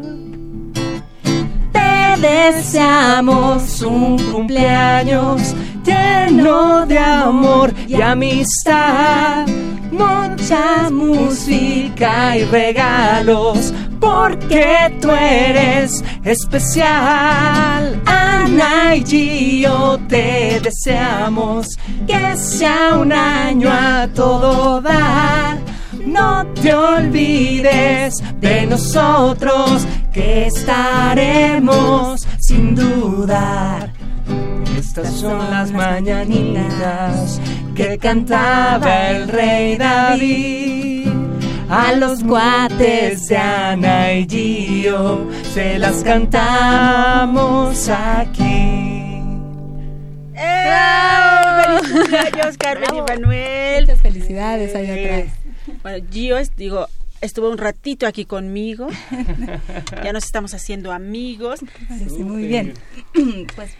Te 1.74 2.22
deseamos 2.22 3.82
un 3.82 4.18
cumpleaños 4.32 5.54
lleno 5.84 6.86
de 6.86 6.98
amor 6.98 7.74
y 7.90 8.02
amistad. 8.02 9.46
Mucha 9.92 10.90
música 10.90 12.38
y 12.38 12.44
regalos, 12.46 13.74
porque 14.00 14.94
tú 15.02 15.12
eres 15.12 16.04
especial. 16.24 18.02
Ana 18.06 18.96
y 18.96 19.04
Gio 19.06 20.00
te 20.08 20.60
deseamos 20.62 21.68
que 22.08 22.38
sea 22.38 22.96
un 22.96 23.12
año 23.12 23.70
a 23.72 24.08
todo 24.14 24.82
dar. 24.82 25.58
No 26.06 26.46
te 26.54 26.74
olvides 26.74 28.16
de 28.40 28.66
nosotros, 28.66 29.86
que 30.14 30.48
estaremos 30.48 32.28
sin 32.40 32.74
dudar. 32.74 33.92
Estas 34.78 35.14
son 35.14 35.50
las 35.50 35.72
mañanitas 35.72 37.40
que 37.80 37.98
cantaba 37.98 39.10
el 39.12 39.30
rey 39.30 39.78
David. 39.78 41.08
A 41.70 41.94
los 41.94 42.22
cuates 42.26 43.28
de 43.30 43.38
Ana 43.38 44.12
y 44.14 44.28
Gio 44.28 45.30
se 45.54 45.80
las 45.80 46.04
cantamos 46.04 47.88
aquí. 47.88 49.22
¡Eh! 50.36 50.66
¡Feliz 51.64 51.92
cumpleaños, 51.94 52.58
Carmen 52.58 52.90
y 52.96 53.02
Manuel! 53.02 53.82
Muchas 53.86 54.02
felicidades 54.02 54.76
allá 54.76 54.94
atrás. 54.96 55.34
Bueno, 55.82 56.06
Gio, 56.12 56.38
es- 56.38 56.54
digo, 56.58 56.86
estuvo 57.22 57.49
un 57.49 57.57
ratito 57.57 58.07
aquí 58.07 58.26
conmigo. 58.26 58.88
ya 60.03 60.13
nos 60.13 60.26
estamos 60.26 60.53
haciendo 60.53 60.91
amigos. 60.91 61.59
Parece 61.88 62.24
muy 62.24 62.47
bien. 62.47 62.74
Pues 63.55 63.72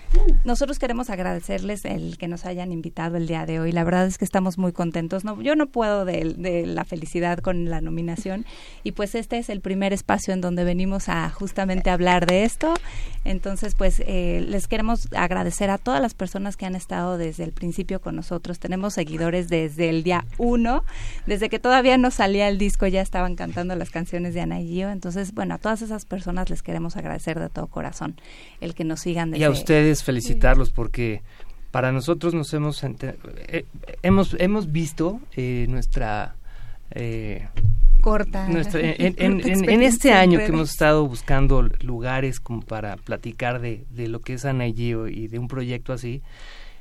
nosotros 0.44 0.80
queremos 0.80 1.10
agradecerles 1.10 1.86
el 1.86 2.18
que 2.18 2.28
nos 2.28 2.46
hayan 2.46 2.72
invitado 2.72 3.16
el 3.18 3.28
día 3.28 3.46
de 3.46 3.60
hoy. 3.60 3.72
La 3.72 3.84
verdad 3.84 4.08
es 4.08 4.18
que 4.18 4.26
estamos 4.26 4.58
muy 4.58 4.74
contentos. 4.74 5.24
No, 5.24 5.42
yo 5.42 5.56
no 5.56 5.68
puedo 5.68 6.04
de, 6.04 6.34
de 6.36 6.66
la 6.66 6.84
felicidad 6.84 7.40
con 7.40 7.70
la 7.70 7.80
nominación 7.80 8.46
y 8.84 8.94
pues 8.94 9.16
este 9.16 9.38
es 9.38 9.50
el 9.50 9.62
primer 9.62 9.94
espacio 9.94 10.34
en 10.34 10.42
donde 10.42 10.64
venimos 10.64 11.10
a 11.10 11.30
justamente 11.30 11.90
hablar 11.90 12.26
de 12.26 12.44
esto. 12.44 12.74
Entonces 13.24 13.76
pues 13.76 14.02
eh, 14.06 14.44
les 14.48 14.68
queremos 14.68 15.08
agradecer 15.16 15.70
a 15.70 15.78
todas 15.78 16.02
las 16.02 16.14
personas 16.14 16.58
que 16.58 16.66
han 16.66 16.76
estado 16.76 17.18
desde 17.18 17.44
el 17.44 17.52
principio 17.52 18.02
con 18.02 18.16
nosotros. 18.16 18.60
Tenemos 18.60 18.96
seguidores 18.96 19.48
desde 19.48 19.90
el 19.90 20.04
día 20.04 20.26
uno, 20.38 20.84
desde 21.28 21.50
que 21.50 21.60
todavía 21.60 21.98
no 21.98 22.12
salía 22.12 22.48
el 22.48 22.58
disco 22.58 22.88
ya 22.88 23.02
estaban 23.02 23.29
cantando 23.36 23.76
las 23.76 23.90
canciones 23.90 24.34
de 24.34 24.42
Ana 24.42 24.60
y 24.62 24.68
Gio. 24.68 24.90
Entonces 24.90 25.34
bueno, 25.34 25.56
a 25.56 25.58
todas 25.58 25.82
esas 25.82 26.06
personas 26.06 26.50
les 26.50 26.62
queremos 26.62 26.96
agradecer 26.98 27.40
de 27.40 27.50
todo 27.50 27.68
corazón 27.68 28.16
el 28.62 28.74
que 28.76 28.84
nos 28.84 29.02
sigan 29.02 29.32
desde 29.32 29.42
Y 29.42 29.46
a 29.46 29.50
ustedes 29.50 30.04
felicitarlos 30.04 30.72
porque 30.72 31.22
para 31.72 31.92
nosotros 31.92 32.34
nos 32.34 32.54
hemos 32.54 32.84
eh, 32.84 33.66
hemos 34.04 34.36
hemos 34.40 34.72
visto 34.72 35.20
eh, 35.36 35.66
nuestra 35.70 36.36
eh, 36.92 37.48
corta 38.02 38.48
nuestra- 38.50 38.80
en, 38.82 38.96
en- 39.00 39.16
en- 39.18 39.34
corta 39.42 39.50
en- 39.52 39.70
en 39.70 39.82
este 39.84 40.14
año 40.14 40.40
que 40.40 40.46
hemos 40.46 40.72
estado 40.72 41.08
buscando 41.08 41.62
lugares 41.82 42.40
como 42.40 42.62
para 42.62 42.96
platicar 42.98 43.60
de, 43.62 43.86
de 43.92 44.08
lo 44.08 44.22
que 44.22 44.34
es 44.34 44.46
Ana 44.46 44.68
y 44.68 44.74
Gio 44.74 45.08
y 45.08 45.28
de 45.28 45.38
un 45.38 45.48
proyecto 45.48 45.94
así, 45.94 46.22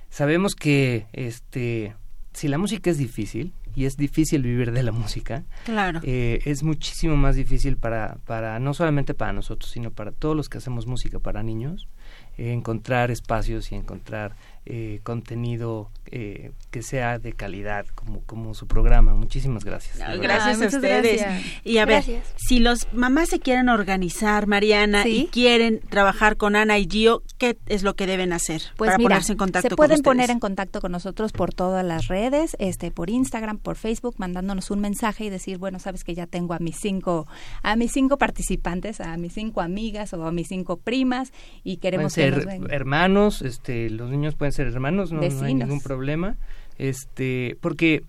sabemos 0.09 0.55
que 0.55 1.07
este 1.13 1.95
si 2.33 2.49
la 2.49 2.57
música 2.57 2.89
es 2.89 2.99
difícil 2.99 3.53
y 3.75 3.85
es 3.87 3.97
difícil 3.97 4.43
vivir 4.43 4.73
de 4.73 4.83
la 4.83 4.93
música, 4.93 5.45
Claro. 5.65 6.01
eh, 6.03 6.41
es 6.45 6.63
muchísimo 6.63 7.17
más 7.17 7.37
difícil 7.37 7.77
para, 7.77 8.19
para, 8.27 8.59
no 8.59 8.75
solamente 8.75 9.15
para 9.15 9.33
nosotros, 9.33 9.71
sino 9.71 9.91
para 9.91 10.13
todos 10.13 10.37
los 10.37 10.49
que 10.49 10.59
hacemos 10.59 10.87
música 10.87 11.19
para 11.19 11.43
niños, 11.43 11.89
eh, 12.37 12.53
encontrar 12.53 13.11
espacios 13.11 13.71
y 13.73 13.75
encontrar 13.75 14.37
eh, 14.71 15.01
contenido 15.03 15.91
eh, 16.11 16.53
que 16.71 16.83
sea 16.83 17.19
de 17.19 17.33
calidad, 17.33 17.87
como, 17.95 18.21
como 18.23 18.55
su 18.55 18.67
programa. 18.67 19.15
Muchísimas 19.15 19.65
gracias. 19.65 19.99
Gracias 19.99 20.45
Ay, 20.47 20.53
a 20.53 20.57
muchas 20.57 20.75
ustedes. 20.75 21.21
gracias. 21.23 21.47
Y 21.65 21.79
a 21.79 21.85
ver, 21.87 22.05
Gracias. 22.05 22.33
si 22.37 22.59
los 22.61 22.87
mamás 22.93 23.29
se 23.31 23.41
quieren 23.41 23.69
organizar, 23.69 24.47
Mariana, 24.47 25.03
Sí. 25.05 25.23
y 25.23 25.27
quieren 25.29 25.81
trabajar 25.81 26.37
con 26.37 26.55
Ana 26.57 26.79
y 26.79 26.87
Gio, 26.91 27.23
¿qué 27.39 27.57
es 27.67 27.83
lo 27.83 27.95
que 27.95 28.07
deben 28.07 28.33
hacer 28.33 28.63
Pues 28.77 28.89
para 28.89 28.99
mira, 28.99 29.09
ponerse 29.11 29.33
en 29.33 29.39
contacto 29.39 29.65
se 29.67 29.69
con 29.71 29.77
pueden 29.77 29.93
ustedes? 29.97 30.05
poner 30.05 30.31
en 30.31 30.39
contacto 30.41 30.81
con 30.81 30.93
nosotros 30.93 31.33
por 31.33 31.55
todas 31.55 31.85
las 31.85 32.09
redes, 32.09 32.57
este, 32.59 32.91
por 32.91 33.11
Instagram, 33.11 33.59
por 33.59 33.77
Facebook, 33.77 34.15
mandándonos 34.19 34.71
un 34.71 34.81
mensaje 34.81 35.25
y 35.25 35.31
decir, 35.31 35.59
bueno, 35.59 35.79
sabes 35.79 36.05
que 36.05 36.15
ya 36.15 36.27
tengo 36.27 36.53
a 36.55 36.59
mis 36.59 36.77
cinco, 36.81 37.27
a 37.63 37.77
mis 37.77 37.93
cinco 37.93 38.19
participantes, 38.19 39.01
a 39.01 39.17
mis 39.17 39.33
cinco 39.33 39.61
amigas 39.61 40.13
o 40.15 40.25
a 40.27 40.33
mis 40.33 40.49
cinco 40.49 40.77
primas 40.79 41.33
y 41.65 41.77
Pueden 41.77 41.81
queremos 41.81 42.15
que 42.15 42.21
ser 42.23 42.47
nos 42.61 42.71
hermanos, 42.71 43.43
este, 43.43 43.91
los 43.91 44.11
niños 44.11 44.35
pueden 44.35 44.53
ser 44.53 44.58
hermanos, 44.67 45.13
no, 45.13 45.21
no 45.21 45.45
hay 45.45 45.55
ningún 45.55 45.81
problema, 45.81 46.37
este, 46.79 47.57
porque 47.61 48.03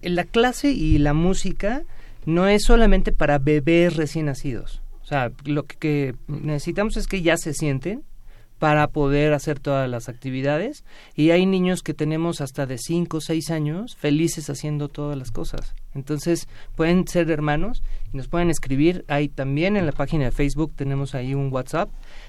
la 0.00 0.24
clase 0.24 0.70
y 0.70 0.98
la 0.98 1.14
música 1.14 1.82
no 2.26 2.46
es 2.46 2.64
solamente 2.64 3.12
para 3.12 3.38
bebés 3.38 3.96
recién 3.96 4.26
nacidos, 4.26 4.82
o 5.02 5.06
sea, 5.06 5.32
lo 5.44 5.64
que, 5.64 5.76
que 5.76 6.14
necesitamos 6.28 6.96
es 6.96 7.06
que 7.06 7.22
ya 7.22 7.36
se 7.36 7.54
sienten 7.54 8.04
para 8.58 8.88
poder 8.88 9.32
hacer 9.32 9.60
todas 9.60 9.88
las 9.88 10.08
actividades. 10.08 10.84
Y 11.14 11.30
hay 11.30 11.46
niños 11.46 11.82
que 11.82 11.94
tenemos 11.94 12.40
hasta 12.40 12.66
de 12.66 12.78
5 12.78 13.16
o 13.16 13.20
6 13.20 13.50
años 13.50 13.96
felices 13.96 14.50
haciendo 14.50 14.88
todas 14.88 15.16
las 15.16 15.30
cosas. 15.30 15.74
Entonces 15.94 16.48
pueden 16.76 17.06
ser 17.06 17.30
hermanos 17.30 17.82
y 18.12 18.16
nos 18.16 18.28
pueden 18.28 18.50
escribir. 18.50 19.04
Ahí 19.08 19.28
también 19.28 19.76
en 19.76 19.86
la 19.86 19.92
página 19.92 20.24
de 20.24 20.32
Facebook 20.32 20.72
tenemos 20.74 21.14
ahí 21.14 21.34
un 21.34 21.52
WhatsApp 21.52 21.88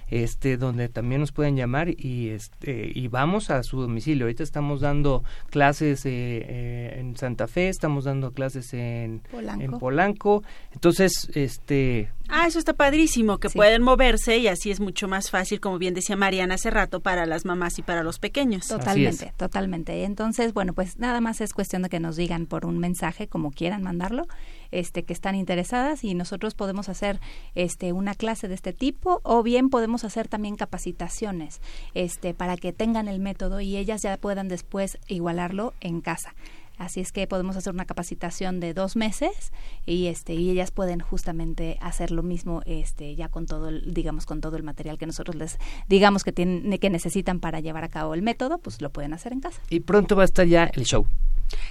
este 0.10 0.58
donde 0.58 0.90
también 0.90 1.22
nos 1.22 1.32
pueden 1.32 1.56
llamar 1.56 1.90
y 1.90 2.30
este 2.30 2.92
y 2.94 3.08
vamos 3.08 3.50
a 3.50 3.64
su 3.64 3.82
domicilio. 3.82 4.26
Ahorita 4.26 4.44
estamos 4.44 4.82
dando 4.82 5.24
clases 5.50 6.06
eh, 6.06 6.10
eh, 6.48 6.96
en 7.00 7.16
Santa 7.18 7.48
Fe, 7.48 7.70
estamos 7.70 8.06
dando 8.06 8.32
clases 8.32 8.74
en 8.74 9.22
Polanco. 9.32 9.64
en 9.64 9.72
Polanco. 9.80 10.44
Entonces, 10.74 11.30
este 11.36 12.12
Ah, 12.32 12.46
eso 12.46 12.60
está 12.60 12.74
padrísimo, 12.74 13.40
que 13.40 13.50
Sí. 13.50 13.58
pueden 13.58 13.82
moverse 13.82 14.38
y 14.38 14.48
así 14.48 14.70
es 14.70 14.80
mucho 14.80 15.08
más 15.08 15.32
fácil, 15.32 15.60
como 15.60 15.80
bien 15.80 15.96
decía 15.96 16.16
Mariana 16.16 16.56
hace 16.56 16.70
rato, 16.70 17.00
para 17.00 17.26
las 17.26 17.44
mamás 17.44 17.80
y 17.80 17.82
para 17.82 18.04
los 18.04 18.20
pequeños. 18.20 18.68
Totalmente, 18.68 19.34
totalmente. 19.36 20.04
Entonces, 20.04 20.54
bueno, 20.54 20.74
pues 20.74 21.00
nada 21.00 21.22
más 21.22 21.42
es 21.42 21.54
cuestión 21.54 21.82
de 21.82 21.90
que 21.90 22.00
nos 22.00 22.16
digan 22.18 22.46
por 22.46 22.68
un 22.68 22.78
mensaje, 22.78 23.28
como 23.28 23.50
quieran 23.52 23.82
mandarlo, 23.82 24.28
este, 24.72 25.04
que 25.04 25.14
están 25.14 25.36
interesadas 25.36 26.04
y 26.04 26.14
nosotros 26.16 26.56
podemos 26.56 26.90
hacer 26.90 27.20
este 27.56 27.94
una 27.94 28.14
clase 28.14 28.48
de 28.48 28.56
este 28.56 28.74
tipo 28.74 29.22
o 29.24 29.44
bien 29.44 29.70
podemos 29.70 30.04
hacer 30.04 30.28
también 30.28 30.56
capacitaciones, 30.56 31.62
este, 31.94 32.34
para 32.34 32.58
que 32.58 32.74
tengan 32.74 33.08
el 33.08 33.20
método 33.20 33.62
y 33.62 33.78
ellas 33.78 34.02
ya 34.02 34.18
puedan 34.18 34.48
después 34.48 34.98
igualarlo 35.08 35.74
en 35.82 36.02
casa. 36.02 36.34
Así 36.80 37.02
es 37.02 37.12
que 37.12 37.28
podemos 37.28 37.58
hacer 37.58 37.74
una 37.74 37.84
capacitación 37.84 38.62
de 38.62 38.74
dos 38.74 38.96
meses 38.96 39.52
y 39.86 40.08
este 40.08 40.34
y 40.34 40.50
ellas 40.50 40.72
pueden 40.72 41.02
justamente 41.02 41.78
hacer 41.82 42.10
lo 42.10 42.24
mismo 42.24 42.62
este 42.66 43.16
ya 43.16 43.28
con 43.28 43.48
todo 43.48 43.68
el, 43.68 43.94
digamos 43.94 44.26
con 44.26 44.40
todo 44.40 44.56
el 44.56 44.64
material 44.64 44.98
que 44.98 45.06
nosotros 45.06 45.36
les 45.36 45.58
digamos 45.90 46.24
que 46.24 46.32
tienen 46.32 46.78
que 46.78 46.90
necesitan 46.90 47.42
para 47.42 47.60
llevar 47.60 47.84
a 47.84 47.90
cabo 47.90 48.14
el 48.14 48.22
método 48.22 48.60
pues 48.60 48.82
lo 48.82 48.92
pueden 48.92 49.14
hacer 49.14 49.34
en 49.34 49.42
casa. 49.42 49.62
y 49.70 49.82
pronto 49.82 50.16
va 50.16 50.22
a 50.22 50.26
estar 50.26 50.48
ya 50.48 50.72
el 50.74 50.86
show. 50.86 51.06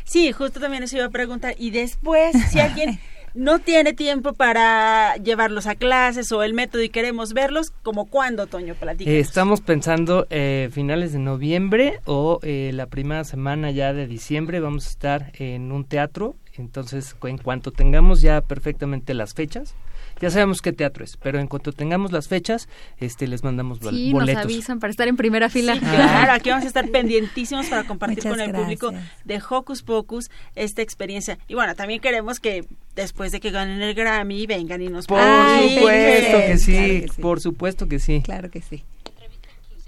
Sí, 0.05 0.33
justo 0.33 0.61
también 0.61 0.83
eso 0.83 0.97
iba 0.97 1.07
a 1.07 1.11
preguntar. 1.11 1.55
Y 1.59 1.71
después, 1.71 2.35
si 2.51 2.61
alguien 2.61 2.99
no 3.35 3.59
tiene 3.61 3.93
tiempo 3.93 4.33
para 4.33 5.17
llevarlos 5.17 5.67
a 5.67 5.75
clases 5.75 6.33
o 6.33 6.43
el 6.43 6.55
método 6.55 6.83
y 6.83 6.89
queremos 6.89 7.33
verlos, 7.33 7.73
¿como 7.83 8.07
cuándo, 8.07 8.47
Toño? 8.47 8.75
Platícanos. 8.75 9.17
Eh, 9.17 9.21
estamos 9.21 9.61
pensando 9.61 10.27
eh, 10.31 10.71
finales 10.73 11.13
de 11.13 11.19
noviembre 11.19 12.01
o 12.05 12.41
eh, 12.43 12.71
la 12.75 12.87
primera 12.87 13.25
semana 13.25 13.71
ya 13.71 13.93
de 13.93 14.07
diciembre 14.07 14.61
vamos 14.61 14.87
a 14.87 14.91
estar 14.91 15.33
en 15.35 15.73
un 15.73 15.85
teatro. 15.85 16.35
Entonces, 16.55 17.15
en 17.23 17.39
cuanto 17.39 17.71
tengamos 17.71 18.21
ya 18.21 18.41
perfectamente 18.41 19.15
las 19.15 19.35
fechas, 19.35 19.75
ya 20.21 20.31
sabemos 20.31 20.61
qué 20.63 20.73
teatro 20.73 21.05
es, 21.05 21.17
pero 21.17 21.39
en 21.39 21.47
cuanto 21.47 21.73
tengamos 21.73 22.13
las 22.13 22.29
fechas, 22.29 22.69
este, 22.99 23.27
les 23.27 23.45
mandamos 23.45 23.81
bol- 23.81 23.95
Sí, 23.95 24.13
nos 24.13 24.21
boletos. 24.23 24.45
avisan 24.45 24.81
para 24.81 24.91
estar 24.91 25.09
en 25.09 25.17
primera 25.17 25.49
fila. 25.49 25.75
Sí, 25.75 25.81
claro, 25.81 26.33
aquí 26.33 26.51
vamos 26.51 26.65
a 26.65 26.69
estar 26.69 26.89
pendientísimos 26.91 27.67
para 27.67 27.85
compartir 27.85 28.19
Muchas 28.25 28.33
con 28.33 28.41
el 28.41 28.53
público 28.53 28.93
de 29.25 29.43
Hocus 29.49 29.83
Pocus 29.83 30.31
esta 30.55 30.83
experiencia. 30.83 31.39
Y 31.49 31.55
bueno, 31.55 31.75
también 31.75 32.01
queremos 32.01 32.41
que 32.41 32.65
después 32.97 33.31
de 33.33 33.41
que 33.41 33.51
ganen 33.51 33.81
el 33.81 33.95
Grammy 33.95 34.47
vengan 34.47 34.83
y 34.83 34.89
nos 34.89 35.07
Por 35.07 35.21
Ay, 35.21 35.77
supuesto 35.77 36.37
que 36.39 36.59
sí, 36.59 36.73
claro 36.73 36.89
que 36.89 37.09
sí. 37.09 37.21
por 37.23 37.41
supuesto 37.41 37.89
que 37.89 37.99
sí. 37.99 38.23
Claro 38.25 38.51
que 38.51 38.61
sí. 38.63 38.85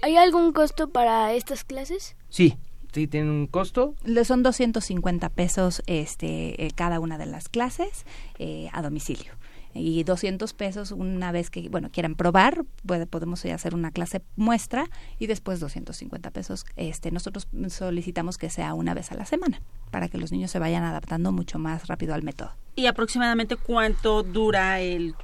¿Hay 0.01 0.17
algún 0.17 0.51
costo 0.51 0.89
para 0.89 1.33
estas 1.33 1.63
clases? 1.63 2.15
Sí, 2.29 2.55
sí, 2.91 3.07
tiene 3.07 3.29
un 3.29 3.45
costo. 3.47 3.93
Le- 4.03 4.25
Son 4.25 4.41
250 4.41 5.29
pesos 5.29 5.83
este 5.85 6.65
eh, 6.65 6.71
cada 6.73 6.99
una 6.99 7.17
de 7.19 7.27
las 7.27 7.49
clases 7.49 8.05
eh, 8.39 8.69
a 8.73 8.81
domicilio. 8.81 9.33
Y 9.73 10.03
200 10.03 10.53
pesos 10.53 10.91
una 10.91 11.31
vez 11.31 11.49
que, 11.49 11.69
bueno, 11.69 11.89
quieran 11.91 12.15
probar, 12.15 12.65
puede, 12.85 13.07
podemos 13.07 13.43
hacer 13.45 13.73
una 13.73 13.91
clase 13.91 14.21
muestra 14.35 14.89
y 15.19 15.27
después 15.27 15.59
250 15.59 16.31
pesos. 16.31 16.65
Este, 16.75 17.11
nosotros 17.11 17.47
solicitamos 17.69 18.37
que 18.37 18.49
sea 18.49 18.73
una 18.73 18.93
vez 18.93 19.11
a 19.11 19.15
la 19.15 19.25
semana 19.25 19.61
para 19.91 20.09
que 20.09 20.17
los 20.17 20.31
niños 20.31 20.51
se 20.51 20.59
vayan 20.59 20.83
adaptando 20.83 21.31
mucho 21.31 21.59
más 21.59 21.87
rápido 21.87 22.13
al 22.13 22.23
método. 22.23 22.51
¿Y 22.75 22.85
aproximadamente 22.85 23.57
cuánto 23.57 24.23
dura 24.23 24.79
el 24.79 25.15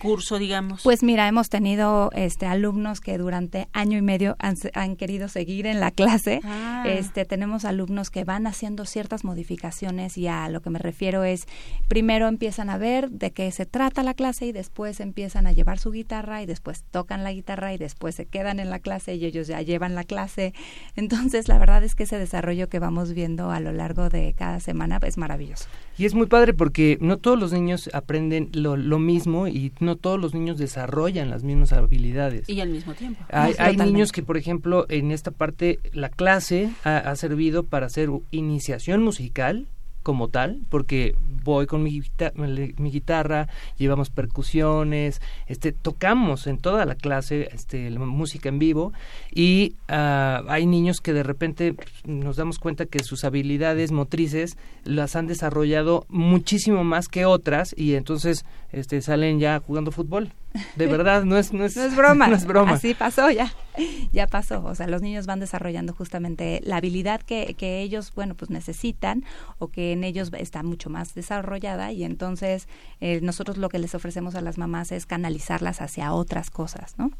curso, 0.00 0.38
digamos? 0.38 0.82
Pues 0.82 1.02
mira, 1.02 1.28
hemos 1.28 1.48
tenido 1.48 2.10
este 2.14 2.46
alumnos 2.46 3.00
que 3.00 3.18
durante 3.18 3.68
año 3.72 3.98
y 3.98 4.02
medio 4.02 4.34
han, 4.38 4.56
han 4.74 4.96
querido 4.96 5.28
seguir 5.28 5.66
en 5.66 5.78
la 5.78 5.90
clase. 5.90 6.40
Ah. 6.42 6.84
Este 6.86 7.24
tenemos 7.24 7.64
alumnos 7.64 8.10
que 8.10 8.24
van 8.24 8.46
haciendo 8.46 8.86
ciertas 8.86 9.24
modificaciones 9.24 10.16
y 10.16 10.26
a 10.26 10.48
lo 10.48 10.62
que 10.62 10.70
me 10.70 10.78
refiero 10.78 11.22
es 11.22 11.46
primero 11.86 12.26
empiezan 12.28 12.70
a 12.70 12.78
ver 12.78 13.10
de 13.10 13.30
qué 13.30 13.50
se 13.52 13.66
trata 13.66 14.02
la 14.02 14.14
clase 14.14 14.46
y 14.46 14.52
después 14.52 15.00
empiezan 15.00 15.46
a 15.46 15.52
llevar 15.52 15.78
su 15.78 15.90
guitarra 15.90 16.42
y 16.42 16.46
después 16.46 16.82
tocan 16.90 17.22
la 17.22 17.32
guitarra 17.32 17.74
y 17.74 17.78
después 17.78 18.14
se 18.14 18.26
quedan 18.26 18.58
en 18.58 18.70
la 18.70 18.78
clase 18.78 19.14
y 19.14 19.24
ellos 19.26 19.46
ya 19.46 19.60
llevan 19.60 19.94
la 19.94 20.04
clase. 20.04 20.54
Entonces, 20.96 21.48
la 21.48 21.58
verdad 21.58 21.84
es 21.84 21.94
que 21.94 22.04
ese 22.04 22.18
desarrollo 22.18 22.68
que 22.68 22.78
vamos 22.78 23.12
viendo 23.12 23.50
a 23.50 23.60
lo 23.60 23.72
largo 23.72 24.08
de 24.08 24.34
cada 24.36 24.60
semana 24.60 24.98
es 25.02 25.18
maravilloso. 25.18 25.66
Y 25.98 26.06
es 26.06 26.14
muy 26.14 26.26
padre 26.26 26.54
porque 26.54 26.96
no 27.00 27.18
todos 27.18 27.38
los 27.38 27.52
niños 27.52 27.90
aprenden 27.92 28.48
lo, 28.54 28.76
lo 28.76 28.98
mismo 28.98 29.46
y 29.46 29.72
no 29.80 29.89
todos 29.96 30.20
los 30.20 30.34
niños 30.34 30.58
desarrollan 30.58 31.30
las 31.30 31.42
mismas 31.42 31.72
habilidades. 31.72 32.48
Y 32.48 32.60
al 32.60 32.70
mismo 32.70 32.94
tiempo. 32.94 33.24
Hay, 33.30 33.76
niños 33.76 34.12
que, 34.12 34.22
por 34.22 34.36
ejemplo, 34.36 34.86
en 34.88 35.10
esta 35.10 35.30
parte 35.30 35.78
la 35.92 36.08
clase 36.08 36.70
ha, 36.84 36.98
ha 36.98 37.16
servido 37.16 37.64
para 37.64 37.86
hacer 37.86 38.10
iniciación 38.30 39.02
musical 39.02 39.66
como 40.02 40.28
tal, 40.28 40.60
porque 40.68 41.14
voy 41.44 41.66
con 41.66 41.82
mi, 41.82 41.90
guita- 42.00 42.32
mi 42.34 42.90
guitarra, 42.90 43.48
llevamos 43.76 44.10
percusiones, 44.10 45.20
este, 45.46 45.72
tocamos 45.72 46.46
en 46.46 46.58
toda 46.58 46.84
la 46.86 46.94
clase 46.94 47.48
este, 47.52 47.90
la 47.90 48.00
música 48.00 48.48
en 48.48 48.58
vivo 48.58 48.92
y 49.32 49.74
ah, 49.88 50.42
hay 50.48 50.66
niños 50.66 51.00
que 51.00 51.12
de 51.12 51.22
repente 51.22 51.74
pues, 51.74 51.88
nos 52.06 52.36
damos 52.36 52.58
cuenta 52.58 52.86
que 52.86 53.02
sus 53.02 53.24
habilidades 53.24 53.92
motrices 53.92 54.56
las 54.84 55.16
han 55.16 55.26
desarrollado 55.26 56.04
muchísimo 56.08 56.84
más 56.84 57.08
que 57.08 57.24
otras 57.26 57.74
y 57.76 57.94
entonces 57.94 58.44
este, 58.72 59.00
salen 59.02 59.38
ya 59.40 59.60
jugando 59.60 59.90
fútbol. 59.92 60.32
De 60.74 60.86
verdad, 60.88 61.22
no 61.24 61.36
es, 61.38 61.52
no 61.52 61.64
es, 61.64 61.76
No 61.80 61.84
es 61.84 61.94
broma. 61.96 62.26
no 62.28 62.34
es 62.36 62.44
broma. 62.46 62.72
Así 62.72 62.94
pasó 62.94 63.30
ya. 63.30 63.52
Ya 64.12 64.26
pasó. 64.26 64.64
O 64.64 64.74
sea, 64.74 64.86
los 64.86 65.02
niños 65.02 65.26
van 65.26 65.40
desarrollando 65.40 65.94
justamente 65.94 66.60
la 66.64 66.76
habilidad 66.76 67.20
que, 67.20 67.54
que 67.54 67.80
ellos, 67.80 68.12
bueno, 68.14 68.34
pues 68.34 68.50
necesitan 68.50 69.24
o 69.58 69.68
que 69.68 69.92
en 69.92 70.04
ellos 70.04 70.30
está 70.38 70.62
mucho 70.62 70.90
más 70.90 71.14
desarrollada 71.14 71.92
y 71.92 72.04
entonces 72.04 72.68
eh, 73.00 73.20
nosotros 73.22 73.56
lo 73.56 73.68
que 73.68 73.78
les 73.78 73.94
ofrecemos 73.94 74.34
a 74.34 74.40
las 74.40 74.58
mamás 74.58 74.92
es 74.92 75.06
canalizarlas 75.06 75.80
hacia 75.80 76.12
otras 76.12 76.50
cosas, 76.50 76.94
¿no? 76.98 77.10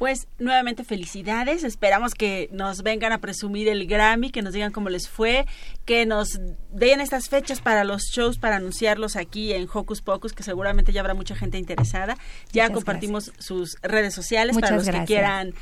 Pues 0.00 0.28
nuevamente 0.38 0.82
felicidades, 0.82 1.62
esperamos 1.62 2.14
que 2.14 2.48
nos 2.52 2.82
vengan 2.82 3.12
a 3.12 3.18
presumir 3.18 3.68
el 3.68 3.86
Grammy, 3.86 4.30
que 4.30 4.40
nos 4.40 4.54
digan 4.54 4.72
cómo 4.72 4.88
les 4.88 5.10
fue, 5.10 5.44
que 5.84 6.06
nos 6.06 6.40
den 6.72 7.02
estas 7.02 7.28
fechas 7.28 7.60
para 7.60 7.84
los 7.84 8.04
shows 8.04 8.38
para 8.38 8.56
anunciarlos 8.56 9.16
aquí 9.16 9.52
en 9.52 9.68
Hocus 9.70 10.00
Pocus, 10.00 10.32
que 10.32 10.42
seguramente 10.42 10.94
ya 10.94 11.02
habrá 11.02 11.12
mucha 11.12 11.36
gente 11.36 11.58
interesada. 11.58 12.16
Ya 12.50 12.62
Muchas 12.62 12.74
compartimos 12.76 13.32
sus 13.38 13.76
redes 13.82 14.14
sociales 14.14 14.54
Muchas 14.54 14.70
para 14.70 14.76
los 14.78 14.86
gracias. 14.86 15.02
que 15.02 15.06
quieran 15.06 15.52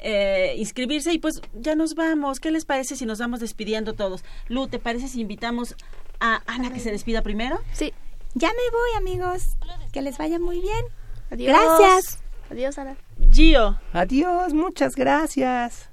eh, 0.00 0.56
inscribirse 0.58 1.12
y 1.12 1.20
pues 1.20 1.40
ya 1.54 1.76
nos 1.76 1.94
vamos. 1.94 2.40
¿Qué 2.40 2.50
les 2.50 2.64
parece 2.64 2.96
si 2.96 3.06
nos 3.06 3.20
vamos 3.20 3.38
despidiendo 3.38 3.92
todos? 3.92 4.24
Lu, 4.48 4.66
¿te 4.66 4.80
parece 4.80 5.06
si 5.06 5.20
invitamos 5.20 5.76
a 6.18 6.42
Ana 6.46 6.72
que 6.72 6.80
se 6.80 6.90
despida 6.90 7.22
primero? 7.22 7.60
Sí. 7.72 7.94
Ya 8.34 8.48
me 8.48 8.70
voy, 8.72 8.90
amigos. 8.96 9.56
Que 9.92 10.02
les 10.02 10.18
vaya 10.18 10.40
muy 10.40 10.58
bien. 10.58 10.84
Adiós. 11.30 11.56
Gracias. 11.56 12.23
Adiós, 12.50 12.78
Ana. 12.78 12.96
Gio. 13.32 13.78
Adiós, 13.92 14.52
muchas 14.52 14.94
gracias. 14.96 15.88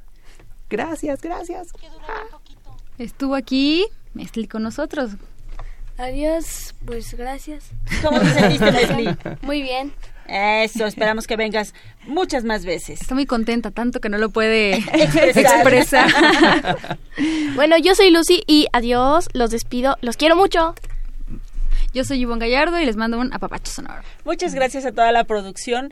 Gracias, 0.70 1.22
gracias. 1.22 1.70
Estuvo 2.97 3.36
aquí 3.36 3.86
Mesli 4.14 4.47
con 4.47 4.64
nosotros. 4.64 5.12
Adiós, 5.97 6.74
pues 6.86 7.14
gracias. 7.16 7.66
¿Cómo 8.04 8.20
te 8.20 8.34
sentiste, 8.34 8.72
Leslie? 8.72 9.18
Muy 9.41 9.62
bien. 9.62 9.93
Eso, 10.28 10.86
esperamos 10.86 11.28
que 11.28 11.36
vengas 11.36 11.74
muchas 12.08 12.43
más 12.45 12.64
veces. 12.66 13.02
Está 13.02 13.16
muy 13.16 13.26
contenta, 13.26 13.72
tanto 13.72 13.99
que 13.99 14.08
no 14.10 14.18
lo 14.18 14.30
puede 14.30 14.76
Expresar. 14.93 15.56
expresar. 15.56 16.97
Bueno, 17.56 17.78
yo 17.78 17.93
soy 17.95 18.10
Lucy 18.12 18.43
y 18.47 18.68
adiós, 18.72 19.28
los 19.34 19.52
despido, 19.52 19.97
los 20.02 20.16
quiero 20.16 20.36
mucho. 20.38 20.74
Yo 21.93 22.06
soy 22.06 22.22
Ivonne 22.22 22.39
Gallardo 22.39 22.80
y 22.80 22.86
les 22.86 22.95
mando 22.95 23.20
un 23.20 23.34
apapacho 23.34 23.72
sonoro. 23.72 24.02
Muchas 24.24 24.56
gracias 24.56 24.86
a 24.86 24.93
toda 24.93 25.12
la 25.12 25.26
producción. 25.26 25.91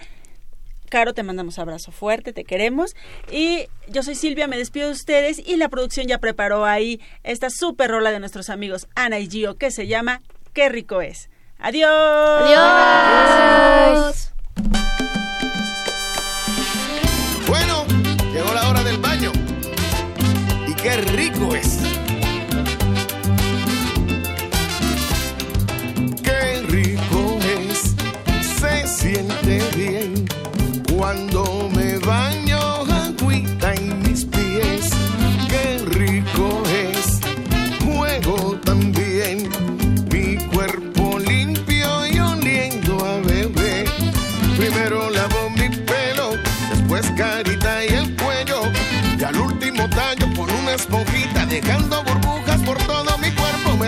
Caro, 0.90 1.14
te 1.14 1.24
mandamos 1.24 1.60
abrazo 1.60 1.92
fuerte, 1.92 2.34
te 2.34 2.44
queremos. 2.44 2.96
Y 3.32 3.68
yo 3.88 4.04
soy 4.04 4.16
Silvia, 4.16 4.48
me 4.48 4.58
despido 4.58 4.88
de 4.88 4.94
ustedes 4.94 5.40
y 5.40 5.56
la 5.56 5.70
producción 5.70 6.08
ya 6.08 6.18
preparó 6.18 6.66
ahí 6.66 7.00
esta 7.24 7.50
super 7.50 7.92
rola 7.92 8.12
de 8.12 8.20
nuestros 8.20 8.50
amigos 8.50 8.88
Ana 8.96 9.20
y 9.20 9.30
Gio 9.30 9.56
que 9.58 9.72
se 9.72 9.88
llama 9.88 10.22
Qué 10.54 10.70
rico 10.70 11.02
es. 11.02 11.30
Adiós. 11.60 11.90
Adiós. 12.42 14.34
Bueno, 17.48 17.86
llegó 18.34 18.54
la 18.54 18.70
hora 18.70 18.84
del 18.84 18.98
baño. 18.98 19.32
Y 20.68 20.74
qué 20.74 20.98
rico 20.98 21.56
es. 21.56 21.79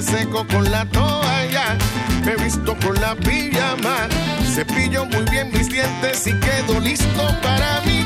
Seco 0.02 0.46
con 0.48 0.70
la 0.72 0.84
toalla, 0.86 1.78
me 2.26 2.36
visto 2.44 2.76
con 2.84 3.00
la 3.00 3.16
pijama. 3.16 4.08
Cepillo 4.54 5.06
muy 5.06 5.24
bien 5.30 5.52
mis 5.54 5.70
dientes 5.70 6.26
y 6.26 6.34
quedo 6.40 6.80
listo 6.80 7.28
para 7.44 7.82
mi 7.86 8.04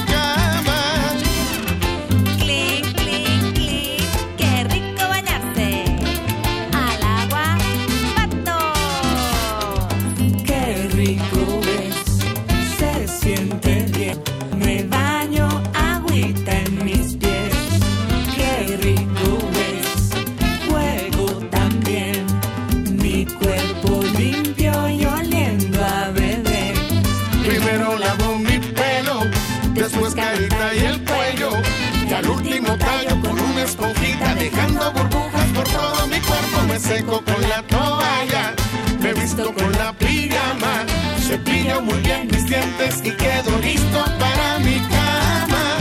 seco 36.85 37.21
con 37.23 37.41
la 37.49 37.63
toalla, 37.63 38.53
me 39.01 39.13
visto 39.13 39.51
con 39.53 39.71
la 39.71 39.91
pijama. 39.93 40.85
Cepillo 41.19 41.81
muy 41.81 41.99
bien 42.01 42.27
mis 42.31 42.45
dientes 42.45 43.01
y 43.03 43.09
quedo 43.11 43.57
listo 43.59 44.05
para 44.19 44.59
mi 44.59 44.79
cama. 44.93 45.77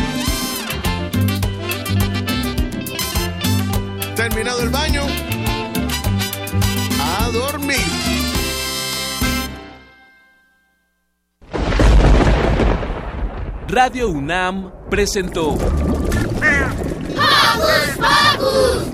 Terminado 4.16 4.62
el 4.62 4.70
baño, 4.70 5.02
a 7.00 7.28
dormir. 7.30 7.84
Radio 13.68 14.08
UNAM 14.08 14.72
presentó 14.88 15.50
¡Hocus 15.50 15.60
Pocus! 17.98 18.93